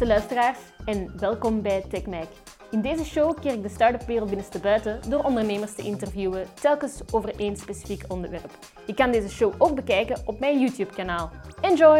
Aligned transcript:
beste 0.00 0.14
luisteraars 0.14 0.58
en 0.84 1.18
welkom 1.18 1.62
bij 1.62 1.84
TechMike. 1.88 2.32
In 2.70 2.80
deze 2.80 3.04
show 3.04 3.40
keer 3.40 3.52
ik 3.52 3.62
de 3.62 3.68
start-up 3.68 4.06
wereld 4.06 4.28
binnenste 4.28 4.58
buiten 4.58 5.10
door 5.10 5.24
ondernemers 5.24 5.74
te 5.74 5.82
interviewen, 5.82 6.46
telkens 6.60 7.00
over 7.12 7.40
één 7.40 7.56
specifiek 7.56 8.04
onderwerp. 8.08 8.50
Je 8.86 8.94
kan 8.94 9.10
deze 9.10 9.28
show 9.28 9.54
ook 9.58 9.74
bekijken 9.74 10.22
op 10.24 10.40
mijn 10.40 10.60
YouTube-kanaal. 10.60 11.30
Enjoy! 11.60 11.98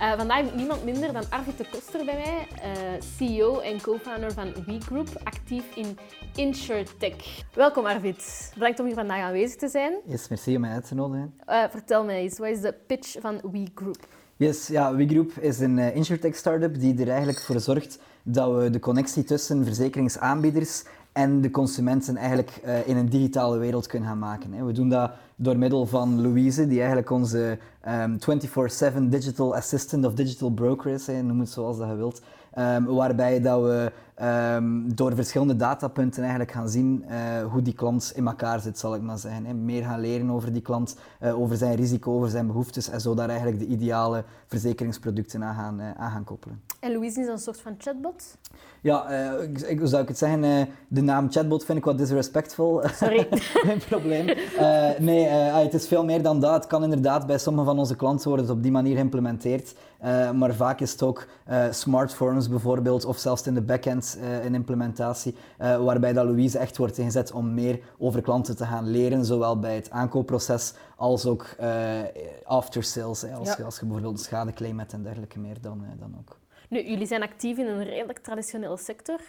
Uh, 0.00 0.12
vandaag 0.12 0.36
heb 0.36 0.46
ik 0.46 0.54
niemand 0.54 0.84
minder 0.84 1.12
dan 1.12 1.30
Arvid 1.30 1.58
de 1.58 1.66
Koster 1.70 2.04
bij 2.04 2.14
mij, 2.14 2.48
uh, 2.70 3.00
CEO 3.16 3.58
en 3.58 3.80
co-founder 3.80 4.32
van 4.32 4.52
WeGroup, 4.66 5.08
actief 5.24 5.76
in 5.76 5.98
InsurTech. 6.34 7.42
Welkom 7.54 7.86
Arvid, 7.86 8.50
bedankt 8.54 8.80
om 8.80 8.86
hier 8.86 8.94
vandaag 8.94 9.20
aanwezig 9.20 9.56
te 9.56 9.68
zijn. 9.68 10.00
Yes, 10.06 10.28
merci 10.28 10.54
om 10.54 10.60
mij 10.60 10.70
uit 10.70 10.88
te 10.88 10.94
nodigen. 10.94 11.34
Uh, 11.48 11.64
vertel 11.70 12.04
mij 12.04 12.20
eens, 12.20 12.38
wat 12.38 12.48
is 12.48 12.60
de 12.60 12.74
pitch 12.86 13.16
van 13.20 13.40
WeGroup? 13.52 14.06
Yes, 14.38 14.66
ja, 14.66 14.94
WeGroup 14.94 15.32
is 15.40 15.60
een 15.60 15.78
uh, 15.78 15.94
insurtech 15.94 16.36
startup 16.36 16.80
die 16.80 17.00
er 17.00 17.08
eigenlijk 17.08 17.40
voor 17.40 17.60
zorgt 17.60 17.98
dat 18.22 18.56
we 18.56 18.70
de 18.70 18.78
connectie 18.78 19.24
tussen 19.24 19.64
verzekeringsaanbieders 19.64 20.84
en 21.12 21.40
de 21.40 21.50
consumenten 21.50 22.16
eigenlijk 22.16 22.60
uh, 22.64 22.88
in 22.88 22.96
een 22.96 23.08
digitale 23.08 23.58
wereld 23.58 23.86
kunnen 23.86 24.08
gaan 24.08 24.18
maken. 24.18 24.52
Hè. 24.52 24.64
We 24.64 24.72
doen 24.72 24.88
dat 24.88 25.10
door 25.36 25.58
middel 25.58 25.86
van 25.86 26.20
Louise, 26.20 26.66
die 26.66 26.78
eigenlijk 26.78 27.10
onze 27.10 27.58
um, 27.88 28.18
24-7 29.02 29.02
digital 29.02 29.54
assistant 29.54 30.04
of 30.04 30.14
digital 30.14 30.50
broker 30.50 30.92
is, 30.92 31.06
noem 31.06 31.40
het 31.40 31.50
zoals 31.50 31.78
dat 31.78 31.88
je 31.88 31.94
wilt. 31.94 32.22
Um, 32.58 32.84
waarbij 32.84 33.40
dat 33.40 33.62
we 33.62 33.92
um, 34.22 34.94
door 34.94 35.14
verschillende 35.14 35.56
datapunten 35.56 36.20
eigenlijk 36.20 36.52
gaan 36.52 36.68
zien 36.68 37.04
uh, 37.08 37.44
hoe 37.52 37.62
die 37.62 37.74
klant 37.74 38.12
in 38.14 38.26
elkaar 38.26 38.60
zit, 38.60 38.78
zal 38.78 38.94
ik 38.94 39.02
maar 39.02 39.18
zeggen. 39.18 39.44
Hè. 39.44 39.54
Meer 39.54 39.84
gaan 39.84 40.00
leren 40.00 40.30
over 40.30 40.52
die 40.52 40.62
klant, 40.62 40.96
uh, 41.22 41.40
over 41.40 41.56
zijn 41.56 41.74
risico, 41.74 42.12
over 42.12 42.28
zijn 42.28 42.46
behoeftes 42.46 42.88
en 42.88 43.00
zo 43.00 43.14
daar 43.14 43.28
eigenlijk 43.28 43.58
de 43.58 43.66
ideale 43.66 44.24
verzekeringsproducten 44.46 45.44
aan 45.44 45.54
gaan, 45.54 45.80
uh, 45.80 45.90
aan 45.96 46.10
gaan 46.10 46.24
koppelen. 46.24 46.62
En 46.80 46.92
Louise 46.92 47.20
is 47.20 47.26
een 47.26 47.38
soort 47.38 47.60
van 47.60 47.74
chatbot? 47.78 48.36
Ja, 48.80 49.08
ik, 49.66 49.78
hoe 49.78 49.88
zou 49.88 50.02
ik 50.02 50.08
het 50.08 50.18
zeggen? 50.18 50.68
de 50.88 51.00
naam 51.00 51.30
chatbot 51.30 51.64
vind 51.64 51.78
ik 51.78 51.84
wat 51.84 51.98
disrespectful. 51.98 52.82
Sorry. 52.92 53.26
Geen 53.66 53.80
probleem. 53.88 54.26
nee, 54.98 55.24
het 55.28 55.74
is 55.74 55.86
veel 55.86 56.04
meer 56.04 56.22
dan 56.22 56.40
dat. 56.40 56.54
Het 56.54 56.66
kan 56.66 56.82
inderdaad 56.82 57.26
bij 57.26 57.38
sommige 57.38 57.66
van 57.66 57.78
onze 57.78 57.96
klanten 57.96 58.28
worden 58.28 58.50
op 58.50 58.62
die 58.62 58.72
manier 58.72 58.94
geïmplementeerd. 58.94 59.74
maar 60.34 60.54
vaak 60.54 60.80
is 60.80 60.92
het 60.92 61.02
ook 61.02 61.26
smartphones 61.70 62.48
bijvoorbeeld, 62.48 63.04
of 63.04 63.18
zelfs 63.18 63.46
in 63.46 63.54
de 63.54 63.62
backend 63.62 64.05
uh, 64.14 64.44
een 64.44 64.54
implementatie, 64.54 65.34
uh, 65.60 65.84
waarbij 65.84 66.12
dat 66.12 66.24
Louise 66.24 66.58
echt 66.58 66.76
wordt 66.76 66.98
ingezet 66.98 67.32
om 67.32 67.54
meer 67.54 67.80
over 67.98 68.22
klanten 68.22 68.56
te 68.56 68.64
gaan 68.64 68.90
leren, 68.90 69.24
zowel 69.24 69.58
bij 69.58 69.74
het 69.74 69.90
aankoopproces 69.90 70.74
als 70.96 71.26
ook 71.26 71.46
uh, 71.60 72.00
after 72.44 72.82
sales. 72.82 73.24
Als, 73.24 73.48
ja. 73.48 73.54
je, 73.56 73.64
als 73.64 73.78
je 73.78 73.84
bijvoorbeeld 73.84 74.18
een 74.18 74.24
schadeclaim 74.24 74.78
hebt 74.78 74.92
en 74.92 75.02
dergelijke 75.02 75.38
meer, 75.38 75.60
dan, 75.60 75.84
dan 75.98 76.16
ook. 76.18 76.38
Nu, 76.68 76.88
jullie 76.88 77.06
zijn 77.06 77.22
actief 77.22 77.58
in 77.58 77.66
een 77.66 77.84
redelijk 77.84 78.18
traditionele 78.18 78.76
sector. 78.76 79.20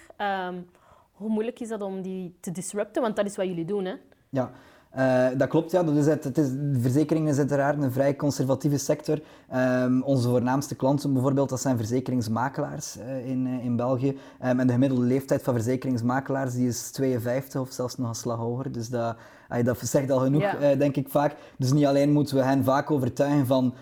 Um, 0.47 0.65
hoe 1.11 1.29
moeilijk 1.29 1.59
is 1.59 1.69
dat 1.69 1.81
om 1.81 2.01
die 2.01 2.37
te 2.39 2.51
disrupten? 2.51 3.01
Want 3.01 3.15
dat 3.15 3.25
is 3.25 3.35
wat 3.35 3.45
jullie 3.45 3.65
doen, 3.65 3.85
hè? 3.85 3.93
Ja, 4.29 4.51
uh, 4.97 5.27
dat 5.37 5.47
klopt, 5.47 5.71
ja. 5.71 5.83
Dat 5.83 5.95
is 5.95 6.05
het, 6.05 6.23
het 6.23 6.37
is, 6.37 6.49
de 6.49 6.79
verzekering 6.79 7.29
is 7.29 7.37
uiteraard 7.37 7.83
een 7.83 7.91
vrij 7.91 8.15
conservatieve 8.15 8.77
sector. 8.77 9.19
Um, 9.55 10.03
onze 10.03 10.29
voornaamste 10.29 10.75
klanten 10.75 11.13
bijvoorbeeld, 11.13 11.49
dat 11.49 11.61
zijn 11.61 11.77
verzekeringsmakelaars 11.77 12.97
uh, 12.97 13.29
in, 13.29 13.47
uh, 13.47 13.65
in 13.65 13.75
België. 13.75 14.09
Um, 14.09 14.59
en 14.59 14.67
de 14.67 14.73
gemiddelde 14.73 15.05
leeftijd 15.05 15.43
van 15.43 15.53
verzekeringsmakelaars 15.53 16.53
die 16.53 16.67
is 16.67 16.91
52 16.91 17.61
of 17.61 17.71
zelfs 17.71 17.97
nog 17.97 18.09
een 18.09 18.15
slag 18.15 18.37
hoger. 18.37 18.71
Dus 18.71 18.89
dat, 18.89 19.15
dat 19.63 19.79
zegt 19.79 20.11
al 20.11 20.19
genoeg, 20.19 20.41
ja. 20.41 20.75
denk 20.75 20.95
ik 20.95 21.09
vaak. 21.09 21.35
Dus 21.57 21.73
niet 21.73 21.85
alleen 21.85 22.11
moeten 22.11 22.35
we 22.35 22.43
hen 22.43 22.63
vaak 22.63 22.91
overtuigen 22.91 23.45
van 23.45 23.73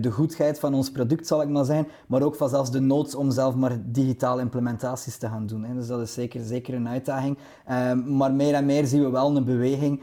de 0.00 0.10
goedheid 0.10 0.58
van 0.58 0.74
ons 0.74 0.90
product, 0.90 1.26
zal 1.26 1.42
ik 1.42 1.48
maar 1.48 1.64
zeggen, 1.64 1.86
maar 2.06 2.22
ook 2.22 2.34
van 2.34 2.48
zelfs 2.48 2.70
de 2.70 2.80
nood 2.80 3.14
om 3.14 3.30
zelf 3.30 3.54
maar 3.54 3.78
digitale 3.84 4.40
implementaties 4.40 5.16
te 5.16 5.28
gaan 5.28 5.46
doen. 5.46 5.64
Hè. 5.64 5.74
Dus 5.74 5.86
dat 5.86 6.00
is 6.00 6.12
zeker, 6.12 6.40
zeker 6.44 6.74
een 6.74 6.88
uitdaging. 6.88 7.38
Um, 7.70 8.16
maar 8.16 8.32
meer 8.32 8.54
en 8.54 8.66
meer 8.66 8.86
zien 8.86 9.02
we 9.02 9.10
wel 9.10 9.36
een 9.36 9.44
beweging 9.44 10.00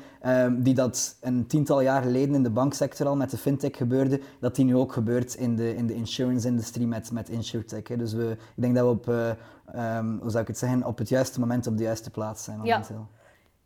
die 0.57 0.73
dat 0.73 1.17
een 1.21 1.47
tiental 1.47 1.81
jaar 1.81 2.01
geleden 2.01 2.35
in 2.35 2.43
de 2.43 2.49
banksector 2.49 3.07
al 3.07 3.15
met 3.15 3.29
de 3.29 3.38
fintech 3.38 3.77
gebeurde, 3.77 4.21
dat 4.39 4.55
die 4.55 4.65
nu 4.65 4.75
ook 4.75 4.93
gebeurt 4.93 5.33
in 5.35 5.55
de, 5.55 5.75
in 5.75 5.88
de 5.88 5.93
insurance-industrie 5.93 6.88
met, 6.88 7.11
met 7.11 7.29
insurtech. 7.29 7.88
Hè. 7.88 7.97
Dus 7.97 8.13
we, 8.13 8.31
ik 8.31 8.61
denk 8.61 8.75
dat 8.75 8.83
we 8.83 8.89
op, 8.89 9.07
uh, 9.07 9.97
um, 9.97 10.19
hoe 10.21 10.29
zou 10.29 10.41
ik 10.41 10.47
het 10.47 10.57
zeggen, 10.57 10.83
op 10.83 10.97
het 10.97 11.09
juiste 11.09 11.39
moment 11.39 11.67
op 11.67 11.77
de 11.77 11.83
juiste 11.83 12.09
plaats 12.09 12.43
zijn 12.43 12.57
momenteel. 12.57 13.07
Ja. 13.11 13.15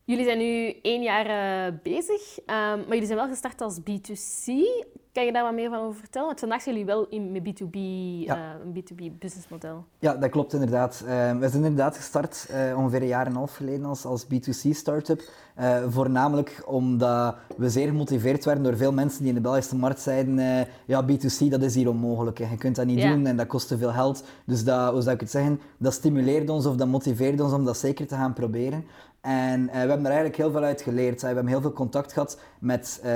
Jullie 0.04 0.26
zijn 0.26 0.38
nu 0.38 0.80
één 0.82 1.02
jaar 1.02 1.26
uh, 1.70 1.78
bezig, 1.84 2.40
um, 2.40 2.46
maar 2.46 2.88
jullie 2.88 3.06
zijn 3.06 3.18
wel 3.18 3.28
gestart 3.28 3.62
als 3.62 3.80
B2C. 3.80 4.52
Kan 5.14 5.26
je 5.26 5.32
daar 5.32 5.44
wat 5.44 5.54
meer 5.54 5.70
van 5.70 5.80
over 5.80 6.00
vertellen? 6.00 6.28
Want 6.28 6.40
vandaag 6.40 6.62
zijn 6.62 6.76
jullie 6.76 6.92
wel 6.94 7.08
in 7.10 7.32
met 7.32 7.42
B2B, 7.42 7.76
ja. 8.26 8.38
uh, 8.38 8.66
een 8.66 8.84
B2B 8.84 9.18
businessmodel. 9.20 9.84
Ja, 10.00 10.16
dat 10.16 10.30
klopt 10.30 10.54
inderdaad. 10.54 11.04
Uh, 11.06 11.10
we 11.38 11.50
zijn 11.50 11.64
inderdaad 11.64 11.96
gestart 11.96 12.48
uh, 12.52 12.78
ongeveer 12.78 13.02
een 13.02 13.08
jaar 13.08 13.26
en 13.26 13.32
een 13.32 13.38
half 13.38 13.56
geleden 13.56 13.86
als, 13.86 14.06
als 14.06 14.26
B2C 14.26 14.70
startup. 14.70 15.22
voornamelijk 15.90 16.64
omdat 16.66 17.36
we 17.58 17.70
zeer 17.70 17.88
gemotiveerd 17.88 18.46
werden 18.46 18.64
door 18.64 18.78
veel 18.78 18.94
mensen 18.94 19.20
die 19.20 19.30
in 19.30 19.36
de 19.36 19.42
Belgische 19.42 19.76
markt 19.76 20.00
zeiden 20.00 20.68
ja, 20.86 21.04
B2C 21.04 21.48
dat 21.50 21.62
is 21.62 21.76
hier 21.76 21.90
onmogelijk. 21.90 22.38
Hè. 22.38 22.50
Je 22.50 22.58
kunt 22.58 22.76
dat 22.76 22.86
niet 22.86 23.02
ja. 23.02 23.14
doen 23.14 23.26
en 23.26 23.38
dat 23.38 23.48
kost 23.48 23.68
te 23.68 23.78
veel 23.78 23.92
geld. 23.92 24.24
Dus 24.46 24.64
dat, 24.64 24.92
hoe 24.92 25.02
zou 25.02 25.16
ik 25.16 25.22
het 25.22 25.32
zeggen, 25.32 25.62
dat 25.78 25.94
stimuleerde 25.94 26.52
ons 26.52 26.66
of 26.66 26.76
dat 26.76 26.88
motiveerde 26.88 27.44
ons 27.44 27.54
om 27.54 27.66
dat 27.66 27.78
zeker 27.78 28.08
te 28.08 28.16
gaan 28.16 28.34
proberen. 28.34 28.84
En 29.22 29.62
uh, 29.62 29.72
we 29.72 29.78
hebben 29.78 29.98
er 29.98 30.06
eigenlijk 30.06 30.36
heel 30.36 30.52
veel 30.52 30.64
uit 30.64 30.82
geleerd. 30.82 31.22
We 31.22 31.28
hebben 31.28 31.48
heel 31.48 31.62
veel 31.62 31.74
contact 31.74 32.14
gehad 32.14 32.40
met 32.60 33.00
uh, 33.00 33.12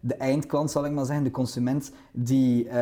de 0.00 0.14
eindklant, 0.18 0.70
zal 0.70 0.84
ik 0.84 0.92
maar 0.92 1.04
zeggen, 1.04 1.24
de 1.24 1.30
consument, 1.38 1.92
die 2.12 2.64
uh, 2.64 2.72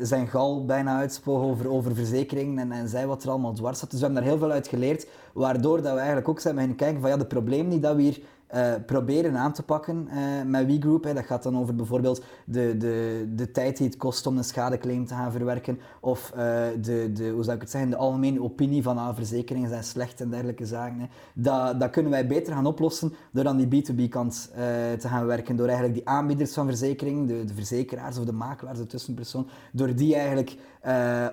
zijn 0.00 0.28
gal 0.28 0.64
bijna 0.64 0.98
uitspoog 0.98 1.42
over, 1.42 1.70
over 1.70 1.94
verzekeringen 1.94 2.58
en, 2.58 2.72
en 2.72 2.88
zei 2.88 3.06
wat 3.06 3.22
er 3.22 3.30
allemaal 3.30 3.52
dwars 3.52 3.78
zat. 3.78 3.90
Dus 3.90 3.98
we 3.98 4.04
hebben 4.04 4.22
daar 4.22 4.32
heel 4.32 4.40
veel 4.40 4.50
uit 4.50 4.68
geleerd, 4.68 5.06
waardoor 5.32 5.82
dat 5.82 5.92
we 5.92 5.98
eigenlijk 5.98 6.28
ook 6.28 6.40
zijn 6.40 6.54
beginnen 6.54 6.78
kijken 6.78 7.00
van 7.00 7.10
ja, 7.10 7.16
de 7.16 7.26
problemen 7.26 7.70
die 7.70 7.80
dat 7.80 7.96
we 7.96 8.02
hier 8.02 8.20
uh, 8.54 8.74
proberen 8.86 9.36
aan 9.36 9.52
te 9.52 9.62
pakken 9.62 10.08
uh, 10.08 10.42
met 10.46 10.66
WeGroup. 10.66 11.04
Hè. 11.04 11.14
Dat 11.14 11.24
gaat 11.24 11.42
dan 11.42 11.58
over 11.58 11.74
bijvoorbeeld 11.74 12.24
de, 12.44 12.76
de, 12.76 13.26
de 13.34 13.50
tijd 13.50 13.76
die 13.76 13.86
het 13.86 13.96
kost 13.96 14.26
om 14.26 14.36
een 14.36 14.44
schadeclaim 14.44 15.06
te 15.06 15.14
gaan 15.14 15.32
verwerken. 15.32 15.78
Of 16.00 16.32
uh, 16.36 16.38
de, 16.80 17.12
de, 17.12 17.28
hoe 17.28 17.42
zou 17.42 17.56
ik 17.56 17.62
het 17.62 17.70
zeggen, 17.70 17.90
de 17.90 17.96
algemene 17.96 18.42
opinie 18.42 18.82
van 18.82 18.98
ah, 18.98 19.14
verzekeringen 19.14 19.68
zijn 19.68 19.84
slecht 19.84 20.20
en 20.20 20.30
dergelijke 20.30 20.66
zaken. 20.66 21.00
Hè. 21.00 21.06
Dat, 21.34 21.80
dat 21.80 21.90
kunnen 21.90 22.10
wij 22.10 22.26
beter 22.26 22.52
gaan 22.52 22.66
oplossen 22.66 23.12
door 23.32 23.46
aan 23.46 23.68
die 23.68 23.84
B2B-kant 23.84 24.50
te 24.98 25.08
gaan 25.08 25.26
werken. 25.26 25.56
Door 25.56 25.66
eigenlijk 25.66 25.96
die 25.96 26.08
aanbieders 26.08 26.52
van 26.52 26.66
verzekeringen, 26.66 27.26
de, 27.26 27.44
de 27.44 27.54
verzekeraars 27.54 28.18
of 28.18 28.24
de 28.24 28.32
makelaars, 28.32 28.78
de 28.78 28.86
tussenpersoon, 28.86 29.48
door 29.72 29.94
die 29.94 30.14
eigenlijk 30.14 30.56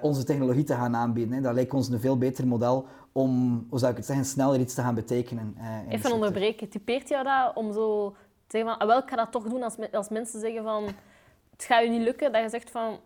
onze 0.02 0.24
technologie 0.24 0.64
te 0.64 0.74
gaan 0.74 0.96
aanbieden. 0.96 1.36
Hè. 1.36 1.42
Dat 1.42 1.53
lijkt 1.53 1.74
ons 1.74 1.90
een 1.90 2.00
veel 2.00 2.18
beter 2.18 2.47
model 2.47 2.86
om, 3.18 3.66
hoe 3.70 3.80
zou 3.80 3.92
ik 3.92 3.98
het 3.98 4.06
zeggen, 4.06 4.26
sneller 4.26 4.59
iets 4.59 4.74
te 4.74 4.81
gaan 4.81 4.96
betekenen. 4.96 5.58
Uh, 5.58 5.94
Even 5.94 6.12
onderbreken, 6.12 6.70
typeert 6.70 7.09
jou 7.09 7.24
dat 7.24 7.56
om 7.56 7.74
zo 7.74 8.09
te 8.48 8.58
zeggen 8.58 8.70
van, 8.70 8.80
ah, 8.80 8.88
wel, 8.88 9.03
ik 9.03 9.09
ga 9.09 9.16
dat 9.16 9.31
toch 9.31 9.44
doen 9.44 9.64
als, 9.64 9.76
als 9.92 10.09
mensen 10.09 10.40
zeggen 10.40 10.64
van, 10.64 10.84
het 11.52 11.64
gaat 11.64 11.84
je 11.84 11.90
niet 11.90 12.02
lukken, 12.02 12.31
dat 12.31 12.42
je 12.42 12.50
zegt 12.50 12.72
van, 12.72 13.00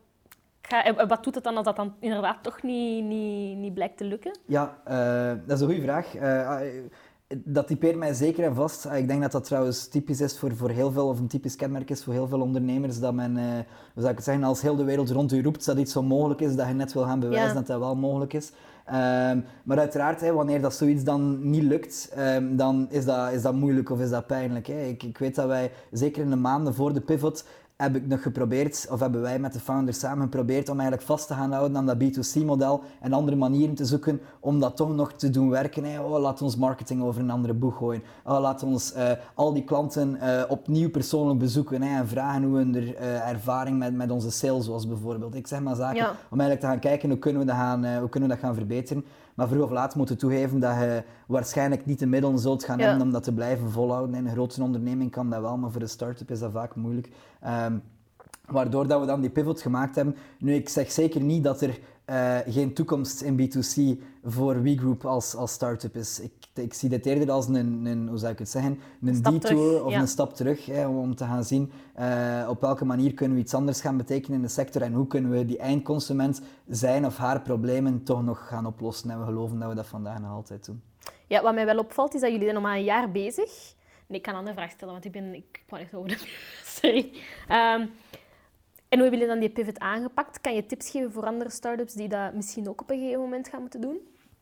ga, 0.61 1.07
wat 1.07 1.23
doet 1.23 1.35
het 1.35 1.43
dan 1.43 1.55
als 1.55 1.65
dat 1.65 1.75
dan 1.75 1.93
inderdaad 1.99 2.43
toch 2.43 2.63
niet, 2.63 3.03
niet, 3.03 3.57
niet 3.57 3.73
blijkt 3.73 3.97
te 3.97 4.03
lukken? 4.03 4.37
Ja, 4.45 4.77
uh, 4.87 5.39
dat 5.45 5.55
is 5.55 5.61
een 5.61 5.67
goede 5.67 5.81
vraag. 5.81 6.15
Uh, 6.15 6.59
dat 7.43 7.67
typeert 7.67 7.95
mij 7.95 8.13
zeker 8.13 8.43
en 8.43 8.55
vast. 8.55 8.85
Ik 8.85 9.07
denk 9.07 9.21
dat 9.21 9.31
dat 9.31 9.43
trouwens 9.43 9.87
typisch 9.87 10.21
is 10.21 10.39
voor, 10.39 10.55
voor 10.55 10.69
heel 10.69 10.91
veel, 10.91 11.07
of 11.07 11.19
een 11.19 11.27
typisch 11.27 11.55
kenmerk 11.55 11.89
is 11.89 12.03
voor 12.03 12.13
heel 12.13 12.27
veel 12.27 12.41
ondernemers, 12.41 12.99
dat 12.99 13.13
men, 13.13 13.37
uh, 13.37 13.43
hoe 13.93 14.01
zou 14.01 14.09
ik 14.09 14.15
het 14.15 14.23
zeggen, 14.23 14.43
als 14.43 14.61
heel 14.61 14.75
de 14.75 14.83
wereld 14.83 15.09
rond 15.09 15.31
u 15.31 15.43
roept 15.43 15.65
dat 15.65 15.77
iets 15.77 15.91
zo 15.91 16.01
mogelijk 16.01 16.41
is, 16.41 16.55
dat 16.55 16.67
je 16.67 16.73
net 16.73 16.93
wil 16.93 17.03
gaan 17.03 17.19
bewijzen 17.19 17.47
ja. 17.47 17.53
dat 17.53 17.67
dat 17.67 17.79
wel 17.79 17.95
mogelijk 17.95 18.33
is. 18.33 18.51
Um, 18.93 19.45
maar 19.63 19.79
uiteraard, 19.79 20.31
wanneer 20.31 20.61
dat 20.61 20.73
zoiets 20.73 21.03
dan 21.03 21.49
niet 21.49 21.63
lukt, 21.63 22.13
um, 22.17 22.55
dan 22.55 22.87
is 22.89 23.05
dat, 23.05 23.31
is 23.31 23.41
dat 23.41 23.53
moeilijk 23.53 23.89
of 23.89 23.99
is 23.99 24.09
dat 24.09 24.27
pijnlijk. 24.27 24.67
Ik, 24.67 25.03
ik 25.03 25.17
weet 25.17 25.35
dat 25.35 25.47
wij, 25.47 25.71
zeker 25.91 26.21
in 26.21 26.29
de 26.29 26.35
maanden 26.35 26.75
voor 26.75 26.93
de 26.93 27.01
pivot, 27.01 27.45
heb 27.81 27.95
ik 27.95 28.07
nog 28.07 28.21
geprobeerd, 28.21 28.87
of 28.89 28.99
hebben 28.99 29.21
wij 29.21 29.39
met 29.39 29.53
de 29.53 29.59
founders 29.59 29.99
samen 29.99 30.23
geprobeerd 30.23 30.69
om 30.69 30.79
eigenlijk 30.79 31.07
vast 31.07 31.27
te 31.27 31.33
gaan 31.33 31.51
houden 31.51 31.77
aan 31.77 31.85
dat 31.85 31.97
B2C-model 31.97 32.83
en 33.01 33.13
andere 33.13 33.37
manieren 33.37 33.75
te 33.75 33.85
zoeken 33.85 34.21
om 34.39 34.59
dat 34.59 34.75
toch 34.75 34.95
nog 34.95 35.13
te 35.13 35.29
doen 35.29 35.49
werken. 35.49 35.83
Hey, 35.83 35.99
oh, 35.99 36.19
laat 36.19 36.41
ons 36.41 36.55
marketing 36.55 37.03
over 37.03 37.21
een 37.21 37.29
andere 37.29 37.53
boeg 37.53 37.77
gooien. 37.77 38.03
Oh, 38.23 38.39
laat 38.39 38.63
ons 38.63 38.95
uh, 38.95 39.11
al 39.33 39.53
die 39.53 39.63
klanten 39.63 40.17
uh, 40.21 40.43
opnieuw 40.47 40.89
persoonlijk 40.89 41.39
bezoeken 41.39 41.81
hey, 41.81 41.97
en 41.97 42.07
vragen 42.07 42.43
hoe 42.43 42.57
hun 42.57 42.75
uh, 42.75 43.29
ervaring 43.29 43.77
met, 43.77 43.93
met 43.93 44.11
onze 44.11 44.31
sales 44.31 44.67
was 44.67 44.87
bijvoorbeeld. 44.87 45.35
Ik 45.35 45.47
zeg 45.47 45.59
maar 45.59 45.75
zaken 45.75 45.95
ja. 45.95 46.15
om 46.29 46.39
eigenlijk 46.39 46.59
te 46.59 46.67
gaan 46.67 46.79
kijken 46.79 47.09
hoe 47.09 47.19
kunnen 47.19 47.41
we 47.41 47.47
dat 47.47 47.55
gaan, 47.55 47.97
hoe 47.97 48.09
kunnen 48.09 48.29
we 48.29 48.35
dat 48.35 48.43
gaan 48.43 48.55
verbeteren. 48.55 49.05
Maar 49.39 49.47
vroeg 49.47 49.63
of 49.63 49.71
laat 49.71 49.95
moeten 49.95 50.17
toegeven 50.17 50.59
dat 50.59 50.75
je 50.75 51.03
waarschijnlijk 51.27 51.85
niet 51.85 51.99
de 51.99 52.05
middelen 52.05 52.39
zult 52.39 52.63
gaan 52.63 52.77
ja. 52.77 52.83
hebben 52.85 53.05
om 53.05 53.11
dat 53.11 53.23
te 53.23 53.33
blijven 53.33 53.71
volhouden. 53.71 54.15
In 54.15 54.25
een 54.25 54.31
grote 54.31 54.63
onderneming 54.63 55.11
kan 55.11 55.29
dat 55.29 55.41
wel, 55.41 55.57
maar 55.57 55.71
voor 55.71 55.81
een 55.81 55.89
start-up 55.89 56.31
is 56.31 56.39
dat 56.39 56.51
vaak 56.51 56.75
moeilijk. 56.75 57.09
Um, 57.47 57.81
Waardoor 58.51 58.87
dat 58.87 58.99
we 58.99 59.05
dan 59.05 59.21
die 59.21 59.29
pivot 59.29 59.61
gemaakt 59.61 59.95
hebben. 59.95 60.15
Nu, 60.39 60.53
ik 60.53 60.69
zeg 60.69 60.91
zeker 60.91 61.21
niet 61.21 61.43
dat 61.43 61.61
er 61.61 61.79
uh, 62.09 62.37
geen 62.47 62.73
toekomst 62.73 63.21
in 63.21 63.39
B2C 63.39 64.03
voor 64.23 64.61
WeGroup 64.61 65.05
als, 65.05 65.35
als 65.35 65.51
start-up 65.51 65.95
is. 65.95 66.19
Ik, 66.19 66.31
ik 66.53 66.73
zie 66.73 66.89
dit 66.89 67.05
eerder 67.05 67.31
als 67.31 67.47
een, 67.47 67.85
een, 67.85 68.07
hoe 68.07 68.17
zou 68.17 68.31
ik 68.31 68.39
het 68.39 68.49
zeggen, 68.49 68.79
een 69.01 69.21
detour 69.21 69.85
of 69.85 69.93
een 69.93 70.07
stap 70.07 70.33
terug. 70.33 70.65
Hè, 70.65 70.87
om 70.87 71.15
te 71.15 71.23
gaan 71.23 71.43
zien 71.43 71.71
uh, 71.99 72.47
op 72.49 72.61
welke 72.61 72.85
manier 72.85 73.13
kunnen 73.13 73.37
we 73.37 73.43
iets 73.43 73.53
anders 73.53 73.81
gaan 73.81 73.97
betekenen 73.97 74.37
in 74.37 74.41
de 74.41 74.47
sector 74.51 74.81
en 74.81 74.93
hoe 74.93 75.07
kunnen 75.07 75.31
we 75.31 75.45
die 75.45 75.57
eindconsument 75.57 76.41
zijn 76.67 77.05
of 77.05 77.17
haar 77.17 77.41
problemen 77.41 78.03
toch 78.03 78.23
nog 78.23 78.47
gaan 78.47 78.65
oplossen. 78.65 79.09
En 79.09 79.19
we 79.19 79.25
geloven 79.25 79.59
dat 79.59 79.69
we 79.69 79.75
dat 79.75 79.87
vandaag 79.87 80.19
nog 80.19 80.31
altijd 80.31 80.65
doen. 80.65 80.81
Ja, 81.27 81.41
wat 81.41 81.53
mij 81.53 81.65
wel 81.65 81.77
opvalt 81.77 82.13
is 82.13 82.21
dat 82.21 82.29
jullie 82.29 82.43
zijn 82.43 82.55
nog 82.55 82.63
maar 82.63 82.77
een 82.77 82.83
jaar 82.83 83.11
bezig. 83.11 83.73
Nee, 84.07 84.17
ik 84.17 84.23
kan 84.23 84.33
een 84.33 84.39
andere 84.39 84.55
vraag 84.55 84.71
stellen, 84.71 84.93
want 84.93 85.05
ik 85.05 85.11
ben... 85.11 85.33
Ik 85.33 85.63
kwam 85.65 85.79
echt 85.79 85.93
over 85.93 86.09
de... 86.09 86.17
Sorry. 86.79 87.11
Um, 87.49 87.89
en 88.89 88.99
hoe 88.99 89.07
hebben 89.09 89.19
jullie 89.19 89.27
dan 89.27 89.39
die 89.39 89.49
pivot 89.49 89.79
aangepakt? 89.79 90.41
Kan 90.41 90.55
je 90.55 90.65
tips 90.65 90.89
geven 90.89 91.11
voor 91.11 91.25
andere 91.25 91.49
startups 91.49 91.93
die 91.93 92.07
dat 92.07 92.33
misschien 92.33 92.69
ook 92.69 92.81
op 92.81 92.89
een 92.89 92.99
gegeven 92.99 93.21
moment 93.21 93.47
gaan 93.47 93.61
moeten 93.61 93.81
doen? 93.81 93.99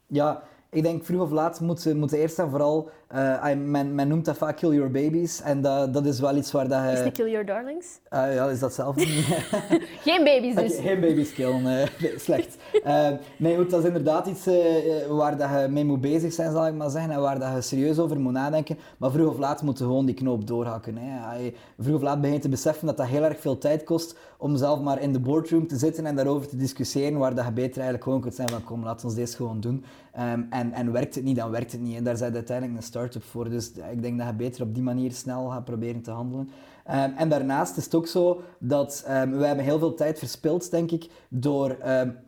Ja, 0.08 0.44
ik 0.70 0.84
denk 0.84 1.06
vroeg 1.06 1.22
of 1.22 1.32
laat 1.32 1.60
moeten 1.60 1.98
moet 1.98 2.12
eerst 2.12 2.40
en 2.40 2.50
vooral, 2.50 2.90
uh, 3.16 3.44
men, 3.56 3.96
men, 3.96 4.08
noemt 4.08 4.26
dat 4.26 4.38
vaak 4.38 4.58
kill 4.58 4.74
your 4.74 4.92
babies 4.92 5.42
en 5.42 5.62
dat, 5.62 5.94
dat 5.94 6.06
is 6.06 6.20
wel 6.20 6.36
iets 6.36 6.52
waar 6.52 6.68
dat 6.68 6.84
je... 6.84 6.92
Is 6.92 7.00
het 7.00 7.14
kill 7.14 7.30
your 7.30 7.46
darlings? 7.46 7.88
Uh, 8.14 8.36
ja, 8.36 8.50
is 8.50 8.60
dat 8.60 8.74
zelf 8.74 8.96
Geen 10.08 10.24
baby's 10.24 10.56
dus? 10.56 10.76
Geen 10.76 11.00
baby's 11.00 11.34
killen, 11.34 11.66
uh, 12.02 12.18
slecht. 12.18 12.58
nee, 13.38 13.56
goed, 13.58 13.70
dat 13.70 13.80
is 13.80 13.88
inderdaad 13.88 14.28
iets 14.28 14.46
waar 15.10 15.38
dat 15.38 15.50
je 15.50 15.68
mee 15.70 15.86
moet 15.86 16.02
bezig 16.02 16.34
zijn, 16.34 16.52
zal 16.52 16.68
ik 16.68 16.74
maar 16.74 16.90
zeggen, 16.90 17.12
en 17.12 17.22
waar 17.22 17.40
dat 17.40 17.54
je 17.54 17.62
serieus 17.62 18.00
over 18.00 18.20
moet 18.20 18.34
nadenken. 18.34 18.78
Maar 18.98 19.12
vroeg 19.12 19.30
of 19.30 19.38
laat 19.38 19.62
moet 19.62 19.78
je 19.78 19.84
gewoon 19.84 20.06
die 20.06 20.16
knoop 20.16 20.48
doorhakken. 20.48 20.98
Hè. 20.98 21.52
Vroeg 21.80 21.96
of 21.96 22.02
laat 22.02 22.22
begin 22.22 22.36
je 22.36 22.42
te 22.42 22.50
beseffen 22.50 22.88
dat 22.88 22.98
dat 22.98 23.08
heel 23.08 23.24
erg 23.24 23.40
veel 23.40 23.58
tijd 23.58 23.84
kost 23.84 24.16
om 24.38 24.58
zelf 24.58 24.82
maar 24.82 25.02
in 25.02 25.14
de 25.14 25.20
boardroom 25.20 25.68
te 25.68 25.78
zitten 25.78 26.06
en 26.06 26.16
daarover 26.16 26.48
te 26.48 26.58
discussiëren, 26.58 27.18
waar 27.18 27.36
dat 27.36 27.46
je 27.46 27.52
beter 27.52 27.76
eigenlijk 27.76 28.04
gewoon 28.04 28.22
kunt 28.22 28.36
zijn 28.36 28.50
van 28.50 28.64
kom, 28.64 28.84
laat 28.84 29.04
ons 29.04 29.16
deze 29.16 29.36
gewoon 29.36 29.60
doen. 29.60 29.84
Ehm, 30.12 30.42
en, 30.60 30.74
en 30.74 30.92
werkt 30.92 31.16
het 31.16 31.24
niet, 31.24 31.36
dan 31.36 31.52
werkt 31.52 31.72
het 31.72 31.82
niet. 31.82 31.96
En 31.96 32.04
daar 32.04 32.18
zijn 32.18 32.34
uiteindelijk 32.34 32.78
een 32.78 32.84
start-up 32.84 33.24
voor. 33.24 33.50
Dus 33.50 33.72
ik 33.92 34.02
denk 34.02 34.18
dat 34.18 34.28
je 34.28 34.34
beter 34.34 34.62
op 34.62 34.74
die 34.74 34.84
manier 34.84 35.12
snel 35.12 35.50
gaat 35.50 35.66
proberen 35.66 36.02
te 36.02 36.12
handelen. 36.12 36.50
Um, 36.92 37.14
en 37.18 37.30
daarnaast 37.30 37.78
is 37.78 37.84
het 37.84 37.96
ook 37.96 38.08
zo 38.08 38.42
dat 38.60 39.06
um, 39.10 39.38
wij 39.38 39.48
hebben 39.48 39.66
heel 39.66 39.80
veel 39.80 39.94
tijd 39.94 40.20
verspild, 40.20 40.72
denk 40.72 40.92
ik, 40.92 41.10
door 41.30 41.78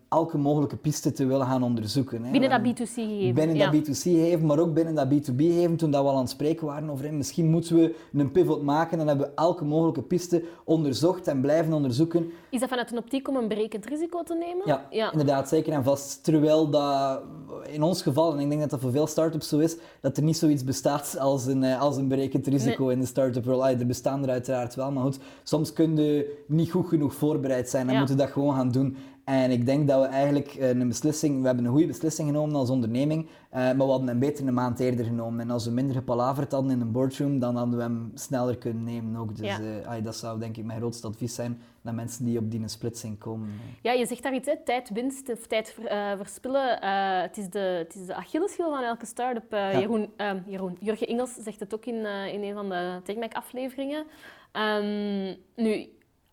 elke 0.09 0.37
mogelijke 0.37 0.75
piste 0.75 1.11
te 1.11 1.25
willen 1.25 1.45
gaan 1.45 1.63
onderzoeken. 1.63 2.23
Hè. 2.23 2.31
Binnen 2.31 2.49
dat 2.49 2.59
B2C-gegeven. 2.61 3.33
Binnen 3.33 3.57
dat 3.57 3.73
B2C-gegeven, 3.73 4.45
maar 4.45 4.59
ook 4.59 4.73
binnen 4.73 4.95
dat 4.95 5.07
B2B-gegeven, 5.07 5.75
toen 5.75 5.91
dat 5.91 6.01
we 6.01 6.07
al 6.09 6.15
aan 6.15 6.21
het 6.21 6.29
spreken 6.29 6.65
waren 6.65 6.89
over, 6.89 7.13
misschien 7.13 7.49
moeten 7.49 7.75
we 7.75 7.95
een 8.13 8.31
pivot 8.31 8.61
maken 8.61 8.91
en 8.91 8.97
dan 8.97 9.07
hebben 9.07 9.27
we 9.27 9.33
elke 9.35 9.65
mogelijke 9.65 10.01
piste 10.01 10.43
onderzocht 10.63 11.27
en 11.27 11.41
blijven 11.41 11.73
onderzoeken. 11.73 12.31
Is 12.49 12.59
dat 12.59 12.69
vanuit 12.69 12.91
een 12.91 12.97
optiek 12.97 13.27
om 13.27 13.35
een 13.35 13.47
berekend 13.47 13.85
risico 13.85 14.23
te 14.23 14.35
nemen? 14.35 14.61
Ja, 14.65 14.87
ja, 14.89 15.11
inderdaad, 15.11 15.49
zeker 15.49 15.73
en 15.73 15.83
vast. 15.83 16.23
Terwijl 16.23 16.69
dat 16.69 17.21
in 17.67 17.83
ons 17.83 18.01
geval, 18.01 18.33
en 18.33 18.39
ik 18.39 18.49
denk 18.49 18.61
dat 18.61 18.69
dat 18.69 18.79
voor 18.79 18.91
veel 18.91 19.07
start-ups 19.07 19.47
zo 19.47 19.59
is, 19.59 19.77
dat 20.01 20.17
er 20.17 20.23
niet 20.23 20.37
zoiets 20.37 20.63
bestaat 20.63 21.17
als 21.19 21.45
een, 21.45 21.63
eh, 21.63 21.81
als 21.81 21.97
een 21.97 22.07
berekend 22.07 22.47
risico 22.47 22.87
in 22.87 22.99
de 22.99 23.05
start-up 23.05 23.45
world. 23.45 23.79
Er 23.79 23.85
bestaan 23.85 24.23
er 24.23 24.29
uiteraard 24.29 24.75
wel, 24.75 24.91
maar 24.91 25.03
goed, 25.03 25.19
soms 25.43 25.73
kun 25.73 25.97
je 25.97 26.43
niet 26.47 26.71
goed 26.71 26.87
genoeg 26.87 27.13
voorbereid 27.13 27.69
zijn 27.69 27.89
en 27.89 27.97
moeten 27.97 28.17
dat 28.17 28.29
gewoon 28.29 28.55
gaan 28.55 28.71
doen. 28.71 28.97
En 29.29 29.51
ik 29.51 29.65
denk 29.65 29.87
dat 29.87 30.01
we 30.01 30.07
eigenlijk 30.07 30.47
eh, 30.47 30.69
een 30.69 30.87
beslissing, 30.87 31.39
we 31.39 31.45
hebben 31.45 31.65
een 31.65 31.71
goede 31.71 31.87
beslissing 31.87 32.27
genomen 32.27 32.55
als 32.55 32.69
onderneming, 32.69 33.25
uh, 33.25 33.29
maar 33.51 33.77
we 33.77 33.83
hadden 33.83 34.07
hem 34.07 34.19
beter 34.19 34.47
een 34.47 34.53
maand 34.53 34.79
eerder 34.79 35.05
genomen. 35.05 35.39
En 35.39 35.51
als 35.51 35.65
we 35.65 35.71
minder 35.71 35.95
gepalaverd 35.95 36.51
hadden 36.51 36.71
in 36.71 36.81
een 36.81 36.91
boardroom, 36.91 37.39
dan 37.39 37.55
hadden 37.55 37.77
we 37.77 37.81
hem 37.81 38.11
sneller 38.13 38.57
kunnen 38.57 38.83
nemen 38.83 39.21
ook. 39.21 39.35
Dus 39.35 39.45
ja. 39.45 39.59
uh, 39.97 40.03
dat 40.03 40.15
zou 40.15 40.39
denk 40.39 40.57
ik 40.57 40.65
mijn 40.65 40.79
grootste 40.79 41.07
advies 41.07 41.35
zijn 41.35 41.61
naar 41.81 41.93
mensen 41.93 42.25
die 42.25 42.37
op 42.37 42.51
die 42.51 42.67
splitsing 42.67 43.17
komen. 43.17 43.49
Ja, 43.81 43.91
je 43.91 44.05
zegt 44.05 44.23
daar 44.23 44.33
iets, 44.33 44.47
hè? 44.47 44.55
tijd 44.65 44.89
winst 44.89 45.29
of 45.29 45.47
tijd 45.47 45.75
ver, 45.79 46.17
verspillen. 46.17 46.77
het, 47.21 47.37
is 47.37 47.49
de, 47.49 47.59
het 47.59 47.95
is 47.95 48.05
de 48.05 48.15
Achilleshiel 48.15 48.69
van 48.69 48.83
elke 48.83 49.05
start-up. 49.05 49.51
Jeroen, 49.51 50.09
Jeroen, 50.45 50.77
Jurgen 50.79 51.07
Ingels 51.07 51.33
zegt 51.33 51.59
het 51.59 51.73
ook 51.73 51.85
in, 51.85 52.05
in 52.05 52.43
een 52.43 52.53
van 52.53 52.69
de 52.69 52.99
TechMac 53.03 53.33
afleveringen. 53.33 54.05
Um, 54.53 55.35
nu, 55.55 55.89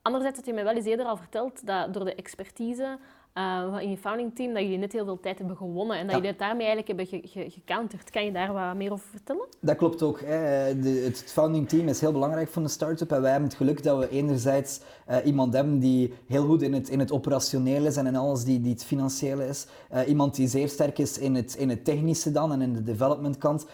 Anderzijds 0.07 0.37
had 0.37 0.47
je 0.47 0.53
mij 0.53 0.65
wel 0.65 0.75
eens 0.75 0.85
eerder 0.87 1.07
al 1.07 1.17
verteld 1.17 1.67
dat 1.67 1.95
door 1.95 2.05
de 2.05 2.15
expertise 2.15 2.99
uh, 3.39 3.75
in 3.81 3.91
je 3.91 3.97
founding 3.97 4.35
team, 4.35 4.53
dat 4.55 4.63
jullie 4.63 4.79
net 4.79 4.93
heel 4.93 5.05
veel 5.05 5.21
tijd 5.21 5.39
hebben 5.39 5.57
gewonnen 5.57 5.97
en 5.97 6.07
dat 6.07 6.15
jullie 6.15 6.31
het 6.31 6.39
daarmee 6.39 6.67
eigenlijk 6.67 7.01
hebben 7.01 7.31
ge 7.33 7.51
gecounterd. 7.51 8.11
Kan 8.11 8.25
je 8.25 8.33
daar 8.33 8.53
wat 8.53 8.75
meer 8.75 8.93
over 8.93 9.09
vertellen? 9.11 9.47
Dat 9.61 9.77
klopt 9.77 10.03
ook. 10.03 10.21
Hè. 10.21 10.79
De, 10.81 10.89
het 10.89 11.25
founding 11.27 11.69
team 11.69 11.89
is 11.89 12.01
heel 12.01 12.13
belangrijk 12.13 12.49
voor 12.49 12.63
een 12.63 12.69
start-up 12.69 13.13
en 13.13 13.21
wij 13.21 13.31
hebben 13.31 13.49
het 13.49 13.59
geluk 13.59 13.83
dat 13.83 13.99
we 13.99 14.09
enerzijds 14.09 14.81
uh, 15.11 15.17
iemand 15.25 15.55
hebben 15.55 15.79
die 15.79 16.15
heel 16.27 16.47
goed 16.47 16.63
in 16.63 16.73
het, 16.73 16.89
in 16.89 16.99
het 16.99 17.13
operationeel 17.13 17.85
is 17.85 17.97
en 17.97 18.07
in 18.07 18.17
alles 18.17 18.45
die, 18.45 18.61
die 18.61 18.73
het 18.73 18.85
financiële 18.85 19.47
is. 19.47 19.67
Uh, 19.95 20.09
iemand 20.09 20.35
die 20.35 20.49
zeer 20.49 20.69
sterk 20.69 20.99
is 20.99 21.19
in 21.19 21.35
het, 21.35 21.55
in 21.55 21.69
het 21.69 21.85
technische 21.85 22.33
dan 22.33 22.53
en 22.53 22.63
in 22.63 22.73
de 22.73 22.83
development 22.83 23.39
kant. 23.39 23.67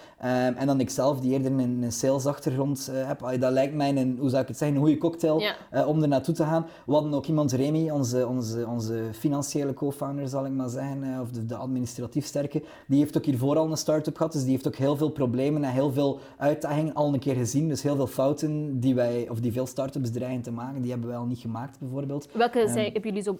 En 0.56 0.67
dan 0.67 0.81
ikzelf 0.81 1.20
die 1.20 1.32
eerder 1.32 1.53
een, 1.53 1.82
een 1.82 1.93
sales 1.93 2.26
achtergrond 2.26 2.91
heb. 2.93 3.41
Dat 3.41 3.53
lijkt 3.53 3.75
mij 3.75 3.97
een, 3.97 4.17
hoe 4.20 4.29
zou 4.29 4.43
ik 4.43 4.49
het 4.49 4.59
zeggen, 4.59 4.76
een 4.76 4.82
goede 4.82 4.99
cocktail 4.99 5.41
ja. 5.41 5.87
om 5.87 6.03
er 6.03 6.09
naartoe 6.09 6.35
te 6.35 6.44
gaan. 6.44 6.67
We 6.87 6.93
hadden 6.93 7.14
ook 7.14 7.26
iemand, 7.26 7.53
Remy, 7.53 7.91
onze, 7.91 8.26
onze, 8.26 8.67
onze 8.67 9.03
financiële 9.12 9.51
financiële 9.52 9.75
co-founder, 9.75 10.28
zal 10.28 10.46
ik 10.46 10.52
maar 10.52 10.69
zeggen, 10.69 11.14
eh, 11.14 11.20
of 11.20 11.31
de, 11.31 11.46
de, 11.46 11.56
administratief 11.56 12.26
sterke, 12.26 12.62
die 12.87 12.99
heeft 12.99 13.16
ook 13.16 13.25
hiervoor 13.25 13.56
al 13.56 13.70
een 13.70 13.76
start-up 13.76 14.16
gehad, 14.16 14.32
dus 14.32 14.43
die 14.43 14.50
heeft 14.50 14.66
ook 14.66 14.76
heel 14.76 14.96
veel 14.96 15.10
problemen 15.10 15.64
en 15.64 15.70
heel 15.70 15.93
veel 15.93 16.20
uitdagingen 16.37 16.94
al 16.94 17.12
een 17.12 17.20
keer 17.20 17.34
gezien. 17.34 17.69
Dus 17.69 17.82
heel 17.82 17.96
veel 17.96 18.06
fouten 18.06 18.81
die 18.81 18.94
wij, 18.94 19.28
of 19.28 19.40
die 19.40 19.52
veel 19.52 19.66
start-ups 19.66 20.10
dreigen 20.10 20.43
te 20.43 20.52
maken, 20.52 20.82
die 20.82 20.90
hebben 20.90 21.08
wij 21.08 21.19
al 21.19 21.26
niet 21.26 21.38
gemaakt, 21.38 21.78
bijvoorbeeld. 21.78 22.28
Welke 22.32 22.60
um, 22.60 22.69
zijn, 22.69 22.93
hebben 22.93 23.02
jullie 23.02 23.22
zo 23.22 23.38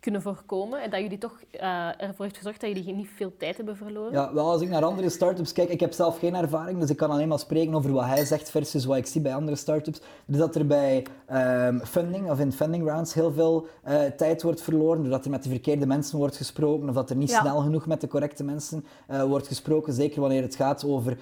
kunnen 0.00 0.22
voorkomen 0.22 0.82
en 0.82 0.90
dat 0.90 1.00
jullie 1.00 1.18
toch 1.18 1.40
uh, 1.60 2.02
ervoor 2.02 2.24
heeft 2.24 2.36
gezorgd 2.36 2.60
dat 2.60 2.70
jullie 2.70 2.94
niet 2.94 3.08
veel 3.14 3.32
tijd 3.38 3.56
hebben 3.56 3.76
verloren? 3.76 4.12
Ja, 4.12 4.34
wel 4.34 4.50
als 4.50 4.62
ik 4.62 4.68
naar 4.68 4.84
andere 4.84 5.10
startups 5.10 5.52
kijk, 5.52 5.68
ik 5.68 5.80
heb 5.80 5.92
zelf 5.92 6.18
geen 6.18 6.34
ervaring, 6.34 6.80
dus 6.80 6.90
ik 6.90 6.96
kan 6.96 7.10
alleen 7.10 7.28
maar 7.28 7.38
spreken 7.38 7.74
over 7.74 7.92
wat 7.92 8.04
hij 8.04 8.24
zegt 8.24 8.50
versus 8.50 8.84
wat 8.84 8.96
ik 8.96 9.06
zie 9.06 9.20
bij 9.20 9.34
andere 9.34 9.56
startups. 9.56 10.00
Dus 10.26 10.38
dat 10.38 10.54
er 10.54 10.66
bij 10.66 11.06
um, 11.32 11.80
funding 11.80 12.30
of 12.30 12.40
in 12.40 12.52
funding 12.52 12.88
rounds 12.88 13.14
heel 13.14 13.32
veel 13.32 13.66
uh, 13.88 14.04
tijd 14.04 14.42
wordt 14.42 14.62
verloren, 14.62 15.02
doordat 15.02 15.24
er 15.24 15.30
met 15.30 15.42
de 15.42 15.48
verkeerde 15.48 15.86
mensen 15.86 16.18
wordt 16.18 16.36
gesproken 16.36 16.88
of 16.88 16.94
dat 16.94 17.10
er 17.10 17.16
niet 17.16 17.30
ja. 17.30 17.40
snel 17.40 17.60
genoeg 17.60 17.86
met 17.86 18.00
de 18.00 18.08
correcte 18.08 18.44
mensen 18.44 18.84
uh, 19.10 19.22
wordt 19.22 19.46
gesproken. 19.46 19.92
Zeker 19.92 20.20
wanneer 20.20 20.42
het 20.42 20.56
gaat 20.56 20.84
over 20.84 21.18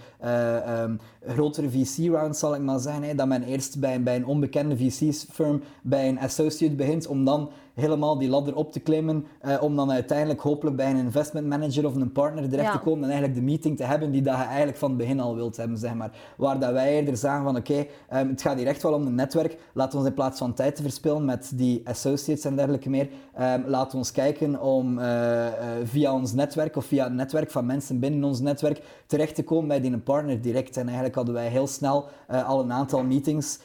um, 0.83 1.01
grotere 1.27 1.71
VC-rounds, 1.71 2.39
zal 2.39 2.55
ik 2.55 2.61
maar 2.61 2.79
zeggen. 2.79 3.03
Hè, 3.03 3.15
dat 3.15 3.27
men 3.27 3.43
eerst 3.43 3.81
bij, 3.81 4.03
bij 4.03 4.17
een 4.17 4.27
onbekende 4.27 4.77
VC-firm 4.77 5.63
bij 5.83 6.09
een 6.09 6.19
associate 6.19 6.75
begint 6.75 7.07
om 7.07 7.25
dan 7.25 7.51
helemaal 7.75 8.19
die 8.19 8.29
ladder 8.29 8.57
op 8.57 8.73
te 8.73 8.81
klimmen, 8.81 9.27
uh, 9.43 9.63
om 9.63 9.77
dan 9.77 9.91
uiteindelijk 9.91 10.41
hopelijk 10.41 10.77
bij 10.77 10.91
een 10.91 10.97
investment 10.97 11.47
manager 11.47 11.87
of 11.87 11.95
een 11.95 12.13
partner 12.13 12.49
terecht 12.49 12.73
te 12.73 12.79
komen 12.79 13.03
en 13.03 13.11
eigenlijk 13.11 13.35
de 13.35 13.45
meeting 13.45 13.77
te 13.77 13.85
hebben 13.85 14.11
die 14.11 14.23
dat 14.23 14.37
je 14.37 14.43
eigenlijk 14.43 14.77
van 14.77 14.89
het 14.89 14.99
begin 14.99 15.21
al 15.21 15.35
wilt 15.35 15.57
hebben, 15.57 15.79
zeg 15.79 15.95
maar. 15.95 16.11
Waar 16.37 16.59
dat 16.59 16.73
wij 16.73 16.95
eerder 16.95 17.17
zagen 17.17 17.45
van, 17.45 17.57
oké, 17.57 17.73
okay, 17.73 18.23
um, 18.23 18.29
het 18.29 18.43
gaat 18.43 18.59
hier 18.59 18.67
echt 18.67 18.83
wel 18.83 18.93
om 18.93 19.07
een 19.07 19.15
netwerk, 19.15 19.59
laten 19.73 19.93
we 19.93 19.99
ons 19.99 20.07
in 20.07 20.15
plaats 20.15 20.39
van 20.39 20.55
tijd 20.55 20.77
te 20.77 20.83
verspillen 20.83 21.25
met 21.25 21.53
die 21.55 21.89
associates 21.89 22.45
en 22.45 22.57
dergelijke 22.57 22.91
meer, 22.91 23.09
um, 23.41 23.65
laten 23.67 23.91
we 23.91 23.97
ons 23.97 24.13
kijken 24.13 24.61
om 24.61 24.99
uh, 24.99 25.05
uh, 25.05 25.51
via 25.85 26.15
ons 26.15 26.33
netwerk 26.33 26.77
of 26.77 26.85
via 26.85 27.05
het 27.05 27.13
netwerk 27.13 27.51
van 27.51 27.67
mensen 27.67 27.99
binnen 27.99 28.25
ons 28.25 28.41
netwerk 28.41 28.83
terecht 29.07 29.35
te 29.35 29.45
komen 29.45 29.69
bij 29.69 29.81
die 29.81 29.99
partner 29.99 30.41
direct. 30.41 30.77
En 30.77 30.85
eigenlijk 30.85 31.15
hadden 31.15 31.35
wij 31.35 31.49
heel 31.49 31.67
snel 31.67 32.05
al 32.47 32.61
een 32.61 32.73
aantal 32.73 33.03
meetings 33.03 33.59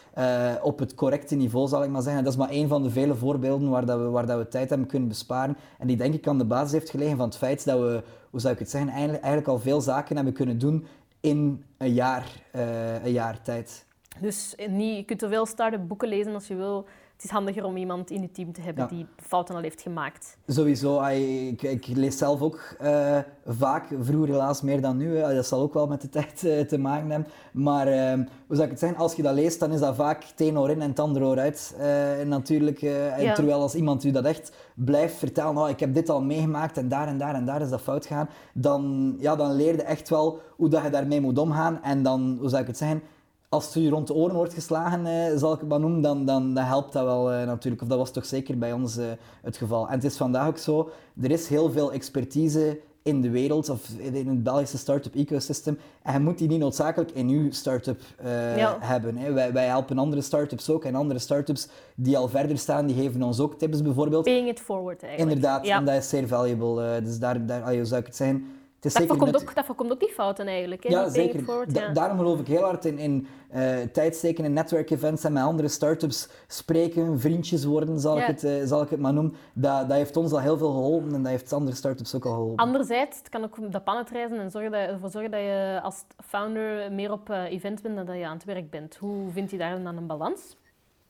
op 0.62 0.80
het 0.80 0.96
correcte 0.96 1.36
niveau, 1.36 1.68
zal 1.68 1.84
ik 1.84 1.90
maar 1.90 2.02
zeggen. 2.02 2.24
Dat 2.24 2.34
is 2.34 2.40
maar 2.40 2.50
één 2.50 2.68
van 2.68 2.84
de 2.84 2.90
vele 2.90 3.16
voorbeelden 3.16 3.70
waar 3.70 3.86
dat 3.86 3.99
waar 4.08 4.26
dat 4.26 4.38
we 4.38 4.48
tijd 4.48 4.70
hebben 4.70 4.88
kunnen 4.88 5.08
besparen. 5.08 5.58
En 5.78 5.88
die 5.88 5.98
denk 5.98 6.14
ik 6.14 6.28
aan 6.28 6.38
de 6.38 6.46
basis 6.46 6.72
heeft 6.72 6.90
gelegen 6.90 7.18
van 7.18 7.26
het 7.26 7.38
feit 7.38 7.66
dat 7.66 7.80
we, 7.80 8.04
hoe 8.30 8.40
zou 8.40 8.54
ik 8.54 8.60
het 8.60 8.70
zeggen, 8.70 8.90
eigenlijk, 8.90 9.24
eigenlijk 9.24 9.54
al 9.54 9.60
veel 9.60 9.82
zaken 9.82 10.16
hebben 10.16 10.34
kunnen 10.34 10.60
doen 10.60 10.86
in 11.20 11.64
een 11.78 11.94
jaar, 11.94 12.26
uh, 12.56 13.04
een 13.04 13.12
jaar 13.12 13.42
tijd. 13.42 13.86
Dus 14.20 14.56
niet, 14.70 14.98
je 14.98 15.04
kunt 15.04 15.22
zoveel 15.22 15.46
start-up 15.46 15.88
boeken 15.88 16.08
lezen 16.08 16.34
als 16.34 16.48
je 16.48 16.56
wil 16.56 16.86
het 17.20 17.28
is 17.28 17.34
handiger 17.34 17.64
om 17.64 17.78
iemand 17.78 18.12
in 18.12 18.22
je 18.22 18.32
team 18.32 18.54
te 18.54 18.62
hebben 18.62 18.88
die 18.88 19.06
fouten 19.16 19.56
al 19.56 19.62
heeft 19.62 19.82
gemaakt. 19.82 20.38
Sowieso. 20.48 21.04
Ik, 21.04 21.62
ik 21.62 21.88
lees 21.88 22.18
zelf 22.18 22.42
ook 22.42 22.76
uh, 22.82 23.18
vaak, 23.46 23.88
vroeger 24.02 24.30
helaas 24.30 24.62
meer 24.62 24.82
dan 24.82 24.98
nu. 24.98 25.20
Dat 25.20 25.46
zal 25.46 25.62
ook 25.62 25.74
wel 25.74 25.88
met 25.88 26.02
de 26.02 26.10
tijd 26.10 26.44
uh, 26.44 26.60
te 26.60 26.78
maken 26.78 27.10
hebben. 27.10 27.32
Maar 27.54 27.88
uh, 27.88 28.14
hoe 28.48 28.56
zou 28.56 28.64
ik 28.64 28.70
het 28.70 28.80
zeggen? 28.80 28.98
Als 28.98 29.14
je 29.14 29.22
dat 29.22 29.34
leest, 29.34 29.60
dan 29.60 29.72
is 29.72 29.80
dat 29.80 29.96
vaak 29.96 30.24
tenor 30.24 30.70
in 30.70 30.82
en 30.82 30.94
tanderoor 30.94 31.40
uit. 31.40 31.76
Eh, 31.80 32.26
natuurlijk. 32.26 32.80
Ja. 32.80 33.34
Terwijl 33.34 33.62
als 33.62 33.76
iemand 33.76 34.04
u 34.04 34.12
dat 34.12 34.26
echt 34.26 34.52
blijft 34.76 35.16
vertellen, 35.16 35.58
oh, 35.58 35.70
ik 35.70 35.80
heb 35.80 35.94
dit 35.94 36.10
al 36.10 36.22
meegemaakt 36.22 36.78
en 36.78 36.90
daar 36.90 37.08
en 37.08 37.18
daar 37.18 37.36
en 37.36 37.46
daar 37.46 37.62
is 37.62 37.70
dat 37.70 37.82
fout 37.82 38.06
gegaan, 38.06 38.30
dan, 38.54 39.16
ja, 39.20 39.36
dan 39.36 39.52
leer 39.52 39.76
je 39.76 39.84
echt 39.84 40.10
wel 40.10 40.40
hoe 40.56 40.70
dat 40.70 40.84
je 40.84 40.90
daarmee 40.90 41.22
moet 41.22 41.38
omgaan. 41.38 41.84
En 41.84 42.04
dan, 42.04 42.38
hoe 42.40 42.50
zou 42.50 42.62
ik 42.62 42.68
het 42.68 42.78
zeggen 42.78 43.02
als 43.50 43.74
je 43.74 43.90
rond 43.90 44.08
de 44.08 44.14
oren 44.14 44.36
wordt 44.36 44.54
geslagen, 44.54 45.06
eh, 45.06 45.38
zal 45.38 45.54
ik 45.54 45.60
het 45.60 45.70
maar 45.70 45.80
noemen, 45.80 46.02
dan, 46.02 46.26
dan, 46.26 46.54
dan 46.54 46.64
helpt 46.64 46.94
dat 46.94 47.04
wel 47.04 47.32
eh, 47.32 47.46
natuurlijk. 47.46 47.82
Of 47.82 47.88
dat 47.88 47.98
was 47.98 48.12
toch 48.12 48.26
zeker 48.26 48.58
bij 48.58 48.74
ons 48.74 48.98
eh, 48.98 49.06
het 49.42 49.58
geval. 49.58 49.88
En 49.88 49.94
het 49.94 50.04
is 50.04 50.18
vandaag 50.18 50.48
ook 50.48 50.58
zo, 50.58 50.90
er 51.22 51.32
is 51.32 51.48
heel 51.48 51.72
veel 51.72 51.92
expertise 51.92 52.80
in 53.04 53.22
de 53.22 53.30
wereld 53.30 53.70
of 53.70 53.90
in 53.98 54.28
het 54.28 54.44
Belgische 54.44 54.78
start-up 54.78 55.16
ecosystem. 55.16 55.78
En 56.04 56.14
je 56.14 56.20
moet 56.20 56.38
die 56.38 56.48
niet 56.48 56.60
noodzakelijk 56.60 57.12
in 57.12 57.28
uw 57.28 57.52
start-up 57.52 58.02
eh, 58.18 58.58
Ja. 58.58 58.78
hebben. 58.80 59.18
Hè. 59.18 59.32
Wij, 59.34 59.54
wij 59.54 59.66
helpen 59.66 59.98
andere 59.98 60.22
start-ups 60.22 60.70
ook 60.70 60.84
en 60.86 60.96
andere 60.96 61.20
start-ups 61.20 61.68
die 61.96 62.18
al 62.18 62.28
verder 62.28 62.58
staan, 62.58 62.86
die 62.88 62.96
geven 62.96 63.24
ons 63.24 63.40
ook 63.40 63.54
tips 63.54 63.82
bijvoorbeeld. 63.82 64.24
Paying 64.24 64.48
it 64.50 64.60
forward 64.60 65.04
eigenlijk. 65.04 65.36
Inderdaad, 65.36 65.66
Ja. 65.66 65.78
en 65.78 65.86
dat 65.86 65.96
is 65.96 66.10
zeer 66.10 66.28
valuable. 66.28 66.96
eh, 66.96 67.04
dus 67.04 67.20
daar, 67.20 67.46
daar 67.46 67.86
zou 67.86 68.00
ik 68.00 68.06
het 68.06 68.16
zeggen? 68.16 68.46
Het 68.80 68.94
Dat 68.94 69.06
voorkomt, 69.06 69.42
ook, 69.42 69.56
dat 69.56 69.66
voorkomt 69.66 69.92
ook 69.92 70.00
die 70.00 70.10
fouten 70.10 70.48
eigenlijk. 70.48 70.84
Hè? 70.84 70.90
ja, 70.90 71.04
die 71.04 71.12
zeker. 71.12 71.46
Da-. 71.74 71.92
Daarom 71.94 72.18
geloof 72.18 72.40
ik 72.40 72.48
heel 72.48 72.64
hard 72.64 72.86
in, 72.86 72.98
in 72.98 73.28
eh, 73.50 73.78
tijd 73.92 74.16
steken 74.16 74.46
in 74.46 74.54
netwerkevents 74.54 75.24
en 75.24 75.34
met 75.34 75.44
andere 75.44 75.68
start-ups 75.68 76.30
spreken, 76.48 77.20
vriendjes 77.20 77.66
worden, 77.66 78.00
zal, 78.00 78.18
Ja. 78.18 78.22
ik, 78.22 78.28
het, 78.28 78.44
eh, 78.44 78.54
zal 78.64 78.82
ik 78.82 78.90
het 78.90 79.00
maar 79.00 79.14
noemen. 79.14 79.34
Dat, 79.54 79.88
dat 79.88 79.98
heeft 79.98 80.18
ons 80.18 80.32
al 80.32 80.40
heel 80.40 80.58
veel 80.58 80.72
geholpen 80.72 81.14
en 81.14 81.22
dat 81.24 81.32
heeft 81.32 81.54
andere 81.54 81.76
start-ups 81.76 82.16
ook 82.16 82.26
al 82.26 82.32
geholpen. 82.34 82.66
Anderzijds, 82.66 83.18
het 83.18 83.30
kan 83.30 83.44
ook 83.44 83.72
de 83.72 83.80
pannen 83.80 84.06
reizen 84.12 84.40
en 84.40 84.52
zorgen 84.52 84.72
dat, 84.72 84.80
ervoor 84.82 85.10
zorgen 85.10 85.32
dat 85.32 85.40
je 85.40 85.80
als 85.84 86.04
founder 86.26 86.92
meer 86.92 87.12
op 87.12 87.30
eh, 87.30 87.52
event 87.52 87.82
bent 87.82 87.96
dan 87.96 88.06
dat 88.06 88.16
je 88.16 88.26
aan 88.26 88.36
het 88.36 88.46
werk 88.46 88.70
bent. 88.70 88.96
Hoe 88.96 89.32
vind 89.32 89.52
je 89.52 89.58
daar 89.58 89.84
dan 89.84 89.98
een 89.98 90.08
balans? 90.08 90.58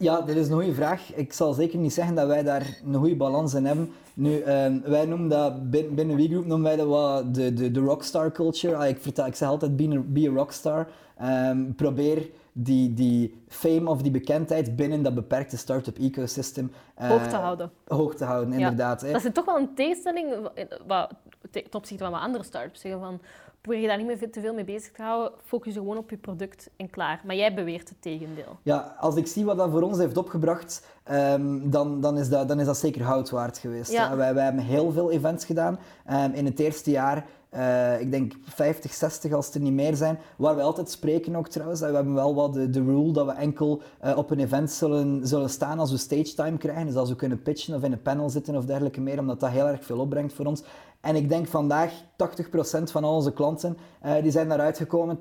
Ja, 0.02 0.22
dit 0.22 0.36
is 0.36 0.48
een 0.48 0.54
goede 0.54 0.74
vraag. 0.74 1.14
Ik 1.16 1.34
zal 1.34 1.54
zeker 1.54 1.80
niet 1.80 1.94
zeggen 1.94 2.16
dat 2.16 2.28
wij 2.28 2.44
daar 2.44 2.80
een 2.86 2.94
goede 2.96 3.16
balans 3.16 3.54
in 3.54 3.66
hebben. 3.66 3.92
Nu, 4.14 4.40
ehm, 4.40 4.80
wij 4.84 5.06
noemen 5.06 5.30
dat, 5.30 5.70
bin- 5.70 5.96
binnen 5.96 6.16
WeGroup 6.16 6.46
noemen 6.46 6.68
wij 6.68 6.76
dat 6.76 6.88
wat 6.88 7.34
de, 7.36 7.54
de, 7.54 7.72
de 7.72 7.80
rockstar 7.80 8.32
culture. 8.32 8.76
Ah, 8.76 8.88
ik, 8.88 8.98
vertel, 9.02 9.26
ik 9.26 9.36
zeg 9.36 9.48
altijd, 9.50 9.76
be 9.76 9.90
a, 9.98 10.02
be 10.06 10.30
a 10.30 10.34
rockstar. 10.34 10.88
Ehm, 11.18 11.72
probeer 11.76 12.30
die, 12.52 12.94
die 12.94 13.44
fame 13.48 13.90
of 13.90 14.02
die 14.02 14.12
bekendheid 14.12 14.76
binnen 14.76 15.04
dat 15.04 15.16
beperkte 15.16 15.58
start-up 15.58 15.98
ecosystem 15.98 16.72
eh, 16.96 17.10
Hoog 17.10 17.28
te 17.28 17.36
houden. 17.36 17.72
hoog 17.88 18.16
te 18.16 18.26
houden, 18.26 18.54
inderdaad. 18.54 19.02
Dat 19.12 19.24
is 19.26 19.30
toch 19.34 19.46
wel 19.46 19.58
een 19.58 19.74
tegenstelling 19.76 20.34
wat, 20.88 21.14
ten 21.52 21.64
opzichte 21.72 22.04
van 22.04 22.12
wat 22.14 22.22
andere 22.22 22.44
start-ups 22.44 22.80
zeggen 22.80 23.02
van 23.02 23.20
probeer 23.62 23.82
je 23.82 23.88
daar 23.88 23.98
niet 23.98 24.08
meer 24.08 24.32
te 24.32 24.42
veel 24.42 24.54
mee 24.54 24.64
bezig 24.64 24.92
te 24.92 25.02
houden, 25.02 25.32
focus 25.46 25.74
je 25.74 25.80
gewoon 25.80 25.98
op 25.98 26.10
je 26.10 26.18
product 26.18 26.70
en 26.76 26.90
klaar. 26.90 27.22
Maar 27.26 27.36
jij 27.36 27.54
beweert 27.54 27.90
het 27.90 28.02
tegendeel. 28.02 28.58
Ja, 28.64 28.96
als 29.00 29.16
ik 29.16 29.28
zie 29.28 29.46
wat 29.46 29.58
dat 29.58 29.70
voor 29.72 29.82
ons 29.82 29.98
heeft 29.98 30.18
opgebracht, 30.18 30.88
ehm, 31.04 31.70
dan, 31.70 32.02
dan, 32.02 32.18
is 32.18 32.30
dat, 32.30 32.48
dan 32.48 32.60
is 32.60 32.66
dat 32.66 32.78
zeker 32.78 33.04
hout 33.04 33.30
waard 33.30 33.58
geweest. 33.58 33.92
Ja. 33.92 34.16
Wij, 34.16 34.34
wij 34.34 34.44
hebben 34.44 34.64
heel 34.64 34.92
veel 34.92 35.12
events 35.12 35.46
gedaan. 35.46 35.80
Ehm, 36.06 36.32
in 36.32 36.46
het 36.46 36.60
eerste 36.60 36.92
jaar, 36.92 37.26
eh, 37.50 38.02
ik 38.02 38.12
denk 38.12 38.34
50, 38.44 38.94
60 38.94 39.34
als 39.34 39.46
het 39.46 39.56
er 39.56 39.62
niet 39.62 39.74
meer 39.74 39.96
zijn, 39.96 40.20
waar 40.38 40.56
we 40.56 40.62
altijd 40.62 40.90
spreken 40.90 41.36
ook 41.36 41.48
trouwens. 41.48 41.82
En 41.82 41.90
we 41.90 41.96
hebben 41.96 42.14
wel 42.14 42.36
wat 42.36 42.54
de, 42.54 42.70
de 42.70 42.84
rule 42.84 43.12
dat 43.12 43.26
we 43.26 43.32
enkel 43.32 43.82
eh, 44.00 44.18
op 44.18 44.32
een 44.32 44.40
event 44.40 44.72
zullen, 44.72 45.28
zullen 45.28 45.50
staan 45.50 45.80
als 45.80 45.92
we 45.92 45.98
stage 45.98 46.34
time 46.34 46.58
krijgen. 46.58 46.86
Dus 46.86 46.96
als 46.96 47.10
we 47.10 47.16
kunnen 47.16 47.42
pitchen 47.42 47.76
of 47.76 47.84
in 47.84 47.92
een 47.92 48.02
panel 48.02 48.30
zitten 48.30 48.56
of 48.56 48.66
dergelijke 48.66 49.02
meer, 49.02 49.20
omdat 49.20 49.40
dat 49.40 49.50
heel 49.50 49.68
erg 49.68 49.84
veel 49.84 50.00
opbrengt 50.00 50.34
voor 50.34 50.46
ons. 50.46 50.64
En 51.02 51.16
ik 51.16 51.30
denk 51.30 51.48
vandaag 51.48 51.92
80% 52.24 52.92
van 52.92 53.04
al 53.04 53.16
onze 53.16 53.34
klanten 53.34 53.78
eh, 54.02 54.22
die 54.22 54.32
zijn 54.32 54.48
daaruit 54.50 54.78
gekomen. 54.78 55.18
80% 55.18 55.20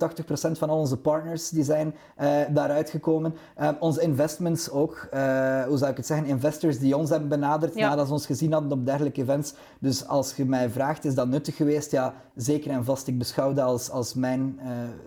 van 0.59 0.71
al 0.71 0.79
onze 0.79 0.97
partners 0.97 1.49
die 1.49 1.65
zijn 1.65 1.95
eh, 2.17 2.31
daaruit 2.51 2.91
gekomen. 2.91 3.35
Eh, 3.55 3.69
onze 3.81 4.01
investments 4.03 4.71
ook. 4.71 5.07
eh, 5.11 5.63
hoe 5.65 5.77
zou 5.79 5.91
ik 5.91 5.97
het 5.97 6.07
zeggen? 6.07 6.27
Investors 6.27 6.79
die 6.79 6.97
ons 6.97 7.11
hebben 7.11 7.29
benaderd 7.29 7.75
Ja. 7.75 7.89
nadat 7.89 8.07
ze 8.07 8.13
ons 8.13 8.27
gezien 8.27 8.53
hadden 8.53 8.73
op 8.73 8.87
dergelijke 8.87 9.21
events. 9.21 9.55
Dus 9.79 10.07
als 10.07 10.37
je 10.37 10.45
mij 10.45 10.71
vraagt, 10.71 11.05
is 11.05 11.15
dat 11.15 11.29
nuttig 11.29 11.57
geweest? 11.57 11.91
Ja, 11.91 12.15
zeker 12.35 12.71
en 12.71 12.85
vast. 12.85 13.07
Ik 13.07 13.19
beschouw 13.19 13.53
dat 13.53 13.65
als, 13.67 13.91
als 13.91 14.15
mijn 14.15 14.61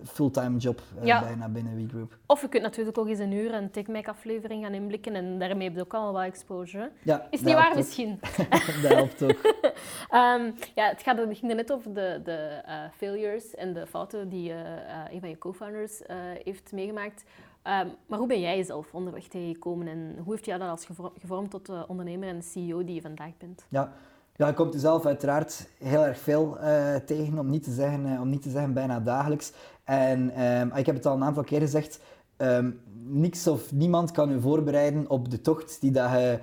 fulltime 0.04 0.58
job 0.58 0.80
Ja. 1.02 1.20
bijna 1.20 1.48
binnen 1.48 1.76
WeGroup. 1.76 2.16
Of 2.26 2.40
je 2.40 2.48
kunt 2.48 2.62
natuurlijk 2.62 2.98
ook 2.98 3.06
eens 3.08 3.18
een 3.18 3.32
uur 3.32 3.54
een 3.54 3.70
TechMac 3.70 4.08
aflevering 4.08 4.62
gaan 4.64 4.72
inblikken 4.74 5.14
en 5.14 5.38
daarmee 5.38 5.66
heb 5.68 5.76
je 5.76 5.82
ook 5.82 5.94
al 5.94 6.12
wat 6.12 6.22
exposure. 6.22 6.90
Ja, 7.02 7.26
Is 7.30 7.40
niet 7.40 7.54
waar 7.54 7.76
misschien? 7.76 8.20
dat 8.82 8.92
helpt 8.92 9.22
ook. 9.22 9.38
Ehm, 10.10 10.50
ja, 10.74 10.88
het, 10.88 11.02
gaat, 11.02 11.18
het 11.18 11.38
ging 11.38 11.50
er 11.50 11.56
net 11.56 11.72
over 11.72 11.81
de, 11.82 12.20
de 12.24 12.62
eh, 12.64 12.74
failures 12.96 13.54
en 13.54 13.72
de 13.72 13.86
fouten 13.86 14.28
die 14.28 14.50
eh, 14.50 14.58
eh, 14.58 15.12
een 15.12 15.20
van 15.20 15.28
je 15.28 15.38
co-founders 15.38 16.00
heeft 16.44 16.72
meegemaakt. 16.72 17.24
Ehm, 17.62 17.86
maar 18.06 18.18
hoe 18.18 18.28
ben 18.28 18.40
jij 18.40 18.62
zelf 18.62 18.94
onderweg 18.94 19.28
tegengekomen 19.28 19.88
en 19.88 20.16
hoe 20.24 20.32
heeft 20.32 20.44
jou 20.44 20.58
dat 20.58 20.68
als 20.68 20.86
gevormd, 21.20 21.50
tot 21.50 21.66
de 21.66 21.84
ondernemer 21.88 22.28
en 22.28 22.42
CEO 22.42 22.84
die 22.84 22.94
je 22.94 23.00
vandaag 23.00 23.36
bent? 23.38 23.64
Ja. 23.68 23.92
Ja, 24.36 24.48
ik 24.48 24.54
kom 24.54 24.70
zelf 24.72 25.06
uiteraard 25.06 25.68
heel 25.78 26.04
erg 26.04 26.18
veel 26.18 26.56
tegen, 27.06 27.38
om 27.38 27.50
niet, 27.50 27.62
te 27.62 27.70
zeggen, 27.70 28.20
om 28.20 28.30
niet 28.30 28.42
te 28.42 28.50
zeggen 28.50 28.72
bijna 28.72 29.00
dagelijks. 29.00 29.52
En 29.84 30.30
ehm, 30.30 30.76
ik 30.76 30.86
heb 30.86 30.94
het 30.94 31.06
al 31.06 31.14
een 31.14 31.24
aantal 31.24 31.44
keer 31.44 31.60
gezegd, 31.60 32.00
ehm, 32.36 32.70
niks 33.04 33.46
of 33.46 33.72
niemand 33.72 34.10
kan 34.10 34.30
u 34.30 34.40
voorbereiden 34.40 35.10
op 35.10 35.30
de 35.30 35.40
tocht 35.40 35.80
die 35.80 35.90
dat 35.90 36.10
je 36.10 36.38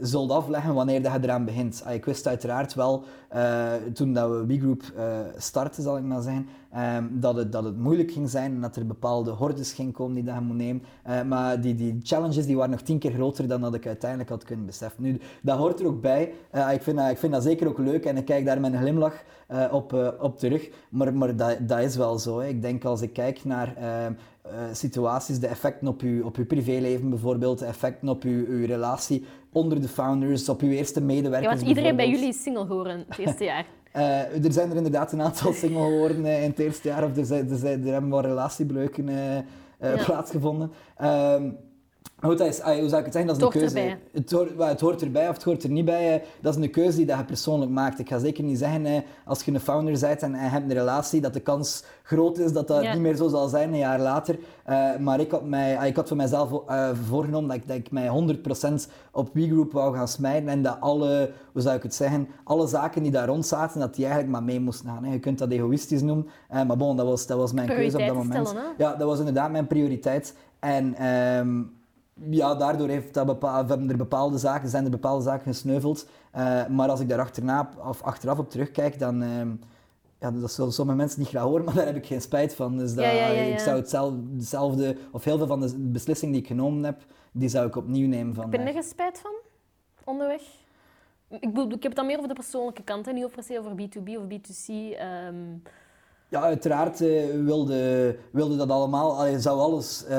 zult 0.00 0.30
afleggen 0.30 0.74
wanneer 0.74 1.02
dat 1.02 1.12
je 1.12 1.18
eraan 1.22 1.44
begint. 1.44 1.82
Ah, 1.86 1.94
ik 1.94 2.04
wist 2.04 2.26
uiteraard 2.26 2.74
wel, 2.74 3.04
eh, 3.30 3.72
toen 3.92 4.12
dat 4.12 4.30
we 4.30 4.46
WeGroup 4.46 4.82
eh 4.96 5.18
starten, 5.36 5.82
zal 5.82 5.96
ik 5.96 6.02
maar 6.02 6.22
zeggen, 6.22 6.46
ehm, 6.72 7.04
dat, 7.10 7.36
het, 7.36 7.52
dat 7.52 7.64
het 7.64 7.78
moeilijk 7.78 8.10
ging 8.10 8.30
zijn 8.30 8.54
en 8.54 8.60
dat 8.60 8.76
er 8.76 8.86
bepaalde 8.86 9.30
hordes 9.30 9.72
ging 9.72 9.92
komen 9.92 10.14
die 10.14 10.24
dat 10.24 10.34
je 10.34 10.40
moet 10.40 10.56
nemen. 10.56 10.82
Eh, 11.02 11.22
maar 11.22 11.60
die, 11.60 11.74
die 11.74 11.98
challenges 12.02 12.46
die 12.46 12.56
waren 12.56 12.70
nog 12.70 12.80
tien 12.80 12.98
keer 12.98 13.12
groter 13.12 13.48
dan 13.48 13.60
dat 13.60 13.74
ik 13.74 13.86
uiteindelijk 13.86 14.30
had 14.30 14.44
kunnen 14.44 14.66
beseffen. 14.66 15.02
Nu, 15.02 15.20
dat 15.42 15.58
hoort 15.58 15.80
er 15.80 15.86
ook 15.86 16.00
bij. 16.00 16.32
Ik, 16.72 16.82
vind 16.82 16.98
ik 16.98 17.18
vind 17.18 17.32
dat 17.32 17.42
zeker 17.42 17.68
ook 17.68 17.78
leuk 17.78 18.04
en 18.04 18.16
ik 18.16 18.24
kijk 18.24 18.44
daar 18.44 18.60
met 18.60 18.72
een 18.72 18.80
glimlach 18.80 19.22
op, 19.70 20.16
op 20.20 20.38
terug. 20.38 20.70
Maar, 20.88 21.14
maar 21.14 21.36
dat, 21.36 21.68
dat 21.68 21.78
is 21.78 21.96
wel 21.96 22.18
zo. 22.18 22.38
Hè. 22.38 22.46
Ik 22.46 22.62
denk 22.62 22.84
als 22.84 23.02
ik 23.02 23.12
kijk 23.12 23.44
naar 23.44 23.76
ehm, 23.76 24.12
eh, 24.50 24.56
situaties, 24.72 25.40
de 25.40 25.46
effecten 25.46 25.88
op 25.88 26.00
uw, 26.00 26.24
op 26.24 26.36
uw 26.36 26.46
privéleven 26.46 27.10
bijvoorbeeld, 27.10 27.58
de 27.58 27.64
effecten 27.64 28.08
op 28.08 28.22
uw, 28.22 28.46
uw 28.46 28.66
relatie 28.66 29.24
onder 29.52 29.80
de 29.80 29.88
founders, 29.88 30.48
op 30.48 30.60
uw 30.60 30.70
eerste 30.70 31.00
Ja, 31.00 31.06
medewerkers 31.06 31.54
want 31.54 31.68
iedereen 31.68 31.96
bij 31.96 32.08
jullie 32.08 32.28
is 32.28 32.42
single 32.42 32.66
geworden 32.66 33.04
het 33.08 33.18
eerste 33.18 33.44
jaar. 33.44 33.64
Eh, 33.90 34.44
er 34.44 34.52
zijn 34.52 34.70
er 34.70 34.76
inderdaad 34.76 35.12
een 35.12 35.22
aantal 35.22 35.52
single 35.52 35.82
geworden 35.82 36.24
eh, 36.24 36.42
in 36.42 36.50
het 36.50 36.58
eerste 36.58 36.88
jaar, 36.88 37.04
of 37.04 37.16
er, 37.16 37.24
zijn, 37.24 37.50
er, 37.50 37.56
zijn, 37.56 37.86
er 37.86 37.92
hebben 37.92 38.10
wel 38.10 38.20
relatiebreuken 38.20 39.08
eh, 39.08 39.94
Ja. 39.96 40.04
plaatsgevonden. 40.04 40.72
Ehm, 40.96 41.50
goed, 42.20 42.38
dat 42.38 42.46
is, 42.46 42.60
hoe 42.60 42.88
zou 42.88 42.96
ik 42.98 43.04
het 43.04 43.12
zeggen? 43.12 43.26
Dat 43.26 43.36
is 43.36 43.42
een 43.42 43.42
hoort 43.42 43.54
keuze. 43.54 43.78
erbij. 43.78 43.98
Het 44.12 44.30
hoort, 44.30 44.50
het 44.70 44.80
hoort 44.80 45.02
erbij 45.02 45.28
of 45.28 45.34
het 45.34 45.42
hoort 45.44 45.62
er 45.62 45.70
niet 45.70 45.84
bij. 45.84 46.22
dat 46.40 46.56
is 46.56 46.64
een 46.64 46.70
keuze 46.70 46.96
die 46.96 47.06
dat 47.06 47.18
je 47.18 47.24
persoonlijk 47.24 47.70
maakt. 47.70 47.98
Ik 47.98 48.08
ga 48.08 48.18
zeker 48.18 48.44
niet 48.44 48.58
zeggen, 48.58 49.04
als 49.24 49.42
je 49.42 49.52
een 49.52 49.60
founder 49.60 49.98
bent 50.00 50.22
en, 50.22 50.30
je 50.30 50.36
hebt 50.36 50.70
een 50.70 50.76
relatie, 50.76 51.20
dat 51.20 51.32
de 51.32 51.40
kans 51.40 51.84
groot 52.02 52.38
is 52.38 52.52
dat 52.52 52.68
dat 52.68 52.82
Ja. 52.82 52.92
niet 52.92 53.02
meer 53.02 53.16
zo 53.16 53.28
zal 53.28 53.48
zijn 53.48 53.72
een 53.72 53.78
jaar 53.78 54.00
later. 54.00 54.38
Eh, 54.64 54.96
maar 54.96 55.20
ik 55.20 55.30
had, 55.30 55.44
mij, 55.44 55.78
ah, 55.78 55.86
ik 55.86 55.96
had 55.96 56.08
voor 56.08 56.16
mijzelf 56.16 56.66
eh, 56.68 56.90
voorgenomen 57.08 57.48
dat 57.48 57.56
ik, 57.56 57.68
dat 57.68 57.76
ik 57.76 57.90
mij 57.90 58.08
100% 58.08 58.88
op 59.12 59.30
WeGroup 59.32 59.72
wou 59.72 59.94
gaan 59.96 60.08
smijten 60.08 60.48
en 60.48 60.62
dat 60.62 60.76
alle, 60.80 61.30
hoe 61.52 61.62
zou 61.62 61.76
ik 61.76 61.82
het 61.82 61.94
zeggen, 61.94 62.28
alle 62.44 62.66
zaken 62.66 63.02
die 63.02 63.12
daar 63.12 63.26
rond 63.26 63.46
zaten, 63.46 63.80
dat 63.80 63.94
die 63.94 64.04
eigenlijk 64.04 64.32
maar 64.34 64.42
mee 64.42 64.60
moesten 64.60 64.86
gaan. 64.88 65.04
Hè. 65.04 65.12
Je 65.12 65.18
kunt 65.18 65.38
dat 65.38 65.50
egoïstisch 65.50 66.02
noemen, 66.02 66.26
eh, 66.48 66.62
maar 66.62 66.76
bon, 66.76 66.96
dat 66.96 67.06
was, 67.06 67.26
dat 67.26 67.38
was 67.38 67.52
mijn 67.52 67.68
keuze 67.68 67.98
op 67.98 68.06
dat 68.06 68.16
moment. 68.16 68.48
stellen? 68.48 68.64
Ja, 68.78 68.94
dat 68.94 69.08
was 69.08 69.18
inderdaad 69.18 69.50
mijn 69.50 69.66
prioriteit. 69.66 70.34
En 70.58 70.94
ehm, 70.94 71.62
ja, 72.30 72.54
daardoor 72.54 72.88
heeft 72.88 73.14
dat 73.14 73.26
bepaal, 73.26 73.66
hebben 73.66 73.90
er 73.90 73.96
bepaalde 73.96 74.38
zaken, 74.38 74.68
zijn 74.68 74.84
er 74.84 74.90
bepaalde 74.90 75.22
zaken 75.22 75.46
gesneuveld. 75.46 76.08
Eh, 76.30 76.66
maar 76.66 76.88
als 76.88 77.00
ik 77.00 77.08
daar 77.08 77.18
achterna, 77.18 77.70
of 77.88 78.02
achteraf 78.02 78.38
op 78.38 78.50
terugkijk, 78.50 78.98
dan... 78.98 79.22
ehm, 79.22 79.50
ja, 80.20 80.30
dat 80.30 80.52
zullen 80.52 80.72
sommige 80.72 80.98
mensen 80.98 81.20
niet 81.20 81.28
graag 81.28 81.42
horen, 81.42 81.64
maar 81.66 81.74
daar 81.74 81.86
heb 81.86 81.96
ik 81.96 82.06
geen 82.06 82.20
spijt 82.20 82.54
van. 82.54 82.78
Dus 82.78 82.94
dat, 82.94 83.04
Ja, 83.04 83.10
ja, 83.10 83.28
ja, 83.28 83.42
ik 83.42 83.58
zou 83.58 83.76
hetzelfde, 83.76 84.96
of 85.12 85.24
heel 85.24 85.36
veel 85.36 85.46
van 85.46 85.60
de 85.60 85.78
beslissingen 85.78 86.34
die 86.34 86.42
ik 86.42 86.48
genomen 86.48 86.84
heb, 86.84 87.04
die 87.32 87.48
zou 87.48 87.66
ik 87.66 87.76
opnieuw 87.76 88.08
nemen 88.08 88.26
Heb 88.26 88.34
je 88.34 88.40
vandaag. 88.40 88.64
nergens 88.64 88.88
spijt 88.88 89.18
van 89.18 89.32
onderweg? 90.04 90.42
Ik, 91.28 91.40
bedoel, 91.40 91.66
ik 91.66 91.72
heb 91.72 91.82
het 91.82 91.96
dan 91.96 92.06
meer 92.06 92.16
over 92.16 92.28
de 92.28 92.34
persoonlijke 92.34 92.82
kant, 92.82 93.06
hè? 93.06 93.12
niet 93.12 93.26
se 93.38 93.58
over 93.58 93.72
B2B 93.72 94.08
of 94.16 94.24
B2C. 94.24 94.66
ehm. 94.98 95.56
Ja, 96.30 96.40
uiteraard 96.42 97.00
eh, 97.00 97.24
wilde, 97.44 98.16
wilde 98.30 98.56
dat 98.56 98.70
allemaal, 98.70 99.18
allee, 99.18 99.40
zou 99.40 99.60
alles 99.60 100.04
eh, 100.06 100.18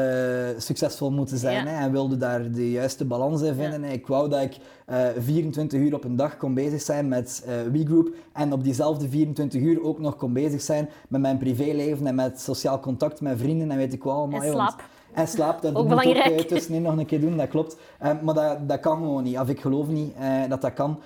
succesvol 0.58 1.12
moeten 1.12 1.38
zijn 1.38 1.66
Ja. 1.66 1.72
hè, 1.72 1.84
en 1.86 1.92
wilde 1.92 2.18
daar 2.18 2.52
de 2.52 2.72
juiste 2.72 3.06
balans 3.06 3.42
in 3.42 3.54
vinden. 3.56 3.84
Ik 3.84 4.08
wou 4.08 4.30
dat 4.30 4.42
ik 4.42 4.58
eh 4.86 5.08
24 5.18 5.80
uur 5.80 5.94
op 5.94 6.04
een 6.04 6.16
dag 6.16 6.38
kon 6.38 6.54
bezig 6.54 6.82
zijn 6.82 7.08
met 7.08 7.44
eh 7.48 7.72
WeGroup 7.72 8.14
en 8.34 8.54
op 8.54 8.64
diezelfde 8.64 9.10
24 9.10 9.62
uur 9.62 9.84
ook 9.84 10.00
nog 10.00 10.16
kon 10.16 10.34
bezig 10.34 10.62
zijn 10.62 10.90
met 11.08 11.22
mijn 11.22 11.38
privéleven 11.38 12.08
en 12.08 12.16
met 12.16 12.42
sociaal 12.42 12.80
contact 12.80 13.22
met 13.22 13.40
vrienden 13.40 13.72
en 13.72 13.78
weet 13.78 13.94
ik 13.94 14.04
wel 14.04 14.14
allemaal. 14.14 14.42
En 14.42 14.52
slaap. 14.52 14.84
En 15.14 15.28
slaap, 15.28 15.62
dat 15.62 15.76
Ook 15.76 15.88
moet 15.88 15.94
ook 15.94 16.02
belangrijk. 16.04 16.40
eh, 16.40 16.46
tussenin 16.48 16.82
nog 16.82 16.98
een 16.98 17.06
keer 17.06 17.22
doen, 17.22 17.38
dat 17.38 17.48
klopt. 17.48 17.78
Eh, 18.00 18.12
maar 18.22 18.34
dat, 18.34 18.70
dat 18.70 18.80
kan 18.80 18.98
gewoon 18.98 19.24
niet, 19.24 19.38
of 19.40 19.50
ik 19.50 19.62
geloof 19.62 19.88
niet 19.88 20.14
eh, 20.20 20.50
dat 20.50 20.62
dat 20.62 20.74
kan. 20.74 21.00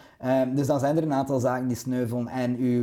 Dus 0.54 0.68
dan 0.68 0.80
zijn 0.80 0.98
er 0.98 1.04
een 1.04 1.14
aantal 1.14 1.40
zaken 1.40 1.68
die 1.68 1.78
sneuvelen. 1.78 2.28
En 2.28 2.56
uw, 2.58 2.82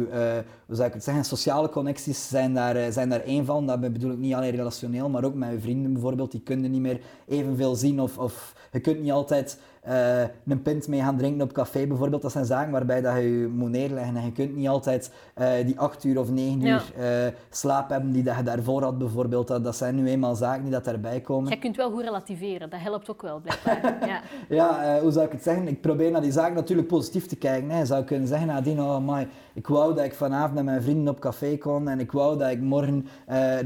hoe 0.66 0.76
zou 0.76 0.88
ik 0.88 0.94
het 0.94 1.04
zeggen, 1.04 1.24
sociale 1.24 1.68
connecties 1.68 2.28
zijn 2.28 2.54
daar, 2.54 2.92
zijn 2.92 3.08
daar 3.08 3.20
één 3.20 3.44
van. 3.44 3.66
Dat 3.66 3.80
bedoel 3.80 4.10
ik 4.10 4.18
niet 4.18 4.34
alleen 4.34 4.50
relationeel, 4.50 5.08
maar 5.08 5.24
ook 5.24 5.34
met 5.34 5.50
uw 5.50 5.60
vrienden 5.60 5.92
bijvoorbeeld. 5.92 6.30
Die 6.30 6.40
kunnen 6.40 6.70
niet 6.70 6.80
meer 6.80 7.00
evenveel 7.28 7.74
zien 7.74 8.00
of, 8.00 8.18
of 8.18 8.54
je 8.72 8.80
kunt 8.80 9.00
niet 9.02 9.12
altijd 9.12 9.58
eh, 9.82 10.22
een 10.46 10.62
pint 10.62 10.88
mee 10.88 11.00
gaan 11.00 11.16
drinken 11.16 11.42
op 11.42 11.52
café 11.52 11.86
bijvoorbeeld. 11.86 12.22
Dat 12.22 12.32
zijn 12.32 12.44
zaken 12.44 12.72
waarbij 12.72 13.00
dat 13.00 13.14
je 13.14 13.40
je 13.40 13.48
moet 13.48 13.70
neerleggen. 13.70 14.16
En 14.16 14.24
je 14.24 14.32
kunt 14.32 14.56
niet 14.56 14.68
altijd 14.68 15.12
eh, 15.34 15.50
die 15.66 15.78
acht 15.80 16.04
uur 16.04 16.18
of 16.18 16.30
negen 16.30 16.60
Ja. 16.60 16.74
uur 16.74 17.04
eh, 17.04 17.32
slaap 17.50 17.90
hebben 17.90 18.12
die 18.12 18.22
dat 18.22 18.36
je 18.36 18.42
daarvoor 18.42 18.82
had 18.82 18.98
bijvoorbeeld. 18.98 19.48
Dat, 19.48 19.64
dat 19.64 19.76
zijn 19.76 19.94
nu 19.94 20.08
eenmaal 20.08 20.34
zaken 20.34 20.62
die 20.62 20.72
dat 20.72 20.84
daarbij 20.84 21.20
komen. 21.20 21.48
Jij 21.48 21.58
kunt 21.58 21.76
wel 21.76 21.90
goed 21.90 22.02
relativeren, 22.02 22.70
dat 22.70 22.80
helpt 22.80 23.10
ook 23.10 23.22
wel, 23.22 23.40
blijkbaar. 23.40 24.08
ja. 24.08 24.20
Ja, 24.48 24.98
hoe 25.00 25.10
zou 25.10 25.26
ik 25.26 25.32
het 25.32 25.42
zeggen? 25.42 25.68
Ik 25.68 25.80
probeer 25.80 26.10
naar 26.10 26.20
die 26.20 26.32
zaak 26.32 26.54
natuurlijk 26.54 26.88
positief 26.88 27.26
te 27.26 27.36
kijken. 27.36 27.70
Hè. 27.70 27.78
Je 27.78 27.86
zou 27.86 28.04
kunnen 28.04 28.28
zeggen 28.28 28.46
nadien, 28.46 28.80
oh 28.80 28.98
my, 29.06 29.28
ik 29.54 29.66
wou 29.66 29.94
dat 29.94 30.04
ik 30.04 30.14
vanavond 30.14 30.54
met 30.54 30.64
mijn 30.64 30.82
vrienden 30.82 31.14
op 31.14 31.20
café 31.20 31.58
kon 31.58 31.88
en 31.88 32.00
ik 32.00 32.12
wou 32.12 32.38
dat 32.38 32.50
ik 32.50 32.60
morgen 32.60 33.06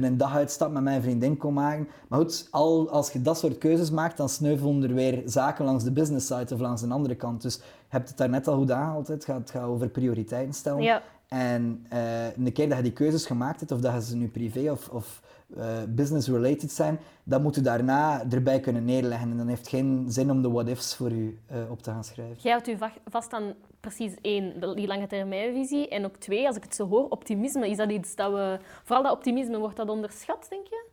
een 0.00 0.16
dag 0.16 0.35
uitstap 0.37 0.70
met 0.73 0.82
mijn 0.82 1.02
vriendin 1.02 1.37
kon 1.37 1.54
maken. 1.54 1.88
Maar 2.08 2.18
goed, 2.18 2.49
al, 2.50 2.90
als 2.90 3.12
je 3.12 3.23
dat 3.23 3.38
soort 3.38 3.58
keuzes 3.58 3.90
maakt, 3.90 4.16
dan 4.16 4.28
sneuvelen 4.28 4.82
er 4.82 4.94
weer 4.94 5.23
zaken 5.25 5.64
langs 5.64 5.85
de 5.85 5.92
business 5.92 6.04
side 6.21 6.55
of 6.55 6.61
langs 6.61 6.83
een 6.83 6.93
andere 6.93 7.15
kant. 7.15 7.43
Dus 7.43 7.55
je 7.55 7.63
hebt 7.89 8.09
het 8.09 8.19
daar 8.19 8.29
net 8.29 8.49
al 8.49 8.57
goed 8.57 8.71
aangehaald. 8.71 9.09
Het 9.09 9.25
gaat, 9.25 9.39
het 9.39 9.51
gaat 9.51 9.65
over 9.65 9.89
prioriteiten 9.89 10.55
stellen. 10.55 10.83
Ja. 10.83 11.03
En 11.29 11.87
eh 11.89 12.37
een 12.37 12.53
keer 12.53 12.69
dat 12.69 12.77
je 12.77 12.83
die 12.83 12.93
keuzes 12.93 13.27
gemaakt 13.27 13.61
hebt, 13.61 13.73
of 13.73 13.81
dat 13.81 14.05
ze 14.05 14.17
nu 14.17 14.29
privé 14.29 14.71
of, 14.71 14.89
of 14.89 15.23
eh, 15.57 15.67
business-related 15.89 16.73
zijn, 16.73 16.99
dan 17.25 17.43
moet 17.43 17.55
je 17.55 17.61
daarna 17.61 18.25
erbij 18.31 18.61
kunnen 18.61 18.85
neerleggen. 18.85 19.31
En 19.31 19.37
dan 19.37 19.49
heeft 19.49 19.61
het 19.61 19.69
geen 19.69 20.05
zin 20.09 20.31
om 20.31 20.43
de 20.43 20.51
what-ifs 20.51 20.95
voor 20.95 21.11
u 21.11 21.39
eh, 21.47 21.71
op 21.71 21.83
te 21.83 21.91
gaan 21.91 22.05
schrijven. 22.05 22.37
Jij 22.39 22.53
houdt 22.53 22.69
u 22.69 22.77
va- 22.77 22.93
vast 23.11 23.33
aan 23.33 23.55
precies 23.81 24.13
één, 24.21 24.61
die 24.75 24.87
lange 24.87 25.07
termijnvisie. 25.07 25.89
En 25.89 26.05
ook 26.05 26.17
twee, 26.17 26.47
als 26.47 26.57
ik 26.57 26.63
het 26.63 26.75
zo 26.75 26.89
hoor, 26.89 27.09
optimisme. 27.09 27.71
Is 27.71 27.77
dat 27.77 27.91
iets 27.91 28.15
dat 28.15 28.33
we... 28.33 28.59
Vooral 28.85 29.05
dat 29.05 29.13
optimisme, 29.13 29.59
wordt 29.59 29.77
dat 29.77 29.89
onderschat, 29.89 30.47
denk 30.49 30.67
je? 30.67 30.85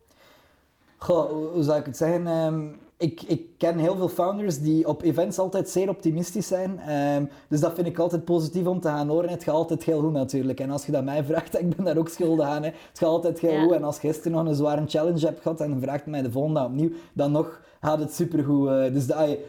Goh, 0.96 1.30
hoe, 1.30 1.46
hoe 1.46 1.62
zou 1.62 1.78
ik 1.78 1.86
het 1.86 1.96
zeggen? 1.96 2.26
Ehm, 2.26 2.66
ik, 2.96 3.22
ik 3.22 3.42
ken 3.58 3.78
heel 3.78 3.96
veel 3.96 4.08
founders 4.08 4.60
die 4.60 4.88
op 4.88 5.02
events 5.02 5.38
altijd 5.38 5.68
zeer 5.68 5.88
optimistisch 5.88 6.46
zijn. 6.46 6.78
Ehm, 6.80 7.24
dus 7.48 7.60
dat 7.60 7.72
vind 7.74 7.86
ik 7.86 7.98
altijd 7.98 8.24
positief 8.24 8.66
om 8.66 8.80
te 8.80 8.88
gaan 8.88 9.08
horen. 9.08 9.30
Het 9.30 9.44
gaat 9.44 9.54
altijd 9.54 9.84
heel 9.84 10.00
goed 10.00 10.12
natuurlijk. 10.12 10.60
En 10.60 10.70
als 10.70 10.86
je 10.86 10.92
dat 10.92 11.04
mij 11.04 11.24
vraagt, 11.24 11.58
ik 11.60 11.76
ben 11.76 11.84
daar 11.84 11.96
ook 11.96 12.08
schuldig 12.08 12.46
aan. 12.46 12.62
Hè. 12.62 12.68
Het 12.88 12.98
gaat 12.98 13.08
altijd 13.08 13.38
heel 13.38 13.52
Ja. 13.52 13.62
goed. 13.62 13.72
En 13.72 13.84
als 13.84 14.00
je 14.00 14.08
gisteren 14.08 14.32
nog 14.32 14.46
een 14.46 14.54
zware 14.54 14.82
challenge 14.86 15.26
hebt 15.26 15.40
gehad 15.42 15.60
en 15.60 15.70
je 15.74 15.80
vraagt 15.80 16.06
mij 16.06 16.22
de 16.22 16.30
volgende 16.30 16.60
opnieuw, 16.64 16.90
dan 17.12 17.32
nog 17.32 17.60
gaat 17.80 17.98
het 17.98 18.14
supergoed. 18.14 18.68
eh. 18.68 18.92
dus 18.92 19.06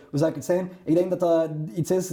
hoe 0.10 0.20
zou 0.20 0.30
ik 0.30 0.36
het 0.36 0.46
zeggen? 0.46 0.70
Ik 0.84 0.96
denk 0.96 1.10
dat 1.10 1.20
dat 1.20 1.50
iets 1.75 1.92
is... 1.92 2.10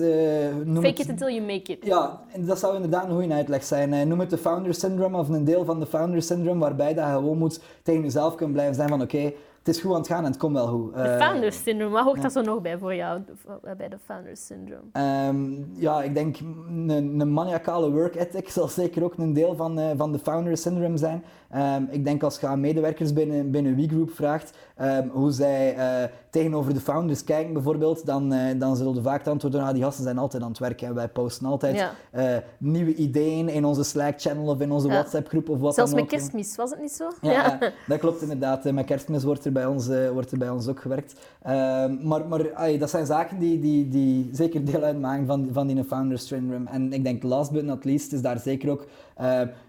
noem 0.64 0.74
Fake 0.74 0.86
het- 0.86 0.98
it 0.98 1.08
until 1.08 1.28
you 1.28 1.40
make 1.40 1.72
it. 1.72 1.78
ja, 1.84 2.20
dat 2.38 2.58
zou 2.58 2.74
inderdaad 2.74 3.04
een 3.08 3.14
goede 3.18 3.34
uitleg 3.34 3.64
zijn. 3.64 4.08
Noem 4.08 4.20
het 4.20 4.30
de 4.30 4.38
founder 4.38 4.74
syndrome 4.74 5.18
of 5.18 5.28
een 5.28 5.44
deel 5.44 5.64
van 5.64 5.80
de 5.80 5.86
founder 5.86 6.22
syndrome, 6.22 6.60
waarbij 6.60 6.94
dat 6.94 7.06
je 7.06 7.12
gewoon 7.12 7.38
moet 7.38 7.60
tegen 7.82 8.02
jezelf 8.02 8.34
kunnen 8.34 8.54
blijven 8.54 8.74
zijn 8.74 8.88
van 8.88 9.02
oké, 9.02 9.32
het 9.64 9.74
is 9.74 9.80
goed 9.80 9.90
aan 9.92 9.96
het 9.98 10.06
gaan 10.06 10.18
en 10.24 10.30
het 10.30 10.36
komt 10.36 10.52
wel 10.54 10.66
goed. 10.66 10.94
De 10.94 11.00
Eh, 11.00 11.16
founders 11.16 11.62
syndrome, 11.62 11.92
wat 11.92 12.04
hoort 12.04 12.22
dat 12.22 12.32
zo 12.32 12.40
nog 12.42 12.60
bij 12.60 12.78
voor 12.78 12.94
jou, 12.94 13.20
de- 13.26 13.74
bij 13.76 13.88
de 13.88 13.98
founders 14.04 14.46
syndrome? 14.46 14.82
Ehm, 14.92 15.52
ja, 15.74 16.02
ik 16.02 16.14
denk 16.14 16.36
een, 16.68 16.88
een 17.20 17.32
maniacale 17.32 17.90
work 17.90 18.14
ethic 18.14 18.48
zal 18.48 18.68
zeker 18.68 19.04
ook 19.04 19.14
een 19.16 19.32
deel 19.32 19.54
van, 19.56 19.78
eh, 19.78 19.90
van 19.96 20.12
de 20.12 20.18
founder 20.18 20.56
syndrome 20.56 20.96
zijn. 20.96 21.24
Ehm, 21.52 21.82
ik 21.90 22.04
denk 22.04 22.22
als 22.22 22.40
je 22.40 22.46
aan 22.46 22.60
medewerkers 22.60 23.12
binnen, 23.12 23.50
binnen 23.50 23.76
WeGroup 23.76 24.10
vraagt 24.10 24.52
ehm, 24.76 25.08
hoe 25.08 25.30
zij 25.30 25.74
eh, 25.76 26.08
tegenover 26.30 26.74
de 26.74 26.80
founders 26.80 27.24
kijken 27.24 27.52
bijvoorbeeld, 27.52 28.06
dan, 28.06 28.32
eh, 28.32 28.58
dan 28.58 28.76
zullen 28.76 28.94
ze 28.94 29.02
vaak 29.02 29.18
het 29.18 29.28
antwoord 29.28 29.54
doen, 29.54 29.62
ah, 29.62 29.72
die 29.74 29.82
gasten 29.82 30.04
zijn 30.04 30.18
altijd 30.18 30.42
aan 30.42 30.48
het 30.48 30.58
werken 30.58 30.86
en 30.86 30.94
wij 30.94 31.08
posten 31.08 31.46
altijd 31.46 31.76
Ja. 31.76 31.92
eh, 32.10 32.36
nieuwe 32.58 32.94
ideeën 32.94 33.48
in 33.48 33.64
onze 33.64 33.82
Slack-channel 33.84 34.46
of 34.46 34.60
in 34.60 34.70
onze 34.72 34.86
Ja. 34.86 34.92
WhatsApp-groep 34.92 35.48
of 35.48 35.58
wat 35.58 35.74
Zelfs 35.74 35.90
dan 35.90 36.00
met 36.00 36.12
ook. 36.12 36.18
kerstmis, 36.18 36.56
was 36.56 36.70
het 36.70 36.80
niet 36.80 36.92
zo? 36.92 37.08
Ja, 37.20 37.30
ja, 37.32 37.58
dat 37.86 37.98
klopt 37.98 38.22
inderdaad. 38.22 38.72
Met 38.72 38.84
kerstmis 38.84 39.24
wordt 39.24 39.44
er 39.44 39.52
bij 39.52 39.66
ons, 39.66 39.88
wordt 40.12 40.32
er 40.32 40.38
bij 40.38 40.50
ons 40.50 40.68
ook 40.68 40.80
gewerkt. 40.80 41.14
Ehm, 41.42 41.96
maar 42.08 42.26
maar 42.28 42.42
dat 42.78 42.90
zijn 42.90 43.06
zaken 43.06 43.38
die, 43.38 43.60
die, 43.60 43.88
die 43.88 44.28
zeker 44.32 44.64
deel 44.64 44.82
uitmaken 44.82 45.26
van, 45.26 45.48
van 45.52 45.66
die 45.66 45.84
Founders 45.84 46.26
Syndrome. 46.26 46.70
En 46.70 46.92
ik 46.92 47.04
denk 47.04 47.22
last 47.22 47.50
but 47.52 47.64
not 47.64 47.84
least 47.84 48.12
is 48.12 48.22
daar 48.22 48.38
zeker 48.38 48.70
ook 48.70 48.86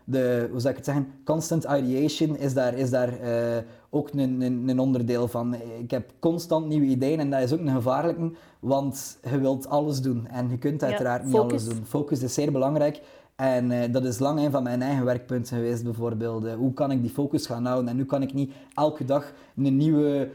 de, 0.05 0.47
hoe 0.51 0.59
zou 0.59 0.69
ik 0.69 0.75
het 0.75 0.85
zeggen, 0.85 1.07
constant 1.23 1.65
ideation 1.77 2.37
is 2.37 2.53
daar, 2.53 2.73
is 2.73 2.89
daar 2.89 3.19
eh, 3.19 3.63
ook 3.89 4.09
een, 4.13 4.41
een, 4.41 4.69
een 4.69 4.79
onderdeel 4.79 5.27
van. 5.27 5.55
Ik 5.79 5.91
heb 5.91 6.11
constant 6.19 6.67
nieuwe 6.67 6.85
ideeën 6.85 7.19
en 7.19 7.29
dat 7.29 7.41
is 7.41 7.53
ook 7.53 7.59
een 7.59 7.69
gevaarlijke, 7.69 8.31
want 8.59 9.17
je 9.29 9.39
wilt 9.39 9.67
alles 9.69 10.01
doen 10.01 10.27
en 10.27 10.49
je 10.49 10.57
kunt 10.57 10.81
Ja, 10.81 10.87
uiteraard 10.87 11.25
niet 11.25 11.35
alles 11.35 11.65
doen. 11.65 11.85
Focus 11.85 12.21
is 12.21 12.33
zeer 12.33 12.51
belangrijk. 12.51 13.01
En 13.35 13.71
eh, 13.71 13.91
dat 13.91 14.03
is 14.03 14.19
lang 14.19 14.39
een 14.39 14.51
van 14.51 14.63
mijn 14.63 14.81
eigen 14.81 15.05
werkpunten 15.05 15.57
geweest, 15.57 15.83
bijvoorbeeld. 15.83 16.45
Eh, 16.45 16.53
hoe 16.53 16.73
kan 16.73 16.91
ik 16.91 17.01
die 17.01 17.09
focus 17.09 17.45
gaan 17.45 17.65
houden 17.65 17.89
en 17.89 17.97
hoe 17.97 18.05
kan 18.05 18.21
ik 18.21 18.33
niet 18.33 18.53
elke 18.73 19.05
dag 19.05 19.33
een, 19.55 19.77
nieuwe, 19.77 20.29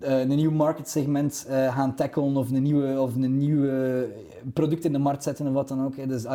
eh, 0.00 0.20
een 0.20 0.28
nieuw 0.28 0.50
marketsegment 0.50 1.46
gaan 1.48 1.94
tackelen 1.94 2.36
of 2.36 2.50
een 2.50 2.62
nieuwe, 2.62 3.00
of 3.00 3.14
een 3.14 3.38
nieuwe 3.38 4.08
product 4.52 4.84
in 4.84 4.92
de 4.92 4.98
markt 4.98 5.22
zetten 5.22 5.46
of 5.46 5.52
wat 5.52 5.68
dan 5.68 5.84
ook. 5.84 6.08
Dus 6.08 6.26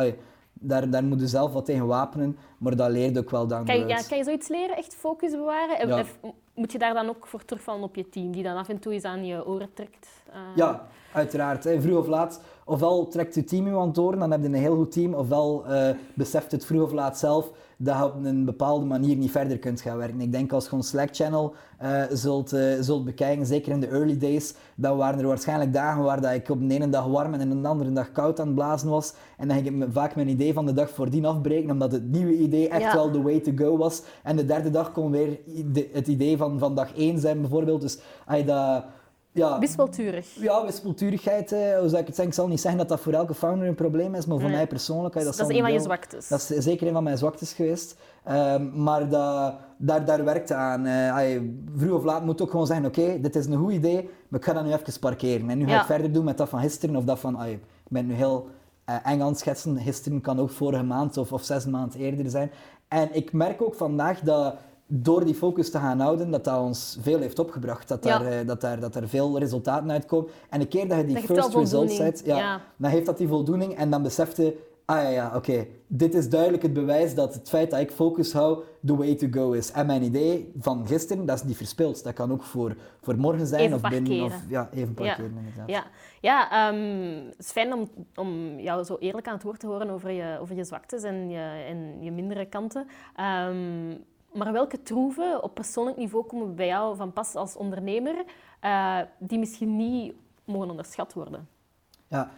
daar, 0.60 0.90
daar 0.90 1.04
moet 1.04 1.20
je 1.20 1.26
zelf 1.26 1.52
wat 1.52 1.64
tegen 1.64 1.86
wapenen, 1.86 2.36
maar 2.58 2.76
dat 2.76 2.90
leert 2.90 3.18
ook 3.18 3.30
wel 3.30 3.46
the 3.46 3.60
Kan 3.64 3.78
je, 3.78 3.86
ja, 3.86 4.02
kan 4.08 4.18
je 4.18 4.24
zoiets 4.24 4.48
leren, 4.48 4.76
echt 4.76 4.94
focus 4.94 5.30
bewaren? 5.32 5.78
En- 5.78 5.88
Ja. 5.88 6.04
moet 6.54 6.72
je 6.72 6.78
daar 6.78 6.94
dan 6.94 7.08
ook 7.08 7.26
voor 7.26 7.44
terugvallen 7.44 7.82
op 7.82 7.94
je 7.94 8.08
team, 8.08 8.32
die 8.32 8.42
dan 8.42 8.56
af 8.56 8.68
en 8.68 8.78
toe 8.78 8.92
eens 8.92 9.04
aan 9.04 9.24
je 9.26 9.46
oren 9.46 9.70
trekt? 9.74 10.08
Eh, 10.32 10.38
Ja, 10.56 10.86
uiteraard. 11.12 11.64
Hè. 11.64 11.80
Vroeg 11.80 11.98
of 11.98 12.06
laat, 12.06 12.40
ofwel 12.64 13.08
trekt 13.08 13.34
je 13.34 13.44
team 13.44 13.66
je 13.66 13.76
aan 13.76 13.88
het 13.88 13.98
oren, 13.98 14.18
dan 14.18 14.30
heb 14.30 14.40
je 14.40 14.46
een 14.46 14.54
heel 14.54 14.76
goed 14.76 14.92
team, 14.92 15.14
ofwel 15.14 15.66
eh, 15.66 15.94
beseft 16.14 16.52
het 16.52 16.64
vroeg 16.64 16.82
of 16.82 16.92
laat 16.92 17.18
zelf 17.18 17.50
dat 17.82 17.96
je 17.96 18.04
op 18.04 18.24
een 18.24 18.44
bepaalde 18.44 18.84
manier 18.86 19.16
niet 19.16 19.30
verder 19.30 19.58
kunt 19.58 19.80
gaan 19.80 19.96
werken. 19.96 20.20
Ik 20.20 20.32
denk 20.32 20.52
als 20.52 20.64
je 20.64 20.72
ons 20.72 20.88
Slack-channel 20.88 21.54
eh, 21.78 22.02
zult, 22.12 22.52
eh, 22.52 22.62
zult 22.80 23.04
bekijken, 23.04 23.46
zeker 23.46 23.72
in 23.72 23.80
de 23.80 23.86
early 23.86 24.18
days, 24.18 24.54
dan 24.74 24.96
waren 24.96 25.18
er 25.18 25.26
waarschijnlijk 25.26 25.72
dagen 25.72 26.02
waar 26.02 26.20
dat 26.20 26.32
ik 26.32 26.48
op 26.48 26.68
de 26.68 26.74
ene 26.74 26.88
dag 26.88 27.06
warm 27.06 27.34
en 27.34 27.62
de 27.62 27.68
andere 27.68 27.92
dag 27.92 28.12
koud 28.12 28.40
aan 28.40 28.46
het 28.46 28.54
blazen 28.54 28.88
was. 28.88 29.14
En 29.36 29.48
dan 29.48 29.56
ging 29.62 29.82
ik 29.82 29.88
vaak 29.92 30.14
mijn 30.16 30.28
idee 30.28 30.52
van 30.52 30.66
de 30.66 30.72
dag 30.72 30.90
voordien 30.90 31.24
afbreken, 31.24 31.70
omdat 31.70 31.92
het 31.92 32.10
nieuwe 32.10 32.36
idee 32.36 32.68
echt 32.68 32.82
Ja. 32.82 32.94
wel 32.94 33.10
the 33.10 33.22
way 33.22 33.40
to 33.40 33.52
go 33.56 33.76
was. 33.76 34.02
En 34.22 34.36
de 34.36 34.44
derde 34.44 34.70
dag 34.70 34.92
kon 34.92 35.10
weer 35.10 35.38
de- 35.72 35.88
het 35.92 36.08
idee 36.08 36.36
van, 36.36 36.58
van 36.58 36.74
dag 36.74 36.94
één 36.96 37.18
zijn, 37.18 37.40
bijvoorbeeld. 37.40 37.80
Dus 37.80 37.98
als 38.26 38.38
je 38.38 38.44
dat... 38.44 38.84
Ja, 39.32 39.58
Wispelturig. 39.58 40.34
ja, 40.40 40.64
wispelturigheid, 40.64 41.52
eh, 41.52 41.78
hoe 41.78 41.88
zou 41.88 42.00
ik 42.00 42.06
het 42.06 42.14
zeggen? 42.14 42.26
Ik 42.26 42.34
zal 42.34 42.48
niet 42.48 42.60
zeggen 42.60 42.78
dat 42.80 42.88
dat 42.88 43.00
voor 43.00 43.12
elke 43.12 43.34
founder 43.34 43.68
een 43.68 43.74
probleem 43.74 44.14
is, 44.14 44.26
maar 44.26 44.38
voor 44.38 44.48
Nee. 44.48 44.56
mij 44.56 44.66
persoonlijk... 44.66 45.14
Dat, 45.14 45.34
zal 45.36 45.48
is 45.48 45.56
een 45.56 45.62
van 45.62 45.72
je 45.72 45.80
zwaktes. 45.80 46.28
Dat 46.28 46.50
is 46.50 46.64
zeker 46.64 46.86
een 46.86 46.92
van 46.92 47.02
mijn 47.02 47.18
zwaktes 47.18 47.52
geweest. 47.52 47.96
Ehm, 48.24 48.82
maar 48.82 49.08
dat, 49.08 49.54
daar, 49.76 50.04
daar 50.04 50.24
werkt 50.24 50.52
aan. 50.52 50.86
Ai, 50.86 51.60
vroeg 51.76 51.96
of 51.98 52.04
laat 52.04 52.24
moet 52.24 52.42
ook 52.42 52.50
gewoon 52.50 52.66
zeggen, 52.66 52.86
oké, 52.86 53.20
dit 53.20 53.36
is 53.36 53.46
een 53.46 53.56
goed 53.58 53.72
idee, 53.72 54.10
maar 54.28 54.40
ik 54.40 54.46
ga 54.46 54.52
dat 54.52 54.64
nu 54.64 54.72
even 54.72 54.98
parkeren. 55.00 55.50
En 55.50 55.58
nu 55.58 55.64
ga 55.64 55.70
Ja. 55.70 55.80
ik 55.80 55.86
verder 55.86 56.12
doen 56.12 56.24
met 56.24 56.38
dat 56.38 56.48
van 56.48 56.60
gisteren 56.60 56.96
of 56.96 57.04
dat 57.04 57.18
van... 57.18 57.38
ai, 57.38 57.52
ik 57.52 57.60
ben 57.88 58.06
nu 58.06 58.14
heel 58.14 58.48
eh, 58.84 58.94
eng 59.04 59.20
aan 59.20 59.28
het 59.28 59.38
schetsen. 59.38 59.78
Gisteren 59.78 60.20
kan 60.20 60.40
ook 60.40 60.50
vorige 60.50 60.82
maand 60.82 61.16
of, 61.16 61.32
of 61.32 61.44
zes 61.44 61.66
maanden 61.66 62.00
eerder 62.00 62.30
zijn. 62.30 62.50
En 62.88 63.08
ik 63.14 63.32
merk 63.32 63.62
ook 63.62 63.74
vandaag 63.74 64.20
dat 64.20 64.54
door 64.92 65.24
die 65.24 65.34
focus 65.34 65.70
te 65.70 65.78
gaan 65.78 66.00
houden, 66.00 66.30
dat 66.30 66.44
dat 66.44 66.60
ons 66.60 66.98
veel 67.00 67.18
heeft 67.20 67.38
opgebracht. 67.38 67.88
Dat, 67.88 68.04
Ja. 68.04 68.18
daar, 68.18 68.32
eh, 68.32 68.46
dat, 68.46 68.60
daar, 68.60 68.80
dat 68.80 68.94
er 68.94 69.08
veel 69.08 69.38
resultaten 69.38 69.90
uitkomen. 69.90 70.30
En 70.48 70.60
een 70.60 70.68
keer 70.68 70.88
dat 70.88 70.98
je 70.98 71.04
die 71.04 71.14
Dat 71.14 71.24
first 71.24 71.54
results 71.54 71.96
zet, 71.96 72.22
ja, 72.24 72.36
Ja. 72.38 72.60
dan 72.76 72.90
heeft 72.90 73.06
dat 73.06 73.18
die 73.18 73.28
voldoening 73.28 73.76
en 73.76 73.90
dan 73.90 74.02
beseft 74.02 74.36
je, 74.36 74.68
ah 74.84 75.02
ja, 75.02 75.08
ja 75.08 75.32
oké, 75.34 75.66
dit 75.86 76.14
is 76.14 76.28
duidelijk 76.28 76.62
het 76.62 76.72
bewijs 76.72 77.14
dat 77.14 77.34
het 77.34 77.48
feit 77.48 77.70
dat 77.70 77.80
ik 77.80 77.90
focus 77.90 78.32
hou, 78.32 78.62
the 78.86 78.96
way 78.96 79.14
to 79.14 79.26
go 79.30 79.52
is. 79.52 79.72
En 79.72 79.86
mijn 79.86 80.02
idee 80.02 80.52
van 80.58 80.86
gisteren, 80.86 81.26
dat 81.26 81.36
is 81.36 81.44
niet 81.44 81.56
verspild. 81.56 82.04
Dat 82.04 82.12
kan 82.12 82.32
ook 82.32 82.42
voor, 82.42 82.76
voor 83.02 83.16
morgen 83.16 83.46
zijn 83.46 83.60
Even 83.60 83.76
of 83.76 83.90
binnen, 83.90 84.24
of 84.24 84.34
ja, 84.48 84.68
even 84.72 84.94
parkeren 84.94 85.34
inderdaad. 85.38 85.68
Ja, 85.68 85.84
ja 86.20 86.50
ehm, 86.50 87.26
het 87.26 87.38
is 87.38 87.50
fijn 87.50 87.72
om, 87.72 87.88
om 88.16 88.58
jou 88.58 88.84
zo 88.84 88.96
eerlijk 89.00 89.26
aan 89.26 89.34
het 89.34 89.42
woord 89.42 89.60
te 89.60 89.66
horen 89.66 89.90
over 89.90 90.10
je, 90.10 90.38
over 90.40 90.56
je 90.56 90.64
zwaktes 90.64 91.02
en 91.02 91.30
je, 91.30 91.64
en 91.68 92.02
je 92.02 92.10
mindere 92.10 92.46
kanten. 92.46 92.86
Ehm, 93.16 93.56
maar 94.32 94.52
welke 94.52 94.82
troeven 94.82 95.42
op 95.42 95.54
persoonlijk 95.54 95.96
niveau 95.96 96.24
komen 96.24 96.54
bij 96.54 96.66
jou 96.66 96.96
van 96.96 97.12
pas 97.12 97.34
als 97.34 97.56
ondernemer, 97.56 98.14
eh, 98.60 98.98
die 99.18 99.38
misschien 99.38 99.76
niet 99.76 100.12
mogen 100.44 100.70
onderschat 100.70 101.12
worden? 101.12 101.48
Ja, 102.08 102.30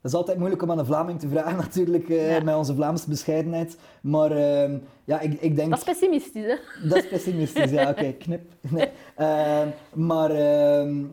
dat 0.00 0.12
is 0.12 0.18
altijd 0.18 0.38
moeilijk 0.38 0.62
om 0.62 0.70
aan 0.70 0.78
een 0.78 0.86
Vlaming 0.86 1.20
te 1.20 1.28
vragen 1.28 1.56
natuurlijk, 1.66 2.08
eh, 2.08 2.36
Ja. 2.36 2.44
met 2.44 2.54
onze 2.56 2.74
Vlaamse 2.74 3.08
bescheidenheid. 3.08 3.76
Maar 4.00 4.30
ehm, 4.30 4.78
ja, 5.04 5.20
ik, 5.20 5.40
ik 5.40 5.56
denk... 5.56 5.70
Dat 5.70 5.78
is 5.78 5.84
pessimistisch, 5.84 6.44
hè? 6.46 6.56
Dat 6.88 6.96
is 6.96 7.08
pessimistisch, 7.08 7.70
ja, 7.70 7.90
oké, 7.90 8.12
knip. 8.24 8.52
Nee. 8.60 8.88
Ehm, 9.16 9.68
maar 9.94 10.30
ehm, 10.30 11.04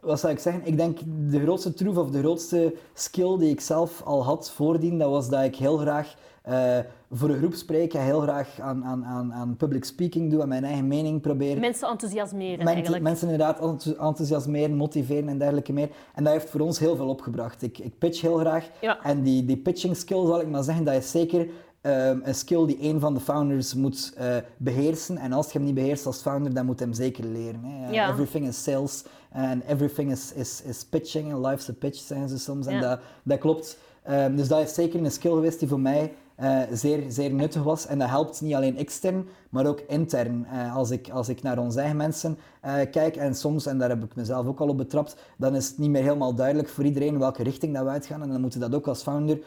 wat 0.00 0.20
zou 0.20 0.32
ik 0.32 0.38
zeggen? 0.38 0.66
Ik 0.66 0.76
denk 0.76 0.98
de 1.30 1.40
grootste 1.40 1.74
troef 1.74 1.96
of 1.96 2.10
de 2.10 2.18
grootste 2.18 2.74
skill 2.94 3.38
die 3.38 3.50
ik 3.50 3.60
zelf 3.60 4.02
al 4.02 4.24
had 4.24 4.50
voordien, 4.50 4.98
dat 4.98 5.10
was 5.10 5.28
dat 5.28 5.44
ik 5.44 5.56
heel 5.56 5.76
graag 5.76 6.14
eh, 6.46 6.78
voor 7.12 7.28
een 7.28 7.36
groep 7.38 7.54
spreek 7.54 7.92
heel 7.92 8.20
graag 8.20 8.60
aan, 8.60 8.84
aan, 8.84 9.04
aan, 9.04 9.32
aan 9.32 9.56
public 9.56 9.84
speaking 9.84 10.30
doe 10.30 10.42
en 10.42 10.48
mijn 10.48 10.64
eigen 10.64 10.86
mening 10.86 11.20
probeer. 11.20 11.58
Mensen 11.58 11.88
enthousiasmeren 11.88 12.64
Men- 12.64 12.74
eigenlijk. 12.74 13.02
mensen 13.02 13.28
inderdaad 13.28 13.54
enthousi- 13.60 13.94
enthousiasmeren, 14.00 14.76
motiveren 14.76 15.28
en 15.28 15.38
dergelijke 15.38 15.72
meer. 15.72 15.88
En 16.14 16.24
dat 16.24 16.32
heeft 16.32 16.50
voor 16.50 16.60
ons 16.60 16.78
heel 16.78 16.96
veel 16.96 17.08
opgebracht. 17.08 17.62
Ik, 17.62 17.78
ik 17.78 17.98
pitch 17.98 18.20
heel 18.20 18.36
graag. 18.36 18.68
Ja. 18.80 19.02
En 19.02 19.22
die, 19.22 19.44
die 19.44 19.56
pitching 19.56 19.96
skill, 19.96 20.26
zal 20.26 20.40
ik 20.40 20.48
maar 20.48 20.62
zeggen, 20.62 20.84
dat 20.84 20.94
is 20.94 21.10
zeker 21.10 21.46
ehm, 21.80 22.18
een 22.22 22.34
skill 22.34 22.66
die 22.66 22.78
een 22.80 23.00
van 23.00 23.14
de 23.14 23.20
founders 23.20 23.74
moet 23.74 24.12
eh, 24.16 24.36
beheersen. 24.56 25.16
En 25.18 25.32
als 25.32 25.46
je 25.46 25.52
hem 25.52 25.66
niet 25.66 25.74
beheerst 25.74 26.06
als 26.06 26.20
founder, 26.22 26.54
dan 26.54 26.66
moet 26.66 26.78
je 26.78 26.84
hem 26.84 26.94
zeker 26.94 27.24
leren. 27.24 27.64
Hè. 27.64 27.90
Ja. 27.90 28.10
Everything 28.10 28.46
is 28.46 28.62
sales 28.62 29.04
en 29.30 29.62
everything 29.68 30.10
is, 30.10 30.32
is, 30.32 30.62
is 30.62 30.84
pitching. 30.84 31.30
En 31.30 31.40
life's 31.40 31.68
a 31.68 31.72
pitch, 31.78 31.98
zeggen 32.00 32.28
ze 32.28 32.38
soms. 32.38 32.66
En 32.66 32.80
dat, 32.80 33.00
dat 33.22 33.38
klopt. 33.38 33.78
Ehm, 34.02 34.36
dus 34.36 34.48
dat 34.48 34.60
is 34.60 34.74
zeker 34.74 35.04
een 35.04 35.10
skill 35.10 35.30
geweest 35.30 35.58
die 35.58 35.68
voor 35.68 35.80
mij 35.80 36.12
eh, 36.36 36.58
zeer, 36.72 37.02
zeer 37.08 37.32
nuttig 37.32 37.62
was. 37.62 37.86
En 37.86 37.98
dat 37.98 38.08
helpt 38.08 38.40
niet 38.40 38.54
alleen 38.54 38.76
extern, 38.76 39.28
maar 39.50 39.66
ook 39.66 39.80
intern. 39.88 40.46
Eh, 40.52 40.76
als, 40.76 40.90
ik, 40.90 41.10
als 41.10 41.28
ik 41.28 41.42
naar 41.42 41.58
onze 41.58 41.78
eigen 41.78 41.96
mensen 41.96 42.38
eh, 42.60 42.74
kijk, 42.90 43.16
en 43.16 43.34
soms, 43.34 43.66
en 43.66 43.78
daar 43.78 43.88
heb 43.88 44.04
ik 44.04 44.14
mezelf 44.14 44.46
ook 44.46 44.60
al 44.60 44.68
op 44.68 44.76
betrapt, 44.76 45.16
dan 45.36 45.54
is 45.54 45.68
het 45.68 45.78
niet 45.78 45.90
meer 45.90 46.02
helemaal 46.02 46.34
duidelijk 46.34 46.68
voor 46.68 46.84
iedereen 46.84 47.18
welke 47.18 47.42
richting 47.42 47.74
dat 47.74 47.84
we 47.84 47.90
uitgaan. 47.90 48.22
En 48.22 48.28
dan 48.28 48.40
moeten 48.40 48.60
we 48.60 48.66
dat 48.68 48.74
ook 48.74 48.86
als 48.86 49.02
founder 49.02 49.38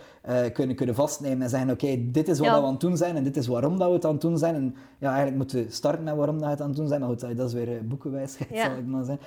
kunnen, 0.54 0.76
kunnen 0.76 0.96
vastnemen 0.96 1.42
en 1.42 1.50
zeggen, 1.50 1.70
oké, 1.70 2.12
dit 2.12 2.28
is 2.28 2.40
wat 2.40 2.48
Ja. 2.48 2.60
we 2.60 2.66
aan 2.66 2.72
het 2.72 2.82
doen 2.82 2.98
zijn 2.98 3.16
en 3.16 3.24
dit 3.24 3.38
is 3.38 3.48
waarom 3.48 3.78
dat 3.78 3.88
we 3.88 3.94
het 3.94 4.06
aan 4.06 4.12
het 4.12 4.22
doen 4.22 4.38
zijn. 4.38 4.56
En 4.56 4.76
ja, 4.98 5.08
eigenlijk 5.08 5.38
moeten 5.38 5.64
we 5.66 5.72
starten 5.72 6.04
met 6.04 6.16
waarom 6.16 6.36
dat 6.36 6.46
we 6.46 6.52
het 6.52 6.62
aan 6.62 6.68
het 6.68 6.78
doen 6.78 6.88
zijn. 6.88 7.00
Maar 7.00 7.10
goed, 7.10 7.38
dat 7.38 7.48
is 7.48 7.54
weer 7.54 7.88
boekenwijsheid, 7.88 8.50
Ja. 8.54 8.64
zal 8.64 8.78
ik 8.78 8.86
maar 8.86 9.04
zeggen. 9.04 9.26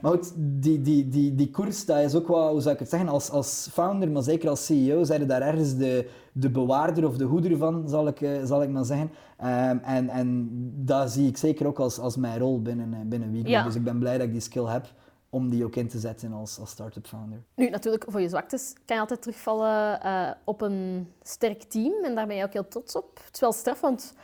Maar 0.00 0.12
goed, 0.12 0.32
die, 0.36 0.80
die, 0.82 1.08
die, 1.08 1.34
die 1.34 1.50
koers, 1.50 1.84
dat 1.84 1.98
is 1.98 2.14
ook 2.14 2.28
wel, 2.28 2.50
hoe 2.50 2.60
zou 2.60 2.74
ik 2.74 2.80
het 2.80 2.90
zeggen, 2.90 3.08
als, 3.08 3.30
als 3.30 3.68
founder, 3.72 4.10
maar 4.10 4.22
zeker 4.22 4.48
als 4.48 4.64
CEO, 4.66 5.04
zijn 5.04 5.26
daar 5.26 5.42
ergens 5.42 5.76
de, 5.76 6.08
de 6.36 6.50
bewaarder 6.50 7.06
of 7.06 7.16
de 7.16 7.24
hoeder 7.24 7.56
van, 7.56 7.88
zal 7.88 8.06
ik, 8.06 8.20
eh, 8.20 8.44
zal 8.44 8.62
ik 8.62 8.68
maar 8.68 8.84
zeggen. 8.84 9.10
Ehm, 9.36 9.78
en, 9.78 10.08
en 10.08 10.48
dat 10.84 11.10
zie 11.10 11.28
ik 11.28 11.36
zeker 11.36 11.66
ook 11.66 11.78
als, 11.78 11.98
als 11.98 12.16
mijn 12.16 12.38
rol 12.38 12.62
binnen, 12.62 12.94
eh, 12.94 13.00
binnen. 13.04 13.48
Ja. 13.48 13.62
Dus 13.62 13.74
ik 13.74 13.84
ben 13.84 13.98
blij 13.98 14.18
dat 14.18 14.26
ik 14.26 14.32
die 14.32 14.40
skill 14.40 14.64
heb 14.64 14.92
om 15.28 15.50
die 15.50 15.64
ook 15.64 15.76
in 15.76 15.88
te 15.88 15.98
zetten 15.98 16.32
als, 16.32 16.58
als 16.58 16.70
start-up 16.70 17.06
founder. 17.06 17.42
Nu, 17.54 17.68
natuurlijk, 17.68 18.04
voor 18.08 18.20
je 18.20 18.28
zwaktes 18.28 18.72
kan 18.84 18.96
je 18.96 19.02
altijd 19.02 19.22
terugvallen 19.22 20.00
eh, 20.00 20.30
op 20.44 20.60
een 20.60 21.08
sterk 21.22 21.62
team. 21.62 22.04
En 22.04 22.14
daar 22.14 22.26
ben 22.26 22.36
je 22.36 22.44
ook 22.44 22.52
heel 22.52 22.68
trots 22.68 22.96
op. 22.96 23.20
Het 23.24 23.34
is 23.34 23.40
wel 23.40 23.52
straf, 23.52 23.80
want 23.80 24.14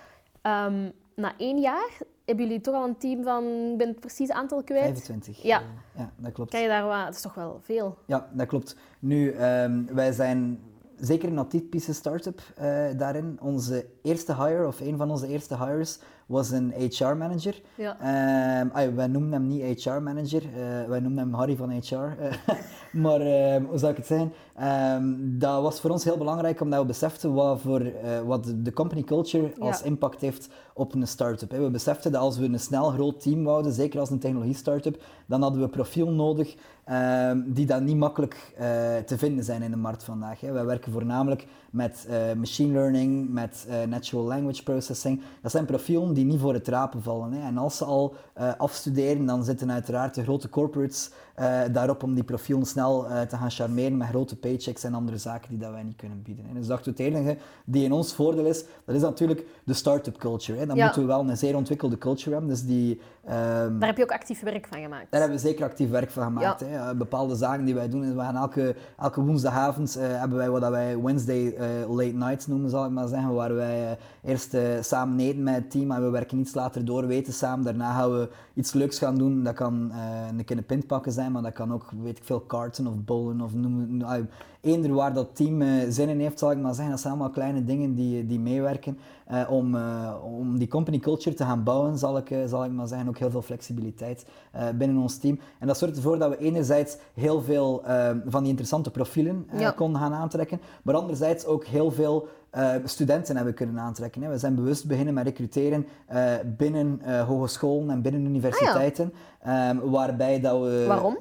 ehm, 0.43 0.91
na 1.15 1.33
één 1.37 1.59
jaar 1.59 1.91
hebben 2.25 2.45
jullie 2.45 2.61
toch 2.61 2.75
al 2.75 2.89
een 2.89 2.97
team 2.97 3.23
van... 3.23 3.45
Ik 3.45 3.79
ben 3.79 3.89
het 3.89 4.01
precieze 4.01 4.35
aantal 4.35 4.63
kwijt. 4.63 4.83
25. 4.83 5.43
Ja. 5.43 5.63
ja, 5.97 6.13
dat 6.17 6.33
klopt. 6.33 6.51
Kan 6.51 6.61
je 6.61 6.69
daar 6.69 6.85
wat... 6.85 7.05
Dat 7.05 7.15
is 7.15 7.21
toch 7.21 7.35
wel 7.35 7.61
veel. 7.63 7.99
Ja, 8.07 8.29
dat 8.33 8.47
klopt. 8.47 8.77
Nu, 8.99 9.31
ehm, 9.31 9.85
wij 9.95 10.13
zijn 10.13 10.61
zeker 11.01 11.29
een 11.29 11.39
atypische 11.39 11.95
start-up 11.95 12.41
eh, 12.57 12.87
daarin. 12.97 13.39
Onze 13.41 13.87
eerste 14.03 14.35
hire, 14.35 14.67
of 14.67 14.81
een 14.81 14.97
van 14.97 15.11
onze 15.11 15.27
eerste 15.27 15.57
hires, 15.57 15.99
was 16.31 16.51
een 16.51 16.73
HR-manager. 16.79 17.61
Ja. 17.75 17.97
Ehm, 18.73 18.95
wij 18.95 19.07
noemen 19.07 19.33
hem 19.33 19.47
niet 19.47 19.85
HR-manager, 19.85 20.43
eh, 20.43 20.89
wij 20.89 21.01
noemen 21.01 21.19
hem 21.19 21.35
Harry 21.35 21.57
van 21.57 21.71
HR. 21.71 21.95
eh, 21.95 22.33
maar 23.03 23.21
ehm, 23.21 23.65
hoe 23.65 23.79
zou 23.79 23.91
ik 23.91 23.97
het 23.97 24.07
zeggen? 24.07 24.33
Ehm, 24.57 25.15
dat 25.19 25.63
was 25.63 25.81
voor 25.81 25.91
ons 25.91 26.05
heel 26.05 26.17
belangrijk 26.19 26.61
omdat 26.61 26.81
we 26.81 26.87
beseften 26.87 27.35
wat, 27.35 27.61
voor, 27.61 27.81
eh, 27.81 28.21
wat 28.21 28.53
de- 28.57 28.73
company 28.73 29.03
culture 29.03 29.53
als 29.59 29.79
Ja. 29.79 29.85
impact 29.85 30.21
heeft 30.21 30.49
op 30.75 30.95
een 30.95 31.07
start-up. 31.07 31.51
We 31.53 31.71
beseften 31.71 32.13
dat 32.13 32.21
als 32.21 32.39
we 32.39 32.45
een 32.45 32.61
snel 32.61 32.91
groot 32.91 33.21
team 33.21 33.45
wouden, 33.45 33.73
zeker 33.73 34.01
als 34.01 34.11
een 34.11 34.19
technologie-startup, 34.19 35.03
dan 35.27 35.43
hadden 35.43 35.61
we 35.61 35.69
profiel 35.69 36.11
nodig 36.11 36.55
die 37.47 37.67
dan 37.67 37.85
niet 37.85 37.97
makkelijk 37.97 38.53
te 39.07 39.19
vinden 39.19 39.45
zijn 39.45 39.63
in 39.63 39.71
de 39.71 39.77
markt 39.77 40.05
vandaag. 40.05 40.41
Hè. 40.41 40.53
Wij 40.53 40.65
werken 40.65 40.93
voornamelijk 40.93 41.47
met 41.71 42.09
machine 42.39 42.73
learning, 42.73 43.29
met 43.33 43.67
natural 43.89 44.25
language 44.25 44.63
processing. 44.63 45.21
Dat 45.43 45.51
zijn 45.51 45.65
profielen 45.65 46.15
die 46.15 46.20
niet 46.25 46.41
voor 46.41 46.55
het 46.55 46.69
rapen 46.69 47.03
vallen. 47.03 47.33
Hè. 47.33 47.47
En 47.47 47.59
als 47.59 47.77
ze 47.77 47.85
al 47.85 48.15
eh, 48.33 48.53
afstuderen, 48.57 49.27
dan 49.27 49.45
zitten 49.45 49.73
uiteraard 49.73 50.15
de 50.15 50.23
grote 50.23 50.49
corporates 50.49 51.11
eh, 51.41 51.61
daarop 51.73 52.03
om 52.03 52.15
die 52.15 52.25
profielen 52.25 52.67
snel 52.67 53.07
eh, 53.09 53.21
te 53.21 53.37
gaan 53.37 53.51
charmeren 53.51 53.97
met 53.97 54.09
grote 54.09 54.37
paychecks 54.37 54.85
en 54.85 54.95
andere 54.95 55.17
zaken 55.19 55.49
die 55.51 55.59
dat 55.59 55.71
wij 55.71 55.83
niet 55.83 55.97
kunnen 55.97 56.23
bieden. 56.23 56.45
Hè. 56.49 56.55
Dus 56.55 56.67
dachten 56.67 56.95
we, 56.97 57.03
het 57.03 57.13
enige 57.15 57.37
die 57.65 57.85
in 57.85 57.93
ons 57.93 58.15
voordeel 58.15 58.45
is, 58.47 58.65
dat 58.85 58.95
is 58.95 59.01
natuurlijk 59.03 59.47
de 59.65 59.73
start-up 59.73 60.17
culture. 60.19 60.59
Hè. 60.59 60.67
Dan 60.67 60.77
Ja. 60.77 60.85
moeten 60.85 61.03
we 61.03 61.09
wel 61.09 61.29
een 61.29 61.37
zeer 61.37 61.57
ontwikkelde 61.57 61.99
culture 61.99 62.31
hebben. 62.31 62.49
Dus 62.51 62.65
die, 62.65 63.01
ehm, 63.25 63.79
Daar 63.79 63.89
heb 63.89 63.97
je 63.97 64.03
ook 64.03 64.13
actief 64.13 64.41
werk 64.43 64.67
van 64.67 64.81
gemaakt. 64.81 65.07
daar 65.11 65.21
hebben 65.21 65.39
we 65.39 65.47
zeker 65.47 65.65
actief 65.65 65.91
werk 65.91 66.11
van 66.11 66.23
gemaakt. 66.23 66.61
Ja. 66.61 66.67
Hè. 66.67 66.91
Eh, 66.91 66.97
bepaalde 66.97 67.35
zaken 67.37 67.65
die 67.65 67.75
wij 67.75 67.89
doen, 67.89 68.05
is 68.05 68.13
we 68.13 68.21
gaan 68.21 68.37
elke, 68.37 68.75
elke 68.99 69.21
woensdagavond 69.21 69.95
hebben 69.95 70.39
wij 70.39 70.51
wat 70.51 70.61
dat 70.61 70.71
wij 70.71 70.99
Wednesday 71.03 71.55
late 71.89 72.15
nights 72.15 72.47
noemen, 72.47 72.71
zal 72.71 72.85
ik 72.85 72.91
maar 72.91 73.09
zeggen, 73.09 73.35
waar 73.35 73.55
wij 73.55 73.99
eerst 74.25 74.57
samen 74.81 75.21
eten 75.21 75.43
met 75.43 75.55
het 75.55 75.71
team 75.71 75.91
en 75.91 76.03
we 76.03 76.11
werken 76.11 76.39
iets 76.39 76.55
later 76.55 76.85
door, 76.85 77.07
weten 77.07 77.33
samen. 77.33 77.65
Daarna 77.65 77.93
gaan 77.95 78.11
we 78.13 78.29
iets 78.55 78.73
leuks 78.73 78.99
gaan 78.99 79.19
doen. 79.19 79.43
Dat 79.43 79.55
kan 79.55 79.93
een 80.31 80.45
keer 80.45 80.57
een 80.57 80.67
pint 80.67 80.87
pakken 80.87 81.13
zijn, 81.13 81.30
maar 81.31 81.43
dat 81.43 81.53
kan 81.53 81.73
ook, 81.73 81.91
weet 82.03 82.19
ik 82.19 82.25
veel, 82.25 82.41
karten 82.41 82.87
of 82.87 82.95
bowlen 83.05 83.41
of 83.41 83.55
noem, 83.55 84.03
ah, 84.03 84.25
eender 84.61 84.93
waar 84.95 85.13
dat 85.13 85.37
team 85.37 85.63
eh, 85.63 85.69
zin 85.89 86.09
in 86.09 86.21
heeft, 86.21 86.39
zal 86.39 86.51
ik 86.51 86.59
maar 86.59 86.75
zeggen. 86.75 86.91
Dat 86.91 87.01
zijn 87.01 87.13
allemaal 87.13 87.31
kleine 87.33 87.65
dingen 87.65 87.95
die, 87.95 88.27
die 88.27 88.41
meewerken 88.41 88.99
eh, 89.27 89.51
om, 89.51 89.75
eh, 89.75 90.15
om 90.23 90.59
die 90.59 90.69
company 90.69 90.99
culture 90.99 91.37
te 91.37 91.45
gaan 91.45 91.63
bouwen, 91.63 91.99
zal 91.99 92.17
ik, 92.17 92.35
zal 92.47 92.65
ik 92.65 92.73
maar 92.73 92.87
zeggen. 92.87 93.09
Ook 93.09 93.19
heel 93.19 93.31
veel 93.31 93.43
flexibiliteit 93.43 94.27
binnen 94.75 94.97
ons 95.03 95.19
team. 95.19 95.39
En 95.59 95.67
dat 95.67 95.79
zorgt 95.79 95.97
ervoor 95.97 96.19
dat 96.19 96.31
we 96.31 96.39
enerzijds 96.39 96.97
heel 97.15 97.43
veel 97.43 97.83
van 98.27 98.41
die 98.41 98.51
interessante 98.51 98.91
profielen 98.91 99.47
Ja. 99.57 99.71
konden 99.71 100.01
gaan 100.01 100.13
aantrekken, 100.15 100.61
maar 100.83 100.95
anderzijds 100.95 101.47
ook 101.47 101.65
heel 101.65 101.91
veel 101.91 102.29
studenten 102.85 103.37
hebben 103.37 103.55
kunnen 103.55 103.79
aantrekken. 103.79 104.23
Hè. 104.23 104.29
We 104.29 104.39
zijn 104.39 104.55
bewust 104.55 104.87
beginnen 104.87 105.15
met 105.15 105.25
recruteren 105.25 105.87
binnen 106.57 107.01
hogescholen 107.27 107.91
en 107.91 108.03
binnen 108.03 108.25
universiteiten, 108.25 109.13
ehm, 109.43 109.79
waarbij 109.79 110.41
dat 110.41 110.61
we... 110.61 110.85
Waarom? 110.89 111.19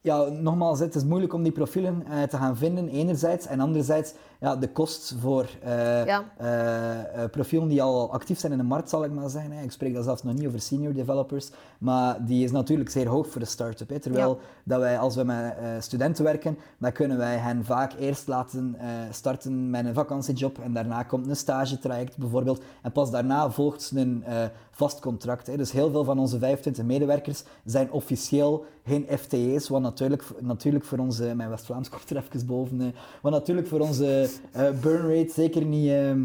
Ja, 0.00 0.24
nogmaals, 0.24 0.78
het 0.80 0.94
is 0.94 1.04
moeilijk 1.04 1.32
om 1.32 1.42
die 1.42 1.52
profielen 1.52 2.02
eh, 2.06 2.22
te 2.22 2.36
gaan 2.36 2.56
vinden, 2.56 2.88
enerzijds. 2.88 3.46
En 3.46 3.60
anderzijds, 3.60 4.14
ja, 4.40 4.56
de 4.56 4.68
kost 4.72 5.14
voor 5.20 5.46
Ja. 6.06 6.24
eh, 6.36 7.24
profielen 7.30 7.68
die 7.68 7.82
al 7.82 8.12
actief 8.12 8.38
zijn 8.38 8.52
in 8.52 8.58
de 8.58 8.64
markt, 8.64 8.88
zal 8.88 9.04
ik 9.04 9.12
maar 9.12 9.28
zeggen. 9.30 9.52
hè. 9.52 9.62
Ik 9.62 9.70
spreek 9.72 9.94
daar 9.94 10.02
zelfs 10.02 10.22
nog 10.22 10.34
niet 10.34 10.46
over 10.46 10.60
senior 10.60 10.92
developers, 10.94 11.50
maar 11.78 12.24
die 12.24 12.44
is 12.44 12.50
natuurlijk 12.50 12.90
zeer 12.90 13.06
hoog 13.08 13.28
voor 13.28 13.40
de 13.40 13.46
start-up. 13.46 13.88
hè. 13.88 13.98
Terwijl 13.98 14.38
dat 14.64 14.80
wij, 14.80 14.98
als 14.98 15.14
we 15.16 15.24
met 15.24 15.54
studenten 15.80 16.24
werken, 16.24 16.58
dan 16.78 16.92
kunnen 16.92 17.16
wij 17.18 17.36
hen 17.36 17.64
vaak 17.64 17.92
eerst 17.98 18.26
laten 18.28 18.76
starten 19.10 19.70
met 19.70 19.84
een 19.86 19.94
vakantiejob 19.94 20.58
en 20.58 20.72
daarna 20.72 21.02
komt 21.02 21.28
een 21.28 21.36
stagetraject 21.36 22.16
bijvoorbeeld. 22.16 22.62
En 22.82 22.92
pas 22.92 23.10
daarna 23.10 23.50
volgt 23.50 23.92
een 23.94 24.24
vast 24.78 25.00
contract. 25.00 25.46
Hè. 25.46 25.56
Dus 25.56 25.72
heel 25.72 25.90
veel 25.90 26.04
van 26.04 26.18
onze 26.18 26.38
25 26.38 26.84
medewerkers 26.84 27.44
zijn 27.64 27.90
officieel 27.92 28.64
geen 28.84 29.06
FTE's, 29.18 29.68
wat 29.68 29.80
natuurlijk, 29.80 30.24
natuurlijk 30.40 30.84
voor 30.84 30.98
onze, 30.98 31.34
mijn 31.34 31.50
West-Vlaams 31.50 31.88
komt 31.94 32.10
er 32.10 32.16
even 32.16 32.46
boven, 32.46 32.80
eh, 32.80 32.86
wat 33.22 33.32
natuurlijk 33.32 33.66
voor 33.66 33.80
onze 33.80 34.30
eh, 34.52 34.70
burn 34.80 35.16
rate 35.16 35.32
zeker 35.32 35.64
niet, 35.64 35.90
ehm, 35.90 36.20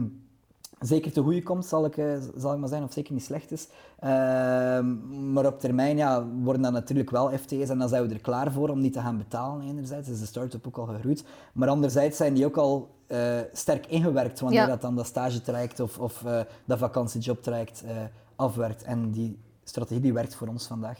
zeker 0.80 1.12
te 1.12 1.22
goede 1.22 1.44
komt, 1.44 1.66
zal 1.66 1.86
ik, 1.86 1.98
eh, 1.98 2.06
zal 2.36 2.54
ik 2.54 2.60
maar 2.60 2.70
zeggen, 2.70 2.88
of 2.88 2.94
zeker 2.94 3.13
niet 3.13 3.24
slecht 3.24 3.52
is. 3.52 3.68
Ehm, 4.00 5.32
maar 5.34 5.46
op 5.46 5.60
termijn 5.60 5.98
ja, 5.98 6.26
worden 6.42 6.62
dat 6.62 6.72
natuurlijk 6.72 7.10
wel 7.10 7.30
FTE's 7.30 7.70
en 7.70 7.80
dan 7.80 7.89
zijn 7.89 8.08
we 8.08 8.13
er 8.13 8.22
klaar 8.22 8.52
voor 8.52 8.70
om 8.70 8.82
die 8.82 8.92
te 8.92 9.00
gaan 9.00 9.18
betalen. 9.18 9.68
Enerzijds 9.68 10.10
is 10.10 10.20
de 10.20 10.26
start-up 10.26 10.68
ook 10.68 10.78
al 10.78 10.86
gegroeid, 10.86 11.24
maar 11.54 11.70
anderzijds 11.70 12.18
zijn 12.18 12.34
die 12.34 12.46
ook 12.46 12.58
al 12.58 12.89
eh, 13.08 13.39
sterk 13.54 13.88
ingewerkt 13.88 14.39
wanneer 14.39 14.60
Ja. 14.60 14.68
dat 14.68 14.82
dan 14.82 14.96
dat 14.96 15.06
stagetraject 15.06 15.80
of, 15.80 16.00
of 16.00 16.24
eh, 16.26 16.39
dat 16.66 16.80
vakantiejobtraject 16.80 17.84
eh 17.84 17.92
afwerkt. 18.36 18.84
En 18.84 19.12
die 19.12 19.39
strategie 19.63 20.02
die 20.02 20.13
werkt 20.13 20.36
voor 20.36 20.48
ons 20.48 20.67
vandaag. 20.67 21.00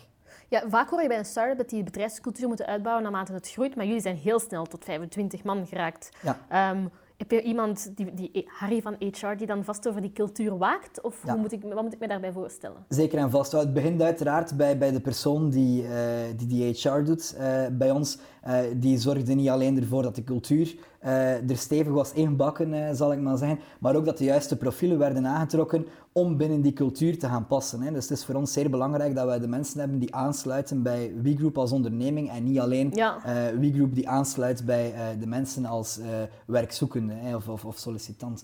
Ja, 0.50 0.64
vaak 0.70 0.90
hoor 0.90 1.02
je 1.02 1.08
bij 1.08 1.18
een 1.18 1.26
start-up 1.26 1.58
dat 1.58 1.70
die 1.70 1.78
de 1.80 1.84
bedrijfscultuur 1.92 2.48
moeten 2.48 2.66
uitbouwen 2.66 3.04
naarmate 3.04 3.34
het 3.34 3.50
groeit, 3.52 3.76
maar 3.76 3.86
jullie 3.86 4.02
zijn 4.02 4.16
heel 4.16 4.40
snel 4.40 4.66
tot 4.66 4.84
25 4.84 5.44
man 5.44 5.68
geraakt. 5.68 6.10
Ja. 6.22 6.38
Ehm, 6.50 6.86
heb 7.18 7.32
je 7.32 7.42
iemand, 7.42 7.92
die, 7.98 8.14
die 8.14 8.48
Harry 8.48 8.82
van 8.82 8.96
HR, 9.00 9.36
die 9.38 9.48
dan 9.48 9.64
vast 9.64 9.88
over 9.88 10.02
die 10.02 10.12
cultuur 10.12 10.58
waakt? 10.58 11.02
Of 11.02 11.26
Ja. 11.26 11.32
hoe 11.32 11.42
moet 11.42 11.52
ik, 11.52 11.62
wat 11.64 11.84
moet 11.84 11.94
ik 11.94 12.00
me 12.00 12.08
daarbij 12.08 12.32
voorstellen? 12.32 12.86
Zeker 12.90 13.20
en 13.20 13.30
vast. 13.30 13.52
Het 13.52 13.74
begint 13.74 14.02
uiteraard 14.02 14.58
bij, 14.58 14.78
bij 14.78 14.92
de 14.92 15.02
persoon 15.02 15.50
die, 15.50 15.88
eh, 15.88 15.94
die 16.38 16.48
die 16.48 16.74
HR 16.74 17.04
doet 17.04 17.36
eh, 17.38 17.66
bij 17.72 17.92
ons. 17.92 18.18
Eh, 18.42 18.60
die 18.76 18.98
zorgde 18.98 19.34
niet 19.34 19.50
alleen 19.50 19.78
ervoor 19.78 20.02
dat 20.04 20.16
de 20.16 20.24
cultuur 20.24 20.76
eh, 21.04 21.50
er 21.50 21.58
stevig 21.58 21.94
was 21.94 22.14
ingebakken, 22.14 22.74
eh, 22.74 22.94
zal 22.96 23.12
ik 23.14 23.20
maar 23.20 23.38
zeggen, 23.38 23.60
maar 23.80 23.96
ook 23.96 24.06
dat 24.06 24.18
de 24.18 24.24
juiste 24.24 24.58
profielen 24.58 24.98
werden 24.98 25.28
aangetrokken 25.28 25.86
om 26.12 26.38
binnen 26.38 26.62
die 26.62 26.74
cultuur 26.74 27.20
te 27.20 27.28
gaan 27.28 27.48
passen. 27.48 27.82
Hè. 27.82 27.92
Dus 27.92 28.10
het 28.10 28.18
is 28.18 28.26
voor 28.26 28.36
ons 28.36 28.54
zeer 28.54 28.70
belangrijk 28.70 29.16
dat 29.16 29.26
wij 29.26 29.40
de 29.40 29.48
mensen 29.48 29.80
hebben 29.80 30.00
die 30.00 30.16
aansluiten 30.16 30.82
bij 30.84 31.14
WeGroup 31.22 31.58
als 31.58 31.72
onderneming 31.72 32.30
en 32.30 32.44
niet 32.44 32.60
alleen 32.60 32.92
Ja. 32.94 33.18
eh 33.26 33.60
WeGroup 33.60 33.96
die 33.96 34.10
aansluit 34.10 34.66
bij 34.66 34.94
de 35.20 35.28
mensen 35.28 35.66
als 35.66 36.00
werkzoekende 36.46 37.14
hè, 37.14 37.36
of, 37.36 37.48
of, 37.48 37.66
of 37.66 37.78
sollicitant. 37.78 38.44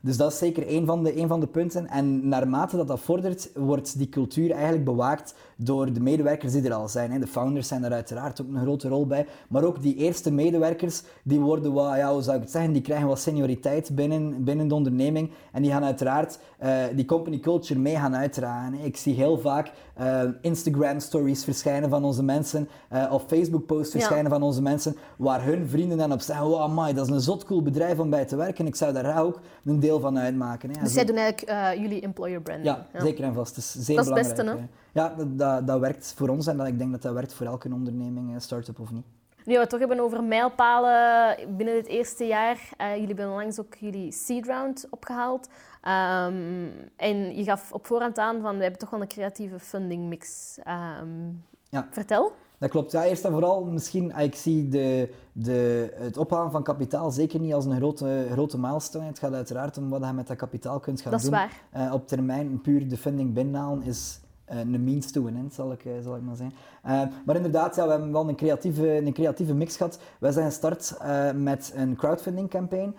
Dus 0.00 0.16
dat 0.16 0.32
is 0.32 0.38
zeker 0.38 0.64
een 0.68 0.86
van, 0.86 1.04
de, 1.04 1.16
een 1.18 1.28
van 1.28 1.40
de 1.40 1.46
punten. 1.46 1.88
En 1.88 2.28
naarmate 2.28 2.76
dat 2.76 2.88
dat 2.88 3.00
vordert, 3.00 3.50
wordt 3.54 3.98
die 3.98 4.08
cultuur 4.08 4.50
eigenlijk 4.50 4.84
bewaakt 4.84 5.34
door 5.62 5.92
de 5.92 6.00
medewerkers 6.00 6.52
die 6.52 6.62
er 6.64 6.74
al 6.74 6.88
zijn. 6.88 7.10
Hè. 7.12 7.18
De 7.18 7.26
founders 7.26 7.68
zijn 7.68 7.82
daar 7.82 7.92
uiteraard 7.92 8.40
ook 8.42 8.48
een 8.48 8.60
grote 8.60 8.88
rol 8.88 9.06
bij. 9.06 9.26
Maar 9.48 9.64
ook 9.64 9.82
die 9.82 9.96
eerste 9.96 10.32
medewerkers, 10.32 11.02
die 11.22 11.40
worden 11.40 11.72
wat, 11.72 11.96
ja, 11.96 12.12
hoe 12.12 12.22
zou 12.22 12.36
ik 12.36 12.42
het 12.42 12.50
zeggen, 12.50 12.72
die 12.72 12.82
krijgen 12.82 13.06
wat 13.08 13.20
senioriteit 13.20 13.94
binnen, 13.94 14.44
binnen 14.44 14.68
de 14.68 14.74
onderneming. 14.74 15.30
En 15.52 15.62
die 15.62 15.70
gaan 15.70 15.84
uiteraard 15.84 16.38
eh, 16.58 16.76
die 16.94 17.04
company 17.04 17.38
culture 17.38 17.80
mee 17.80 17.96
gaan 17.96 18.16
uitdragen. 18.16 18.72
hè. 18.74 18.84
Ik 18.84 18.96
zie 18.96 19.14
heel 19.14 19.38
vaak 19.38 19.72
eh, 19.94 20.20
Instagram 20.40 21.00
stories 21.00 21.44
verschijnen 21.44 21.90
van 21.90 22.04
onze 22.04 22.22
mensen, 22.22 22.68
eh, 22.88 23.12
of 23.12 23.24
Facebook 23.26 23.66
posts 23.66 23.92
Ja. 23.92 23.98
verschijnen 23.98 24.30
van 24.30 24.42
onze 24.42 24.62
mensen, 24.62 24.96
waar 25.16 25.44
hun 25.44 25.68
vrienden 25.68 25.98
dan 25.98 26.12
op 26.12 26.20
zeggen, 26.20 26.46
wow, 26.46 26.60
amai, 26.60 26.94
dat 26.94 27.06
is 27.06 27.12
een 27.12 27.20
zot 27.20 27.44
cool 27.44 27.62
bedrijf 27.62 27.98
om 27.98 28.10
bij 28.10 28.24
te 28.24 28.36
werken, 28.36 28.66
ik 28.66 28.74
zou 28.76 28.92
daar 28.92 29.22
ook 29.22 29.40
een 29.64 29.80
deel 29.80 30.00
van 30.00 30.18
uitmaken. 30.18 30.70
Hè. 30.70 30.82
Dus 30.82 30.92
zij 30.92 31.04
doen 31.04 31.16
eigenlijk 31.16 31.50
uh, 31.50 31.82
jullie 31.82 32.00
employer 32.00 32.40
branding? 32.40 32.66
Ja, 32.66 32.86
zeker 33.00 33.24
en 33.24 33.34
vast. 33.34 33.56
Het 33.56 33.64
is 33.64 33.72
zeer 33.72 33.96
dat 33.96 34.04
belangrijk. 34.04 34.38
is 34.38 34.44
beste, 34.44 34.58
hè? 34.60 34.66
Ja, 34.92 35.14
dat, 35.16 35.38
dat, 35.38 35.66
dat, 35.66 35.80
werkt 35.80 36.14
voor 36.16 36.28
ons 36.28 36.46
en 36.46 36.56
dat, 36.56 36.66
ik 36.66 36.78
denk 36.78 36.92
dat 36.92 37.02
dat 37.02 37.12
werkt 37.14 37.34
voor 37.34 37.46
elke 37.46 37.72
onderneming, 37.72 38.42
start-up 38.42 38.80
of 38.80 38.90
niet. 38.90 39.04
Nu 39.44 39.54
we 39.54 39.60
het 39.60 39.70
toch 39.70 39.78
hebben 39.78 40.00
over 40.00 40.24
mijlpalen 40.24 41.36
binnen 41.56 41.74
dit 41.74 41.86
eerste 41.86 42.26
jaar. 42.26 42.56
Uh, 42.80 42.90
jullie 42.90 43.06
hebben 43.06 43.30
onlangs 43.30 43.60
ook 43.60 43.74
jullie 43.74 44.12
seed 44.12 44.46
round 44.46 44.86
opgehaald. 44.90 45.46
Um, 45.46 46.72
en 46.96 47.36
je 47.36 47.44
gaf 47.44 47.72
op 47.72 47.86
voorhand 47.86 48.18
aan 48.18 48.40
van 48.40 48.56
we 48.56 48.62
hebben 48.62 48.80
toch 48.80 48.90
wel 48.90 49.00
een 49.00 49.08
creatieve 49.08 49.58
funding 49.58 50.08
mix. 50.08 50.58
Um, 51.02 51.44
ja. 51.68 51.88
Vertel. 51.90 52.32
Dat 52.58 52.70
klopt. 52.70 52.92
Ja, 52.92 53.04
eerst 53.04 53.24
en 53.24 53.30
vooral 53.30 53.64
misschien, 53.64 54.14
ah, 54.14 54.22
ik 54.22 54.34
zie 54.34 54.68
de, 54.68 55.14
de, 55.32 55.92
het 55.94 56.16
ophalen 56.16 56.50
van 56.50 56.62
kapitaal 56.62 57.10
zeker 57.10 57.40
niet 57.40 57.54
als 57.54 57.64
een 57.64 57.76
grote, 57.76 58.26
grote 58.30 58.58
milestone. 58.58 59.06
Het 59.06 59.18
gaat 59.18 59.32
uiteraard 59.32 59.78
om 59.78 59.88
wat 59.88 60.04
je 60.04 60.12
met 60.12 60.26
dat 60.26 60.36
kapitaal 60.36 60.80
kunt 60.80 61.00
gaan 61.00 61.12
dat 61.12 61.20
doen. 61.20 61.32
Is 61.32 61.38
waar. 61.38 61.86
Uh, 61.86 61.92
op 61.92 62.08
termijn 62.08 62.60
puur 62.60 62.88
de 62.88 62.96
funding 62.96 63.34
binnenhalen 63.34 63.82
is 63.82 64.20
een 64.60 64.84
means 64.84 65.10
to 65.10 65.26
an 65.26 65.36
end, 65.36 65.54
zal 65.54 65.72
ik, 65.72 65.84
uh, 65.84 65.92
zal 66.02 66.16
ik 66.16 66.22
maar 66.22 66.36
zeggen. 66.36 66.56
Uh, 66.86 67.02
maar 67.24 67.36
inderdaad, 67.36 67.76
ja, 67.76 67.84
we 67.84 67.90
hebben 67.90 68.12
wel 68.12 68.28
een 68.28 68.36
creatieve, 68.36 68.96
een 68.96 69.12
creatieve 69.12 69.54
mix 69.54 69.76
gehad. 69.76 69.98
Wij 70.18 70.32
zijn 70.32 70.46
gestart 70.46 70.96
met 71.34 71.72
een 71.74 71.96
crowdfunding 71.96 72.50
campaign, 72.50 72.94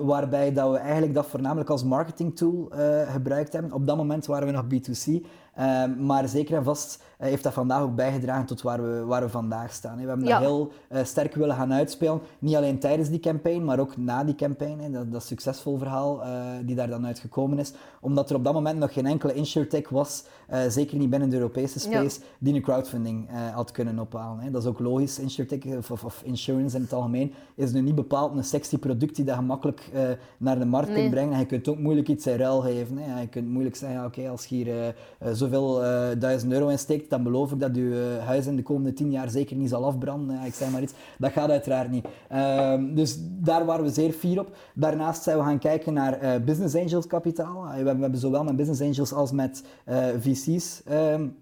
waarbij 0.00 0.52
dat 0.52 0.70
we 0.70 0.76
eigenlijk 0.76 1.14
dat 1.14 1.26
voornamelijk 1.26 1.70
als 1.70 1.84
marketing 1.84 2.36
tool 2.36 2.72
gebruikt 3.06 3.52
hebben. 3.52 3.72
Op 3.72 3.86
dat 3.86 3.96
moment 3.96 4.26
waren 4.26 4.46
we 4.46 4.52
nog 4.52 4.64
B2C, 4.64 5.26
maar 5.98 6.28
zeker 6.28 6.56
en 6.56 6.64
vast 6.64 7.02
heeft 7.18 7.42
dat 7.42 7.52
vandaag 7.52 7.82
ook 7.82 7.94
bijgedragen 7.94 8.46
tot 8.46 8.62
waar 8.62 8.82
we, 8.82 9.04
waar 9.04 9.22
we 9.22 9.28
vandaag 9.28 9.72
staan. 9.72 10.00
We 10.00 10.08
hebben 10.08 10.26
ja. 10.26 10.38
dat 10.38 10.48
heel 10.48 10.72
sterk 11.02 11.34
willen 11.34 11.56
gaan 11.56 11.72
uitspelen, 11.72 12.20
niet 12.38 12.56
alleen 12.56 12.78
tijdens 12.78 13.08
die 13.08 13.20
campaign, 13.20 13.64
maar 13.64 13.78
ook 13.78 13.96
na 13.96 14.24
die 14.24 14.34
campaign. 14.34 14.92
Dat, 14.92 15.12
dat 15.12 15.24
succesvol 15.24 15.78
verhaal 15.78 16.22
die 16.64 16.76
daar 16.76 16.88
dan 16.88 17.06
uitgekomen 17.06 17.58
is, 17.58 17.72
omdat 18.00 18.30
er 18.30 18.36
op 18.36 18.44
dat 18.44 18.52
moment 18.52 18.78
nog 18.78 18.92
geen 18.92 19.06
enkele 19.06 19.34
insurtech 19.34 19.88
was, 19.88 20.24
zeker 20.68 20.98
niet 20.98 21.10
binnen 21.10 21.30
de 21.30 21.36
Europese 21.36 21.80
space, 21.80 22.20
ja. 22.20 22.26
die 22.38 22.54
een 22.54 22.62
crowdfunding 22.62 23.28
had 23.54 23.70
kunnen 23.70 23.98
ophalen. 23.98 24.52
Dat 24.52 24.62
is 24.62 24.68
ook 24.68 24.78
logisch. 24.78 25.18
Insurtech 25.18 25.64
of, 25.64 25.90
of, 25.90 26.04
of, 26.04 26.22
insurance 26.24 26.76
in 26.76 26.82
het 26.82 26.92
algemeen 26.92 27.34
is 27.54 27.72
nu 27.72 27.80
niet 27.80 27.94
bepaald 27.94 28.36
een 28.36 28.44
sexy 28.44 28.78
product 28.78 29.16
die 29.16 29.24
dat 29.24 29.36
gemakkelijk 29.40 29.90
uh, 29.94 30.00
naar 30.38 30.58
de 30.58 30.64
markt 30.64 30.88
nee. 30.88 30.96
kunt 30.96 31.10
brengen. 31.10 31.32
En 31.32 31.38
je 31.38 31.46
kunt 31.46 31.68
ook 31.68 31.78
moeilijk 31.78 32.08
iets 32.08 32.26
in 32.26 32.36
ruil 32.36 32.60
geven. 32.60 32.98
Hè. 32.98 33.20
Je 33.20 33.28
kunt 33.28 33.48
moeilijk 33.48 33.76
zeggen, 33.76 33.98
oké, 33.98 34.06
okay, 34.06 34.30
als 34.30 34.46
je 34.46 34.54
hier 34.54 34.66
uh, 34.66 35.32
zoveel 35.32 35.80
duizend 36.18 36.52
euro 36.52 36.68
in 36.68 36.78
steekt, 36.78 37.10
dan 37.10 37.22
beloof 37.22 37.52
ik 37.52 37.60
dat 37.60 37.76
je 37.76 38.18
huis 38.24 38.46
in 38.46 38.56
de 38.56 38.62
komende 38.62 38.92
tien 38.92 39.10
jaar 39.10 39.30
zeker 39.30 39.56
niet 39.56 39.68
zal 39.68 39.84
afbranden. 39.84 40.44
ik 40.44 40.54
zeg 40.54 40.70
maar 40.70 40.82
iets. 40.82 40.92
Dat 41.18 41.32
gaat 41.32 41.50
uiteraard 41.50 41.90
niet. 41.90 42.06
Ehm, 42.28 42.94
dus 42.94 43.18
daar 43.20 43.64
waren 43.64 43.84
we 43.84 43.90
zeer 43.90 44.12
fier 44.12 44.40
op. 44.40 44.56
Daarnaast 44.74 45.22
zijn 45.22 45.38
we 45.38 45.44
gaan 45.44 45.58
kijken 45.58 45.92
naar 45.92 46.42
business 46.44 46.74
angels 46.74 47.06
kapitaal. 47.06 47.62
we, 47.62 47.74
hebben, 47.74 47.94
we 47.94 48.02
hebben 48.02 48.20
zowel 48.20 48.44
met 48.44 48.56
business 48.56 48.80
angels 48.80 49.12
als 49.12 49.32
met 49.32 49.64
VC's 50.20 50.82
um, 50.90 51.36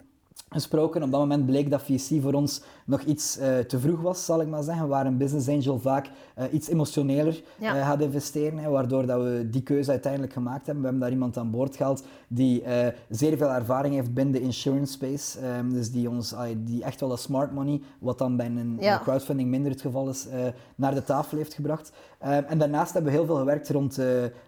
gesproken. 0.48 1.02
Op 1.02 1.10
dat 1.10 1.20
moment 1.20 1.46
bleek 1.46 1.70
dat 1.70 1.82
VC 1.82 2.22
voor 2.22 2.32
ons 2.32 2.62
nog 2.88 3.02
iets 3.02 3.38
uh, 3.38 3.58
te 3.58 3.78
vroeg 3.78 4.00
was, 4.00 4.24
zal 4.24 4.40
ik 4.40 4.48
maar 4.48 4.62
zeggen. 4.62 4.88
Waar 4.88 5.06
een 5.06 5.16
business 5.16 5.48
angel 5.48 5.78
vaak 5.78 6.10
uh, 6.38 6.44
iets 6.52 6.68
emotioneler 6.68 7.42
ja. 7.58 7.76
uh, 7.76 7.86
gaat 7.86 8.00
investeren. 8.00 8.58
Hè, 8.58 8.70
waardoor 8.70 9.06
dat 9.06 9.22
we 9.22 9.48
die 9.50 9.62
keuze 9.62 9.90
uiteindelijk 9.90 10.32
gemaakt 10.32 10.66
hebben. 10.66 10.84
We 10.84 10.88
hebben 10.88 11.00
daar 11.00 11.12
iemand 11.12 11.36
aan 11.36 11.50
boord 11.50 11.76
gehaald 11.76 12.04
die 12.28 12.62
zeer 13.08 13.36
veel 13.36 13.50
ervaring 13.50 13.94
heeft 13.94 14.14
binnen 14.14 14.34
de 14.34 14.40
insurance 14.40 14.92
space. 14.92 15.38
Um, 15.58 15.72
dus 15.72 15.90
die, 15.90 16.10
ons, 16.10 16.34
die 16.56 16.84
echt 16.84 17.00
wel 17.00 17.10
een 17.10 17.18
smart 17.18 17.52
money, 17.52 17.80
wat 17.98 18.18
dan 18.18 18.36
bij 18.36 18.46
een 18.46 18.76
ja. 18.80 18.98
crowdfunding 18.98 19.48
minder 19.48 19.70
het 19.70 19.80
geval 19.80 20.08
is, 20.08 20.26
naar 20.74 20.94
de 20.94 21.04
tafel 21.04 21.36
heeft 21.36 21.54
gebracht. 21.54 21.92
en 22.18 22.58
daarnaast 22.58 22.92
hebben 22.92 23.12
we 23.12 23.18
heel 23.18 23.26
veel 23.26 23.36
gewerkt 23.36 23.70
rond, 23.70 23.98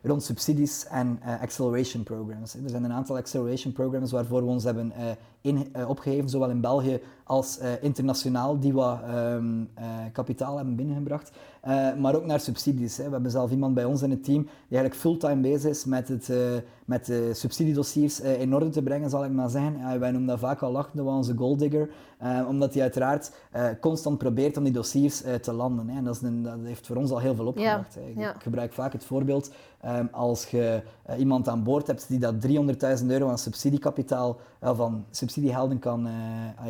rond 0.03 0.23
subsidies 0.23 0.87
en 0.87 1.21
acceleration 1.41 2.03
programs. 2.03 2.55
Er 2.55 2.71
zijn 2.71 2.85
een 2.85 2.93
aantal 2.93 3.17
acceleration 3.17 3.73
programs 3.73 4.13
waarvoor 4.13 4.43
we 4.43 4.51
ons 4.51 4.65
hebben 4.65 4.93
in, 5.41 5.73
opgegeven, 5.87 6.29
zowel 6.29 6.51
in 6.51 6.61
België 6.61 7.01
als 7.31 7.59
uh, 7.63 7.69
internationaal, 7.81 8.59
die 8.59 8.73
wat 8.73 8.99
um, 9.09 9.69
uh, 9.79 9.85
kapitaal 10.13 10.57
hebben 10.57 10.77
binnengebracht. 10.77 11.31
Uh, 11.67 11.95
maar 11.95 12.15
ook 12.15 12.27
naar 12.27 12.41
subsidies. 12.41 12.97
Hè. 12.97 13.05
We 13.05 13.11
hebben 13.11 13.31
zelf 13.31 13.51
iemand 13.51 13.75
bij 13.75 13.85
ons 13.85 14.03
in 14.03 14.11
het 14.11 14.25
team 14.25 14.43
die 14.43 14.79
eigenlijk 14.79 14.95
fulltime 14.95 15.41
bezig 15.41 15.71
is 15.71 15.85
met, 15.85 16.09
het, 16.09 16.33
met 16.85 17.07
de 17.07 17.31
subsidiedossiers 17.35 18.21
in 18.21 18.55
orde 18.55 18.69
te 18.69 18.83
brengen, 18.83 19.11
zal 19.11 19.25
ik 19.25 19.31
maar 19.31 19.49
zeggen. 19.49 20.01
wij 20.01 20.11
noemen 20.11 20.29
dat 20.29 20.39
vaak 20.39 20.61
al 20.61 20.73
lachende 20.73 21.03
onze 21.03 21.37
golddigger, 21.37 21.91
omdat 22.49 22.73
hij 22.73 22.83
uiteraard 22.83 23.33
constant 23.81 24.19
probeert 24.19 24.57
om 24.57 24.65
die 24.65 24.73
dossiers 24.73 25.23
te 25.41 25.53
landen. 25.53 25.89
Hè. 25.89 25.97
En 25.97 26.05
dat, 26.05 26.15
is 26.15 26.23
een, 26.23 26.43
dat, 26.43 26.57
heeft 26.63 26.87
voor 26.87 26.97
ons 26.97 27.11
al 27.11 27.19
heel 27.19 27.35
veel 27.35 27.47
opgebracht. 27.47 27.95
Ja. 27.95 28.01
Ik, 28.01 28.19
ja. 28.19 28.35
gebruik 28.39 28.73
vaak 28.73 28.93
het 28.93 29.05
voorbeeld, 29.05 29.51
um, 29.87 30.09
als 30.13 30.47
je 30.47 30.83
iemand 31.19 31.49
aan 31.49 31.63
boord 31.63 31.87
hebt 31.87 32.09
die 32.09 32.19
dat 32.19 32.35
300.000 33.01 33.07
euro 33.07 33.29
aan 33.29 33.39
subsidiekapitaal 33.39 34.39
van 34.61 35.05
subsidiehelden 35.11 35.79
kan, 35.79 36.09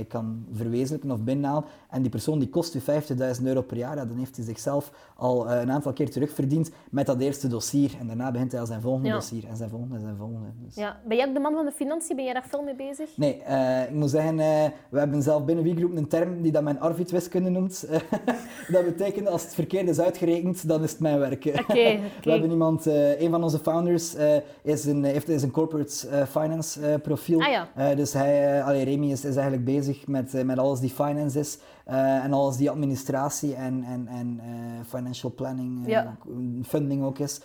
kan 0.09 0.47
verwezenlijken 0.53 1.11
of 1.11 1.21
binnenhalen. 1.21 1.65
En 1.91 2.03
die 2.03 2.11
persoon 2.11 2.39
die 2.39 2.49
kost 2.49 2.75
u 2.75 2.81
50.000 2.81 3.45
euro 3.45 3.63
per 3.63 3.77
jaar, 3.77 3.97
ja, 3.97 4.07
dan 4.07 4.17
heeft 4.17 4.37
hij 4.37 4.45
zichzelf 4.45 4.80
al 5.21 5.47
uh, 5.47 5.61
een 5.61 5.71
aantal 5.71 5.93
keer 5.93 6.11
terugverdiend 6.11 6.71
met 6.91 7.07
dat 7.07 7.21
eerste 7.21 7.49
dossier. 7.49 7.91
En 8.01 8.07
daarna 8.07 8.31
begint 8.31 8.53
hij 8.53 8.61
al 8.61 8.67
zijn 8.67 8.81
volgende 8.81 9.09
ja. 9.09 9.15
dossier 9.15 9.45
en 9.49 9.57
zijn 9.57 9.71
volgende 9.71 9.95
en 9.95 10.01
zijn 10.01 10.17
volgende. 10.17 10.47
Dus. 10.65 10.75
Ja. 10.75 11.01
Ben 11.07 11.17
jij 11.17 11.29
ook 11.29 11.35
de 11.35 11.41
man 11.41 11.55
van 11.55 11.65
de 11.65 11.73
financiën? 11.73 12.17
Ben 12.17 12.25
jij 12.25 12.35
daar 12.35 12.47
veel 12.49 12.63
mee 12.63 12.75
bezig? 12.75 13.09
Nee, 13.17 13.43
uh, 13.49 13.83
ik 13.83 13.95
moet 13.95 14.11
zeggen, 14.11 14.39
uh, 14.39 14.45
we 14.89 14.99
hebben 14.99 15.23
zelf 15.23 15.45
binnen 15.45 15.65
WeGroup 15.65 15.97
een 15.97 16.09
term 16.09 16.43
die 16.43 16.53
dat 16.53 16.63
men 16.63 16.81
Arvid-wiskunde 16.81 17.51
noemt. 17.51 17.87
dat 18.75 18.85
betekent 18.85 19.29
als 19.29 19.43
het 19.43 19.55
verkeerd 19.55 19.89
is 19.89 20.01
uitgerekend, 20.01 20.69
dan 20.69 20.83
is 20.83 20.91
het 20.91 21.01
mijn 21.01 21.19
werk. 21.19 21.45
Oké. 21.45 21.59
Okay, 21.71 22.01
We 22.23 22.31
hebben 22.31 22.51
iemand, 22.51 22.87
een 22.87 23.31
van 23.31 23.43
onze 23.43 23.59
founders 23.59 24.17
is 24.63 24.85
een, 24.85 25.05
heeft 25.05 25.29
is 25.29 25.43
een 25.43 25.51
corporate 25.51 26.27
finance 26.27 26.99
profiel. 27.03 27.41
Ah, 27.41 27.49
ja. 27.49 27.95
dus 27.95 28.13
hij, 28.13 28.63
allee, 28.63 28.85
Remy 28.85 29.11
is, 29.11 29.25
is 29.25 29.35
eigenlijk 29.35 29.65
bezig 29.65 30.07
met, 30.07 30.45
met 30.45 30.59
alles 30.59 30.81
die 30.81 30.91
finance 30.91 31.39
is. 31.39 31.59
Uh, 31.91 32.25
en 32.25 32.33
alles 32.33 32.57
die 32.57 32.71
administratie 32.71 33.55
en, 33.55 33.85
en, 33.85 34.07
en 34.07 34.41
uh, 34.45 34.85
financial 34.87 35.33
planning, 35.35 35.83
uh, 35.83 35.89
ja. 35.89 36.17
funding 36.63 37.03
ook 37.03 37.19
is. 37.19 37.41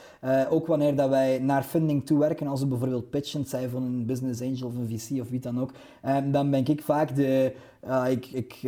ook 0.50 0.68
wanneer 0.68 0.96
dat 0.96 1.10
wij 1.10 1.40
naar 1.40 1.64
funding 1.64 2.06
toewerken, 2.06 2.48
als 2.48 2.60
we 2.60 2.68
bijvoorbeeld 2.68 3.10
pitchen, 3.10 3.46
zij 3.46 3.70
van 3.70 3.84
een 3.84 4.06
business 4.06 4.42
angel 4.42 4.68
of 4.68 4.76
een 4.76 4.88
VC 4.88 5.22
of 5.22 5.30
wie 5.30 5.40
dan 5.40 5.60
ook, 5.60 5.72
dan 6.32 6.52
ben 6.52 6.66
ik 6.66 6.82
vaak 6.82 7.16
de, 7.16 7.56
ik, 8.10 8.26
ik 8.26 8.60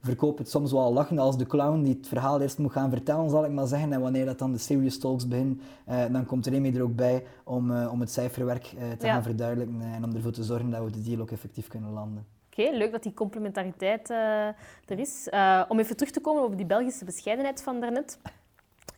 verkoop 0.00 0.38
het 0.38 0.50
soms 0.50 0.72
wel 0.72 0.92
lachend 0.92 1.18
als 1.18 1.38
de 1.38 1.46
clown 1.46 1.82
die 1.82 1.94
het 1.94 2.08
verhaal 2.08 2.40
eerst 2.40 2.58
moet 2.58 2.72
gaan 2.72 2.90
vertellen, 2.90 3.30
zal 3.30 3.44
ik 3.44 3.52
maar 3.52 3.66
zeggen. 3.66 3.92
En 3.92 4.00
wanneer 4.00 4.24
dat 4.24 4.38
dan 4.38 4.52
de 4.52 4.58
serious 4.58 4.98
talks 4.98 5.28
beginnen, 5.28 5.60
dan 5.86 6.26
komt 6.26 6.46
Remy 6.46 6.74
er 6.74 6.82
ook 6.82 6.96
bij 6.96 7.24
om, 7.44 7.86
om 7.86 8.00
het 8.00 8.10
cijferwerk 8.10 8.62
te 8.98 9.06
ja. 9.06 9.12
gaan 9.12 9.22
verduidelijken 9.22 9.80
en 9.80 10.04
om 10.04 10.14
ervoor 10.14 10.32
te 10.32 10.44
zorgen 10.44 10.70
dat 10.70 10.84
we 10.84 10.90
de 10.90 11.02
deal 11.02 11.20
ook 11.20 11.30
effectief 11.30 11.68
kunnen 11.68 11.92
landen. 11.92 12.34
Oké, 12.54 12.62
okay, 12.62 12.78
leuk 12.78 12.92
dat 12.92 13.02
die 13.02 13.14
complementariteit 13.14 14.10
uh, 14.10 14.46
er 14.86 14.98
is. 14.98 15.28
Uh, 15.30 15.64
om 15.68 15.78
even 15.78 15.96
terug 15.96 16.12
te 16.12 16.20
komen 16.20 16.42
op 16.42 16.56
die 16.56 16.66
Belgische 16.66 17.04
bescheidenheid 17.04 17.62
van 17.62 17.80
daarnet. 17.80 18.18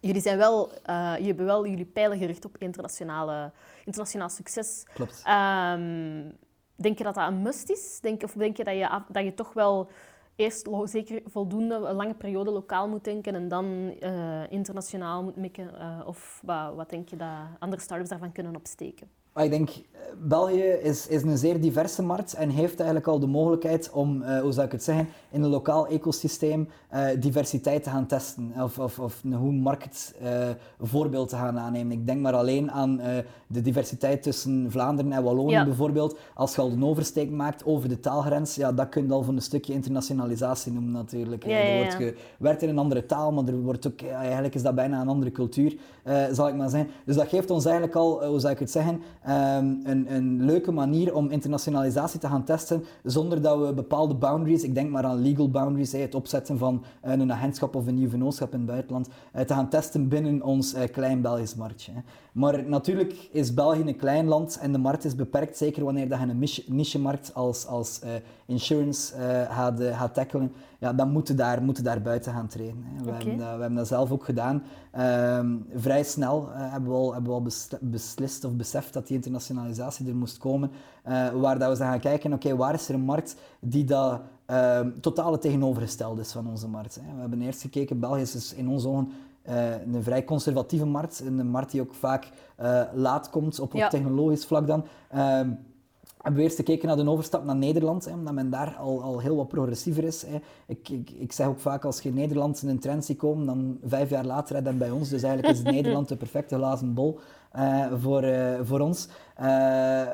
Jullie, 0.00 0.20
zijn 0.20 0.38
wel, 0.38 0.70
uh, 0.86 1.12
jullie 1.12 1.26
hebben 1.26 1.46
wel 1.46 1.66
jullie 1.66 1.84
pijlen 1.84 2.18
gericht 2.18 2.44
op 2.44 2.56
internationale, 2.58 3.52
internationaal 3.84 4.28
succes. 4.28 4.86
Klopt. 4.94 5.22
Um, 5.28 6.36
denk 6.74 6.98
je 6.98 7.04
dat 7.04 7.14
dat 7.14 7.28
een 7.28 7.42
must 7.42 7.70
is? 7.70 7.98
Denk, 8.00 8.22
of 8.22 8.32
denk 8.32 8.56
je 8.56 8.64
dat 8.64 8.74
je, 8.74 9.02
dat 9.08 9.24
je 9.24 9.34
toch 9.34 9.52
wel 9.52 9.88
eerst 10.34 10.68
zeker 10.84 11.22
voldoende, 11.24 11.74
een 11.74 11.96
lange 11.96 12.14
periode 12.14 12.50
lokaal 12.50 12.88
moet 12.88 13.04
denken 13.04 13.34
en 13.34 13.48
dan 13.48 13.94
internationaal 14.48 15.22
moet 15.22 15.36
mikken? 15.36 15.70
of 16.06 16.40
wat, 16.44 16.74
wat 16.74 16.90
denk 16.90 17.08
je 17.08 17.16
dat 17.16 17.28
andere 17.58 17.82
start-ups 17.82 18.10
daarvan 18.10 18.32
kunnen 18.32 18.56
opsteken? 18.56 19.10
Ik 19.37 19.51
denk, 19.51 19.70
België 20.22 20.62
is, 20.62 21.07
is 21.07 21.22
een 21.22 21.38
zeer 21.38 21.61
diverse 21.61 22.03
markt 22.03 22.35
en 22.35 22.51
heeft 22.51 22.77
eigenlijk 22.77 23.09
al 23.09 23.18
de 23.18 23.27
mogelijkheid 23.27 23.90
om, 23.92 24.22
uh, 24.22 24.40
hoe 24.40 24.53
zou 24.53 24.66
ik 24.66 24.72
het 24.72 24.83
zeggen, 24.83 25.09
in 25.31 25.42
een 25.42 25.51
lokaal 25.51 25.87
ecosysteem 25.87 26.68
uh, 26.94 27.07
diversiteit 27.20 27.83
te 27.83 27.90
gaan 27.90 28.07
testen. 28.07 28.53
Of, 28.62 28.79
of, 28.79 28.99
of 28.99 29.20
een 29.25 29.35
goed 29.35 29.61
marktvoorbeeld 29.61 31.33
uh, 31.33 31.38
te 31.38 31.44
gaan 31.44 31.59
aannemen. 31.59 31.92
Ik 31.92 32.07
denk 32.07 32.20
maar 32.20 32.33
alleen 32.33 32.70
aan 32.70 33.01
de 33.46 33.61
diversiteit 33.61 34.22
tussen 34.22 34.66
Vlaanderen 34.70 35.12
en 35.12 35.22
Wallonië 35.22 35.51
ja. 35.51 35.64
bijvoorbeeld. 35.64 36.18
Als 36.35 36.55
je 36.55 36.61
al 36.61 36.70
een 36.70 36.85
oversteek 36.85 37.31
maakt 37.31 37.64
over 37.64 37.88
de 37.88 38.01
taalgrens, 38.01 38.55
ja, 38.55 38.72
dat 38.72 38.88
kun 38.88 39.07
je 39.07 39.12
al 39.12 39.22
voor 39.22 39.35
een 39.35 39.42
stukje 39.42 39.72
internationalisatie 39.72 40.72
noemen 40.72 40.92
natuurlijk. 40.92 41.46
Ja, 41.46 41.59
ja, 41.59 41.64
er 41.64 41.79
wordt 41.79 42.14
gewerkt 42.37 42.62
in 42.62 42.68
een 42.68 42.79
andere 42.79 43.07
taal, 43.07 43.33
maar 43.33 43.46
er 43.46 43.61
wordt 43.61 43.87
ook, 43.87 44.03
eigenlijk 44.03 44.55
is 44.55 44.62
dat 44.62 44.75
bijna 44.75 45.01
een 45.01 45.09
andere 45.09 45.33
cultuur, 45.33 45.77
zal 46.33 46.49
ik 46.49 46.55
maar 46.55 46.68
zeggen. 46.68 46.90
Dus 47.05 47.16
dat 47.16 47.29
geeft 47.29 47.51
ons 47.51 47.64
eigenlijk 47.64 47.96
al, 47.96 48.27
hoe 48.27 48.40
zou 48.40 48.53
ik 48.53 48.59
het 48.59 48.70
zeggen, 48.70 49.03
ehm, 49.26 49.74
een, 49.82 50.14
een 50.14 50.44
leuke 50.44 50.72
manier 50.72 51.14
om 51.14 51.30
internationalisatie 51.30 52.20
te 52.20 52.28
gaan 52.28 52.44
testen 52.44 52.84
zonder 53.02 53.42
dat 53.42 53.66
we 53.66 53.74
bepaalde 53.74 54.14
boundaries, 54.14 54.62
ik 54.62 54.74
denk 54.74 54.90
maar 54.90 55.04
aan 55.04 55.22
legal 55.22 55.50
boundaries, 55.50 55.92
het 55.92 56.14
opzetten 56.14 56.58
van 56.58 56.84
een 57.00 57.32
agentschap 57.32 57.74
of 57.74 57.86
een 57.86 57.94
nieuw 57.94 58.08
vennootschap 58.08 58.52
in 58.52 58.58
het 58.58 58.68
buitenland, 58.68 59.08
te 59.32 59.54
gaan 59.54 59.68
testen 59.68 60.08
binnen 60.08 60.42
ons 60.42 60.74
klein 60.92 61.20
Belgisch 61.20 61.54
marktje. 61.54 61.92
Maar 62.37 62.68
natuurlijk 62.68 63.29
is 63.33 63.55
België 63.55 63.81
een 63.81 63.96
klein 63.96 64.27
land 64.27 64.59
en 64.59 64.72
de 64.72 64.79
markt 64.79 65.05
is 65.05 65.14
beperkt, 65.14 65.57
zeker 65.57 65.85
wanneer 65.85 66.09
dat 66.09 66.18
je 66.18 66.27
een 66.27 66.49
niche-markt 66.66 67.35
als, 67.35 67.66
als 67.66 68.01
insurance 68.46 69.14
gaat, 69.49 69.81
gaat 69.81 70.14
tackelen 70.14 70.53
ja, 70.79 70.92
dan 70.92 71.11
moeten 71.11 71.37
daar, 71.37 71.62
moeten 71.62 71.85
daar 71.85 72.03
buiten 72.03 72.33
gaan 72.33 72.46
trainen. 72.46 72.85
We, 73.05 73.11
hebben 73.11 73.38
dat, 73.38 73.55
we, 73.55 73.61
hebben 73.61 73.75
dat, 73.75 73.87
zelf 73.87 74.11
ook 74.11 74.25
gedaan. 74.25 74.62
Ehm, 74.90 75.57
vrij 75.75 76.03
snel 76.03 76.49
uh, 76.49 76.72
hebben 76.72 76.90
we 76.90 76.96
al, 76.96 77.12
hebben 77.12 77.31
we 77.31 77.37
al 77.37 77.46
beslist 77.81 78.44
of 78.44 78.53
beseft 78.53 78.92
dat 78.92 79.07
die 79.07 79.16
internationalisatie 79.16 80.09
er 80.09 80.16
moest 80.16 80.38
komen. 80.38 80.70
Uh, 81.09 81.29
waar 81.29 81.59
dat 81.59 81.68
we 81.68 81.77
zijn 81.77 81.90
gaan 81.90 82.01
kijken, 82.01 82.33
oké, 82.33 82.57
waar 82.57 82.75
is 82.75 82.88
er 82.88 82.94
een 82.94 83.01
markt 83.01 83.37
die 83.61 83.85
dat 83.85 84.20
uh, 84.51 84.81
totaal 85.01 85.38
tegenovergesteld 85.38 86.18
is 86.18 86.33
van 86.33 86.49
onze 86.49 86.68
markt. 86.68 86.94
Hè? 86.94 87.14
We 87.14 87.20
hebben 87.20 87.42
eerst 87.42 87.61
gekeken, 87.61 88.01
België 88.01 88.20
is 88.20 88.55
in 88.55 88.68
onze 88.68 88.88
ogen 88.88 89.12
uh, 89.48 89.70
een 89.92 90.02
vrij 90.02 90.24
conservatieve 90.24 90.87
markt. 90.87 91.22
Een 91.26 91.46
markt 91.46 91.70
die 91.70 91.80
ook 91.80 91.94
vaak 91.94 92.28
laat 92.94 93.30
komt 93.30 93.61
op, 93.61 93.72
ja. 93.72 93.88
technologisch 93.88 94.46
vlak 94.46 94.66
dan. 94.66 94.85
Ehm, 95.11 95.50
hebben 96.26 96.44
we 96.44 96.50
eerst 96.50 96.56
gekeken 96.56 96.88
naar 96.88 96.96
de 96.96 97.11
overstap 97.11 97.44
naar 97.44 97.56
Nederland, 97.56 98.04
hè, 98.04 98.12
omdat 98.12 98.35
men 98.35 98.50
daar 98.50 98.76
al, 98.78 99.02
al 99.02 99.20
heel 99.20 99.37
wat 99.37 99.48
progressiever 99.48 100.04
is. 100.04 100.22
Hè. 100.22 100.38
Ik, 100.66 100.88
ik, 100.88 101.11
ik, 101.11 101.32
zeg 101.32 101.46
ook 101.46 101.61
vaak, 101.61 101.85
als 101.85 102.00
je 102.00 102.09
in 102.09 102.14
Nederland 102.14 102.62
in 102.62 102.68
een 102.68 102.78
trend 102.78 103.04
ziet 103.04 103.18
komen, 103.18 103.46
dan 103.46 103.78
vijf 103.85 104.11
jaar 104.11 104.24
later 104.24 104.62
dan 104.62 104.78
bij 104.78 104.90
ons. 104.90 105.09
Dus 105.09 105.22
eigenlijk 105.22 105.54
is 105.56 105.62
Nederland 105.72 106.09
de 106.09 106.16
perfecte 106.16 106.54
glazen 106.54 106.94
bol 106.94 107.18
voor, 107.98 108.24
uh, 108.24 108.54
voor 108.62 108.80
ons. 108.80 109.08
Uh, 109.40 109.46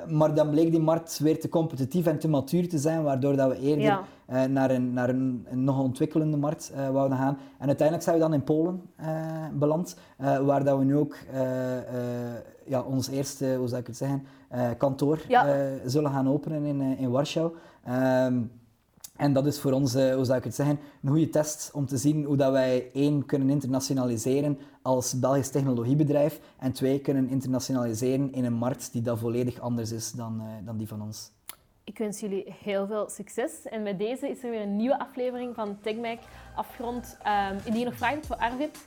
maar 0.09 0.35
dan 0.35 0.51
bleek 0.51 0.71
die 0.71 0.81
markt 0.81 1.19
weer 1.19 1.41
te 1.41 1.49
competitief 1.49 2.07
en 2.07 2.19
te 2.19 2.29
matuur 2.29 2.69
te 2.69 2.79
zijn, 2.79 3.03
waardoor 3.03 3.37
dat 3.37 3.49
we 3.49 3.59
eerder 3.59 3.85
ja. 3.85 4.47
naar, 4.47 4.71
een, 4.71 4.93
naar 4.93 5.09
een, 5.09 5.47
een, 5.51 5.65
nog 5.65 5.81
ontwikkelende 5.81 6.37
markt 6.37 6.73
wouden 6.93 7.19
gaan. 7.19 7.39
En 7.59 7.67
uiteindelijk 7.67 8.03
zijn 8.03 8.17
we 8.17 8.23
dan 8.23 8.35
in 8.35 8.45
Polen 8.45 8.83
beland, 9.53 9.97
waar 10.17 10.65
dat 10.65 10.79
we 10.79 10.85
nu 10.85 10.97
ook 10.97 11.17
ja, 12.65 12.81
ons 12.81 13.09
eerste, 13.09 13.55
hoe 13.59 13.69
zou 13.69 13.81
ik 13.81 13.87
het 13.87 13.97
zeggen, 13.97 14.27
kantoor 14.79 15.19
ja. 15.29 15.47
zullen 15.85 16.11
gaan 16.11 16.29
openen 16.29 16.65
in, 16.65 16.81
in 16.81 17.11
Warschau. 17.11 17.53
Um, 17.89 18.51
en 19.23 19.33
dat 19.33 19.47
is 19.47 19.61
voor 19.61 19.73
ons, 19.73 19.93
hoe 19.93 20.25
zou 20.25 20.39
ik 20.39 20.45
het 20.45 20.55
zeggen, 20.55 20.79
een 21.03 21.09
goede 21.11 21.29
test 21.29 21.71
om 21.75 21.87
te 21.87 21.97
zien 21.97 22.25
hoe 22.25 22.37
dat 22.37 22.53
wij 22.53 22.91
één 22.93 23.27
kunnen 23.27 23.51
internationaliseren 23.51 24.59
als 24.83 25.19
Belgisch 25.19 25.51
technologiebedrijf 25.51 26.41
en 26.59 26.73
twee 26.73 27.01
kunnen 27.01 27.29
internationaliseren 27.29 28.33
in 28.33 28.45
een 28.45 28.53
markt 28.53 28.93
die 28.93 29.03
dat 29.03 29.19
volledig 29.19 29.61
anders 29.61 29.93
is 29.93 30.13
dan, 30.13 30.43
dan 30.65 30.77
die 30.77 30.89
van 30.89 31.03
ons. 31.03 31.31
Ik 31.85 31.99
wens 31.99 32.21
jullie 32.21 32.55
heel 32.63 32.87
veel 32.87 33.09
succes. 33.09 33.53
En 33.65 33.83
met 33.83 33.99
deze 33.99 34.29
is 34.29 34.43
er 34.45 34.51
weer 34.51 34.61
een 34.61 34.77
nieuwe 34.77 34.99
aflevering 34.99 35.55
van 35.55 35.79
TechMac 35.81 36.19
afgerond. 36.57 37.17
Um, 37.27 37.59
indien 37.65 37.81
je 37.81 37.85
nog 37.85 37.97
vragen 37.97 38.17
hebt 38.17 38.27
voor 38.27 38.37
Arvid, 38.37 38.87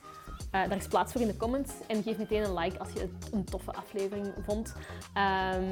eh, 0.50 0.68
daar 0.68 0.76
is 0.76 0.86
plaats 0.86 1.12
voor 1.12 1.20
in 1.20 1.26
de 1.26 1.36
comments. 1.36 1.72
En 1.86 2.02
geef 2.02 2.18
meteen 2.18 2.42
een 2.42 2.54
like 2.54 2.78
als 2.78 2.88
je 2.92 3.00
het 3.00 3.32
een 3.32 3.44
toffe 3.44 3.72
aflevering 3.72 4.32
vond. 4.46 4.74
Ehm, 5.14 5.62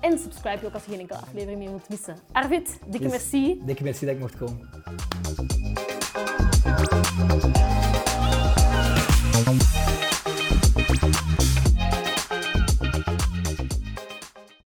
en 0.00 0.18
subscribe 0.18 0.60
je 0.60 0.66
ook 0.66 0.74
als 0.74 0.84
je 0.84 0.90
geen 0.90 1.00
enkele 1.00 1.18
aflevering 1.18 1.58
meer 1.58 1.68
wilt 1.68 1.88
missen. 1.88 2.16
Arvid, 2.32 2.78
dikke 2.86 3.08
merci. 3.08 3.60
Dikke 3.64 3.82
merci 3.82 4.06
dat 4.06 4.14
ik 4.14 4.20
mocht 4.20 4.36
komen. 4.36 4.68